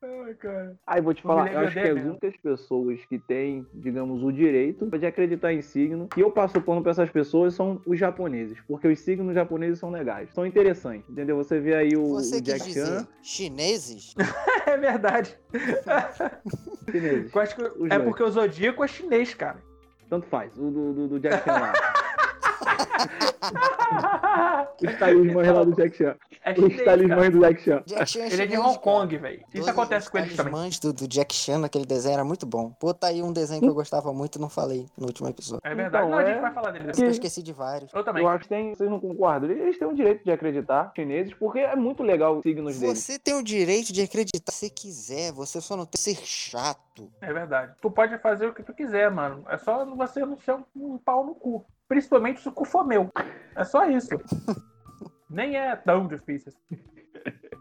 Ai, 0.04 0.34
cara. 0.34 0.76
Aí 0.84 1.00
vou 1.00 1.14
te 1.14 1.22
falar, 1.22 1.52
eu 1.52 1.60
acho 1.60 1.74
que 1.74 1.78
odeia 1.78 1.94
as 1.94 2.04
únicas 2.04 2.36
pessoas 2.38 3.04
que 3.06 3.20
têm, 3.20 3.64
digamos, 3.72 4.22
o 4.22 4.32
direito 4.32 4.84
de 4.86 5.06
acreditar 5.06 5.52
em 5.52 5.62
signo, 5.62 6.08
e 6.16 6.20
eu 6.20 6.30
passo 6.30 6.58
o 6.58 6.62
pano 6.62 6.82
pra 6.82 6.90
essas 6.90 7.08
pessoas, 7.08 7.54
são 7.54 7.80
os 7.86 7.98
japoneses. 7.98 8.58
Porque 8.66 8.88
os 8.88 8.98
signos 8.98 9.32
japoneses 9.34 9.78
são 9.78 9.90
legais, 9.90 10.32
são 10.34 10.44
interessantes, 10.44 11.08
entendeu? 11.08 11.36
Você 11.36 11.60
vê 11.60 11.74
aí 11.74 11.96
o, 11.96 12.08
Você 12.08 12.38
o 12.38 12.42
quis 12.42 12.52
Jack 12.52 12.64
dizer 12.64 12.86
Chan, 12.86 13.08
chineses? 13.22 14.14
É 14.66 14.76
verdade. 14.76 15.38
chineses. 16.90 17.32
É 17.36 17.88
dois. 17.88 18.02
porque 18.04 18.22
o 18.22 18.30
Zodíaco 18.30 18.82
é 18.82 18.88
chinês, 18.88 19.34
cara. 19.34 19.62
Tanto 20.08 20.26
faz, 20.26 20.56
o 20.56 20.70
do, 20.70 20.92
do, 20.92 21.08
do 21.08 21.20
Jack 21.20 21.44
Chan 21.44 21.52
lá. 21.52 21.72
Os 24.82 24.98
talismãs 24.98 25.48
lá 25.48 25.64
do 25.64 25.74
Jack 25.74 25.96
Chan. 25.96 26.16
É 26.44 26.52
Os 26.52 26.84
talismãs 26.84 27.30
do 27.30 27.40
Jack 27.40 27.62
Chan. 27.62 27.82
Jack 27.86 28.06
Chan 28.10 28.24
Ele 28.26 28.42
é 28.42 28.46
de 28.46 28.56
Hong. 28.58 28.78
Kong, 28.78 29.16
velho. 29.16 29.44
Isso 29.54 29.70
acontece 29.70 30.06
os 30.06 30.10
com 30.10 30.18
eles 30.18 30.36
também. 30.36 30.52
talismãs 30.52 30.78
do, 30.80 30.92
do 30.92 31.06
Jack 31.08 31.34
Chan 31.34 31.58
naquele 31.58 31.86
desenho 31.86 32.14
era 32.14 32.24
muito 32.24 32.44
bom. 32.46 32.70
Pô, 32.80 32.92
tá 32.92 33.08
aí 33.08 33.22
um 33.22 33.32
desenho 33.32 33.60
que 33.60 33.68
eu 33.68 33.74
gostava 33.74 34.12
muito 34.12 34.36
e 34.36 34.40
não 34.40 34.48
falei 34.48 34.86
no 34.96 35.06
último 35.06 35.28
episódio. 35.28 35.60
É 35.64 35.74
verdade. 35.74 36.04
Então, 36.06 36.10
não, 36.10 36.18
a 36.18 36.22
é- 36.22 36.32
gente 36.32 36.40
vai 36.40 36.52
falar 36.52 36.70
dele 36.72 36.84
Eu 36.88 36.92
depois. 36.92 37.12
esqueci 37.12 37.42
de 37.42 37.52
vários. 37.52 37.92
Eu 37.92 38.04
também. 38.04 38.22
Eu 38.22 38.28
acho 38.28 38.42
que 38.44 38.48
tem, 38.48 38.74
vocês 38.74 38.90
não 38.90 38.98
concordam? 39.00 39.50
Eles 39.50 39.78
têm 39.78 39.86
o 39.88 39.94
direito 39.94 40.24
de 40.24 40.30
acreditar, 40.32 40.92
chineses, 40.96 41.32
porque 41.34 41.60
é 41.60 41.76
muito 41.76 42.02
legal 42.02 42.36
os 42.36 42.42
signos 42.42 42.78
deles. 42.78 42.98
Você 42.98 43.18
tem 43.18 43.34
o 43.34 43.42
direito 43.42 43.92
de 43.92 44.02
acreditar 44.02 44.52
se 44.52 44.68
quiser, 44.70 45.32
você 45.32 45.60
só 45.60 45.76
não 45.76 45.84
tem 45.84 45.92
que 45.92 46.00
ser 46.00 46.16
chato. 46.24 47.08
É 47.20 47.32
verdade. 47.32 47.72
Tu 47.80 47.90
pode 47.90 48.18
fazer 48.18 48.46
o 48.46 48.54
que 48.54 48.62
tu 48.62 48.72
quiser, 48.74 49.10
mano. 49.10 49.44
É 49.48 49.56
só 49.58 49.84
você 49.84 50.24
não 50.24 50.38
ser 50.38 50.54
um, 50.54 50.64
um 50.76 50.98
pau 50.98 51.24
no 51.24 51.34
cu. 51.34 51.64
Principalmente 51.92 52.40
se 52.40 52.48
o 52.48 52.52
cu 52.52 52.64
for 52.64 52.86
meu. 52.86 53.10
É 53.54 53.64
só 53.64 53.86
isso. 53.86 54.08
Nem 55.28 55.58
é 55.58 55.76
tão 55.76 56.08
difícil 56.08 56.50
assim. 56.50 56.82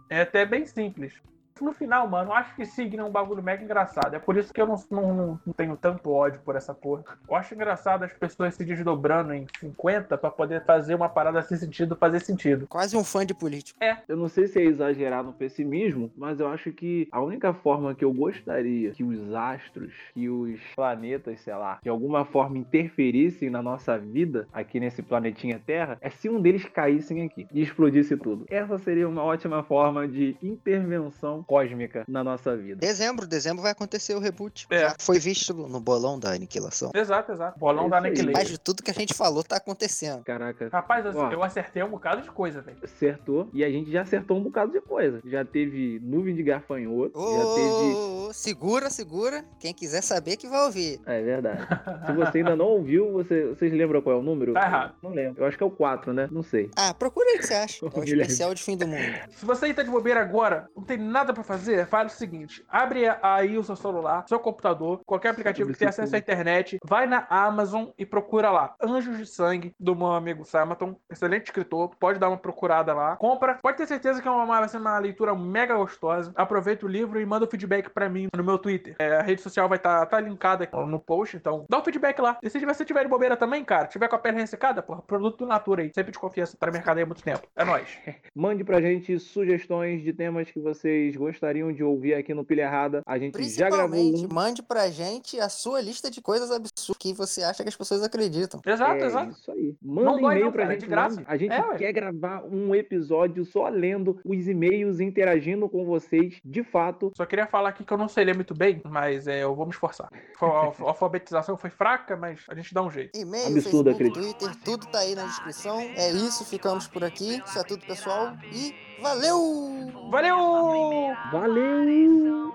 É 0.09 0.21
até 0.21 0.45
bem 0.45 0.65
simples. 0.65 1.13
No 1.62 1.74
final, 1.74 2.07
mano, 2.07 2.32
eu 2.32 2.34
acho 2.34 2.55
que 2.55 2.66
signo 2.66 3.03
é 3.03 3.05
um 3.05 3.12
bagulho 3.12 3.43
mega 3.43 3.64
engraçado. 3.64 4.16
É 4.16 4.20
por 4.20 4.36
isso 4.36 4.53
que 4.53 4.62
eu 4.62 4.68
não, 4.68 4.84
não, 4.89 5.39
não 5.45 5.53
tenho 5.53 5.78
tanto 5.78 6.12
ódio 6.12 6.41
por 6.43 6.55
essa 6.55 6.74
porra. 6.74 7.03
Eu 7.30 7.36
acho 7.36 7.53
engraçado 7.53 8.03
as 8.03 8.14
pessoas 8.14 8.55
se 8.55 8.66
desdobrando 8.66 9.34
em 9.34 9.45
50 9.59 10.18
pra 10.18 10.32
poder 10.32 10.66
fazer 10.66 10.95
uma 10.95 11.07
parada 11.07 11.41
sem 11.43 11.57
sentido 11.57 11.95
fazer 11.95 12.20
sentido. 12.22 12.68
Quase 12.68 12.97
um 12.97 13.03
fã 13.03 13.26
de 13.26 13.34
político. 13.34 13.80
Eu 14.07 14.18
não 14.18 14.28
sei 14.28 14.47
se 14.47 14.59
é 14.59 14.64
exagerar 14.64 15.24
no 15.24 15.34
pessimismo, 15.34 16.12
mas 16.18 16.39
eu 16.39 16.47
acho 16.47 16.72
que 16.72 17.07
a 17.12 17.22
única 17.22 17.53
forma 17.53 17.93
que 17.93 18.03
eu 18.03 18.14
gostaria 18.14 18.91
que 18.91 19.03
os 19.03 19.34
astros, 19.34 19.93
que 20.14 20.30
os 20.30 20.59
planetas, 20.76 21.41
sei 21.41 21.53
lá, 21.53 21.80
de 21.82 21.89
alguma 21.89 22.26
forma 22.26 22.57
interferissem 22.57 23.49
na 23.49 23.62
nossa 23.62 23.97
vida 23.97 24.47
aqui 24.51 24.80
nesse 24.80 25.01
planetinha 25.01 25.62
Terra, 25.64 25.97
é 26.01 26.09
se 26.09 26.30
um 26.30 26.41
deles 26.41 26.66
caíssem 26.66 27.24
aqui 27.24 27.47
e 27.53 27.62
explodisse 27.62 28.18
tudo. 28.18 28.45
Essa 28.49 28.78
seria 28.78 29.07
uma 29.07 29.24
ótima 29.24 29.64
forma 29.64 30.07
de 30.07 30.36
intervenção 30.41 31.43
cósmica 31.51 32.05
na 32.07 32.23
nossa 32.23 32.55
vida. 32.55 32.79
Dezembro, 32.79 33.27
dezembro 33.27 33.61
vai 33.61 33.73
acontecer 33.73 34.15
o 34.15 34.19
reboot. 34.19 34.67
É. 34.69 34.79
Já 34.79 34.95
foi 34.97 35.19
visto 35.19 35.53
no 35.53 35.81
bolão 35.81 36.17
da 36.17 36.31
aniquilação. 36.31 36.91
Exato, 36.95 37.33
exato. 37.33 37.59
Bolão 37.59 37.87
É 37.87 37.89
da. 37.89 37.97
Aniquilator. 37.97 38.33
Mas 38.33 38.47
de 38.47 38.57
tudo 38.57 38.81
que 38.81 38.89
a 38.89 38.93
gente 38.93 39.13
falou 39.13 39.43
tá 39.43 39.57
acontecendo. 39.57 40.23
Caraca, 40.23 40.69
Rapaz, 40.71 41.05
eu, 41.05 41.43
acertei 41.43 41.83
um 41.83 41.89
bocado 41.89 42.21
de 42.21 42.31
coisa, 42.31 42.61
velho. 42.61 42.77
acertou 42.81 43.49
e 43.53 43.65
a 43.65 43.69
gente 43.69 43.91
já 43.91 44.01
acertou 44.03 44.37
um 44.37 44.43
bocado 44.43 44.71
de 44.71 44.79
coisa. 44.79 45.19
Já 45.25 45.43
teve 45.43 45.99
nuvem 46.01 46.33
de 46.33 46.41
gafanhoto, 46.41 47.19
Ô, 47.19 47.37
já 47.37 47.55
teve 47.55 48.33
segura, 48.33 48.89
segura. 48.89 49.43
Quem 49.59 49.73
quiser 49.73 50.01
saber 50.01 50.37
que 50.37 50.47
vai 50.47 50.63
ouvir. 50.63 51.01
É 51.05 51.21
verdade. 51.21 51.67
Se 52.05 52.13
você 52.13 52.37
ainda 52.37 52.55
não 52.55 52.65
ouviu, 52.65 53.11
você, 53.11 53.47
vocês 53.47 53.73
lembram 53.73 54.01
qual 54.01 54.15
é 54.15 54.19
o 54.19 54.23
número? 54.23 54.53
Tá 54.53 54.65
errado. 54.65 54.95
Não 55.03 55.11
lembro. 55.11 55.43
Eu 55.43 55.47
acho 55.47 55.57
que 55.57 55.63
é 55.63 55.65
o 55.65 55.71
4, 55.71 56.13
né? 56.13 56.29
Não 56.31 56.43
sei. 56.43 56.69
Ah, 56.77 56.93
procura 56.93 57.29
aí 57.29 57.35
o 57.35 57.39
que 57.39 57.47
você 57.47 57.53
acha. 57.53 57.81
É 57.91 57.99
o 57.99 58.03
especial 58.03 58.53
de 58.53 58.63
fim 58.63 58.77
do 58.77 58.87
mundo. 58.87 59.01
Se 59.31 59.45
você 59.45 59.65
aí 59.65 59.73
tá 59.73 59.83
de 59.83 59.89
bobeira 59.89 60.21
agora, 60.21 60.69
não 60.75 60.83
tem 60.83 60.97
nada 60.97 61.30
coisa 61.32 61.34
pra 61.34 61.43
fazer, 61.43 61.88
faz 61.88 62.13
o 62.13 62.15
seguinte: 62.15 62.63
abre 62.69 63.03
aí 63.21 63.57
o 63.57 63.63
seu 63.63 63.75
celular, 63.75 64.25
seu 64.27 64.39
computador, 64.39 65.01
qualquer 65.05 65.29
aplicativo 65.29 65.71
que 65.71 65.79
tenha 65.79 65.89
acesso 65.89 66.15
à 66.15 66.19
internet, 66.19 66.77
vai 66.86 67.07
na 67.07 67.25
Amazon 67.29 67.88
e 67.97 68.05
procura 68.05 68.51
lá. 68.51 68.75
Anjos 68.82 69.17
de 69.17 69.25
Sangue, 69.25 69.73
do 69.79 69.95
meu 69.95 70.11
amigo 70.11 70.45
Samaton, 70.45 70.95
excelente 71.09 71.45
escritor, 71.45 71.95
pode 71.99 72.19
dar 72.19 72.29
uma 72.29 72.38
procurada 72.38 72.93
lá. 72.93 73.15
Compra, 73.15 73.59
pode 73.61 73.77
ter 73.77 73.88
certeza 73.88 74.21
que 74.21 74.27
é 74.27 74.32
uma, 74.32 74.45
vai 74.45 74.67
ser 74.67 74.77
uma 74.77 74.99
leitura 74.99 75.34
mega 75.36 75.75
gostosa. 75.75 76.32
Aproveita 76.36 76.86
o 76.86 76.89
livro 76.89 77.19
e 77.19 77.25
manda 77.25 77.45
o 77.45 77.49
feedback 77.49 77.89
pra 77.89 78.09
mim 78.09 78.27
no 78.36 78.43
meu 78.43 78.57
Twitter. 78.57 78.95
É, 78.99 79.17
a 79.17 79.21
rede 79.21 79.41
social 79.41 79.67
vai 79.67 79.77
estar 79.77 80.01
tá, 80.01 80.05
tá 80.05 80.19
linkada 80.19 80.69
no 80.88 80.99
post, 80.99 81.38
então 81.38 81.65
dá 81.69 81.79
um 81.79 81.84
feedback 81.84 82.19
lá. 82.19 82.38
E 82.43 82.49
se 82.49 82.63
você 82.65 82.86
tiver 82.86 83.03
de 83.03 83.09
bobeira 83.09 83.38
também, 83.38 83.63
cara, 83.63 83.88
tiver 83.88 84.07
com 84.07 84.15
a 84.15 84.19
pele 84.19 84.39
ressecada, 84.39 84.82
porra, 84.82 85.01
produto 85.01 85.39
do 85.39 85.45
Natura 85.45 85.84
aí, 85.84 85.91
sempre 85.93 86.11
de 86.11 86.19
confiança, 86.19 86.57
tá 86.57 86.67
no 86.67 86.73
mercado 86.73 86.97
aí 86.97 87.03
há 87.03 87.05
muito 87.05 87.23
tempo. 87.23 87.47
É 87.55 87.63
nóis. 87.63 87.97
Mande 88.36 88.63
pra 88.63 88.82
gente 88.82 89.17
sugestões 89.19 90.01
de 90.03 90.13
temas 90.13 90.49
que 90.49 90.59
vocês 90.59 91.15
gostariam 91.22 91.72
de 91.72 91.84
ouvir 91.84 92.15
aqui 92.15 92.34
no 92.34 92.43
Pilha 92.43 92.63
Errada. 92.63 93.01
A 93.05 93.17
gente 93.17 93.41
já 93.49 93.69
gravou 93.69 93.99
um. 93.99 94.28
mande 94.32 94.63
pra 94.63 94.89
gente 94.89 95.39
a 95.39 95.49
sua 95.49 95.80
lista 95.80 96.09
de 96.09 96.22
coisas 96.22 96.49
absurdas 96.51 96.97
que 96.97 97.13
você 97.13 97.43
acha 97.43 97.63
que 97.63 97.69
as 97.69 97.76
pessoas 97.76 98.03
acreditam. 98.03 98.59
Exato, 98.65 99.03
é 99.03 99.05
exato. 99.05 99.32
Isso 99.32 99.51
aí. 99.51 99.76
Manda 99.82 100.11
um 100.11 100.32
e-mail 100.32 100.51
pra 100.51 100.63
cara, 100.63 100.74
gente. 100.74 100.82
De 100.82 100.88
graça. 100.88 101.24
A 101.28 101.38
gente 101.38 101.51
é, 101.51 101.76
quer 101.78 101.86
ué. 101.86 101.93
gravar 101.93 102.43
um 102.45 102.74
episódio 102.74 103.45
só 103.45 103.67
lendo 103.69 104.19
os 104.26 104.47
e-mails, 104.47 104.99
interagindo 104.99 105.69
com 105.69 105.86
vocês, 105.86 106.39
de 106.43 106.63
fato. 106.63 107.11
Só 107.15 107.26
queria 107.26 107.45
falar 107.45 107.69
aqui 107.69 107.84
que 107.84 107.93
eu 107.93 107.97
não 107.97 108.07
sei 108.07 108.26
ler 108.26 108.36
muito 108.36 108.55
bem, 108.55 108.82
mas 108.86 109.28
é, 109.28 109.43
eu 109.43 109.55
vou 109.55 109.65
me 109.65 109.72
esforçar. 109.72 110.09
A 110.41 110.74
alfabetização 110.80 111.55
foi 111.55 111.69
fraca, 111.69 112.17
mas 112.17 112.41
a 112.49 112.55
gente 112.55 112.74
dá 112.74 112.82
um 112.82 112.89
jeito. 112.89 113.17
E-mail, 113.17 113.47
Absurdo, 113.47 113.95
Facebook, 113.95 114.19
Twitter, 114.19 114.55
tudo 114.63 114.88
tá 114.88 114.99
aí 114.99 115.15
na 115.15 115.26
descrição. 115.26 115.80
É 115.80 116.11
isso, 116.11 116.43
ficamos 116.45 116.88
por 116.88 117.03
aqui. 117.03 117.41
Isso 117.45 117.59
é 117.59 117.63
tudo, 117.63 117.86
pessoal. 117.86 118.34
E 118.51 118.90
valeu! 119.01 119.91
Valeu! 120.09 121.15
Valeu! 121.31 122.53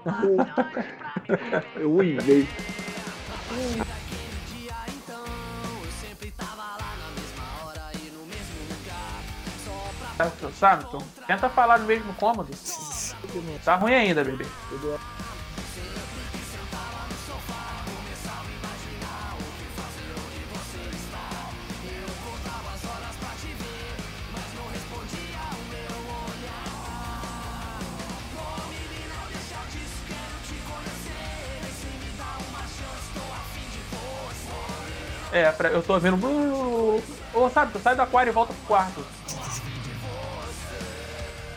eu 1.77 1.91
ui, 1.97 2.17
Sabe, 10.59 10.85
então, 10.89 11.01
tenta 11.27 11.49
falar 11.51 11.79
no 11.79 11.87
mesmo 11.87 12.15
cômodo. 12.15 12.51
Tá 13.65 13.75
ruim 13.77 13.95
ainda, 13.95 14.25
bebê. 14.25 14.47
É, 35.37 35.55
eu 35.71 35.83
tô 35.83 35.99
vendo. 35.99 36.17
Ô, 37.35 37.51
sabe, 37.51 37.73
tu 37.73 37.79
sai 37.79 37.95
do 37.95 38.01
aquário 38.01 38.31
e 38.31 38.33
volta 38.33 38.55
pro 38.55 38.63
quarto. 38.67 39.05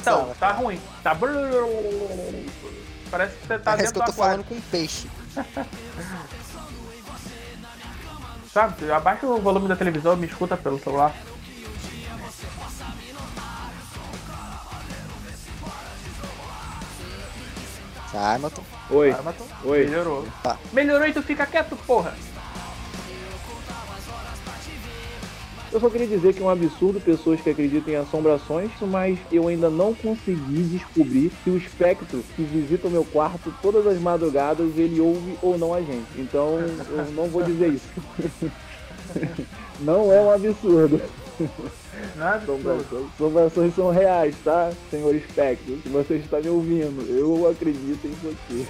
Então, 0.02 0.36
tá 0.38 0.52
ruim. 0.52 0.82
Tá. 1.02 1.16
Parece 3.10 3.38
que 3.38 3.48
você 3.48 3.58
tá 3.58 3.72
Parece 3.72 3.84
dentro 3.86 3.94
que 3.94 4.00
eu 4.00 4.06
tô 4.06 4.12
do 4.12 4.18
falando 4.18 4.44
com 4.44 4.60
peixe. 4.60 5.10
Sabe, 8.52 8.92
abaixa 8.92 9.26
o 9.26 9.40
volume 9.40 9.70
da 9.70 9.78
televisão 9.78 10.14
e 10.14 10.18
me 10.18 10.28
escuta 10.28 10.58
pelo 10.58 10.78
celular. 10.80 11.16
Sarmaton. 18.12 18.64
Oi. 18.90 19.14
Sarmaton. 19.14 19.46
Oi. 19.64 19.86
Melhorou. 19.86 20.28
Tá. 20.44 20.58
Melhorou 20.74 21.08
e 21.08 21.14
tu 21.14 21.22
fica 21.22 21.46
quieto, 21.46 21.78
porra. 21.78 22.14
Eu 25.72 25.80
só 25.80 25.90
queria 25.90 26.08
dizer 26.08 26.34
que 26.34 26.42
é 26.42 26.46
um 26.46 26.50
absurdo 26.50 27.00
pessoas 27.00 27.40
que 27.42 27.50
acreditam 27.50 27.94
em 27.94 27.98
assombrações, 27.98 28.72
mas 28.82 29.20
eu 29.32 29.48
ainda 29.48 29.70
não 29.70 29.94
consegui 29.94 30.64
descobrir 30.64 31.32
se 31.44 31.50
o 31.52 31.58
espectro 31.58 32.24
que 32.36 32.44
visita 32.44 32.88
o 32.88 32.92
meu 32.92 33.06
quarto 33.06 33.54
todas 33.62 33.86
as 33.86 34.00
madrugadas 34.00 34.76
ele 34.76 35.00
ouve 35.00 35.38
ou 35.42 35.58
não 35.58 35.74
a 35.74 35.82
gente. 35.82 36.08
Então 36.18 36.60
eu 36.60 37.12
não 37.14 37.28
vou 37.28 37.44
dizer 37.44 37.74
isso. 37.74 37.88
não 39.82 40.12
é 40.12 40.20
um 40.22 40.32
absurdo. 40.32 41.02
Assombrações, 42.20 43.06
assombrações 43.14 43.76
são 43.76 43.92
reais, 43.92 44.36
tá, 44.44 44.72
senhor 44.90 45.14
espectro? 45.16 45.80
Se 45.84 45.90
você 45.90 46.16
está 46.16 46.40
me 46.40 46.50
ouvindo, 46.50 47.06
eu 47.10 47.48
acredito 47.50 48.06
em 48.06 48.16
você. 48.24 48.68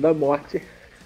Da 0.00 0.14
morte. 0.14 0.62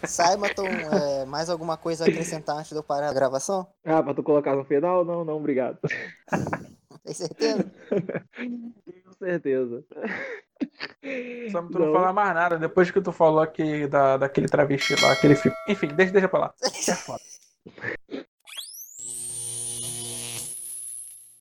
Saimaton, 0.06 0.66
é, 0.66 1.24
mais 1.24 1.48
alguma 1.48 1.76
coisa 1.76 2.04
a 2.04 2.08
acrescentar 2.08 2.56
antes 2.56 2.70
de 2.70 2.76
eu 2.76 2.82
parar 2.82 3.08
a 3.08 3.14
gravação? 3.14 3.66
Ah, 3.84 4.02
pra 4.02 4.14
tu 4.14 4.22
colocar 4.22 4.54
no 4.54 4.64
final? 4.64 5.04
Não, 5.04 5.24
não, 5.24 5.36
obrigado. 5.36 5.78
Tem 7.04 7.14
certeza? 7.14 7.70
Tenho 8.36 9.14
certeza. 9.18 9.84
Só 11.50 11.62
tu 11.62 11.78
não. 11.78 11.86
não 11.86 11.92
falar 11.92 12.12
mais 12.12 12.34
nada 12.34 12.58
depois 12.58 12.90
que 12.90 13.00
tu 13.00 13.12
falou 13.12 13.40
aqui 13.40 13.86
da, 13.86 14.16
daquele 14.16 14.48
travesti 14.48 14.94
lá, 15.02 15.12
aquele 15.12 15.36
filme. 15.36 15.56
Enfim, 15.68 15.88
deixa, 15.88 16.12
deixa 16.12 16.28
pra 16.28 16.40
lá. 16.40 16.54
É 16.88 16.94
foda. 16.94 17.20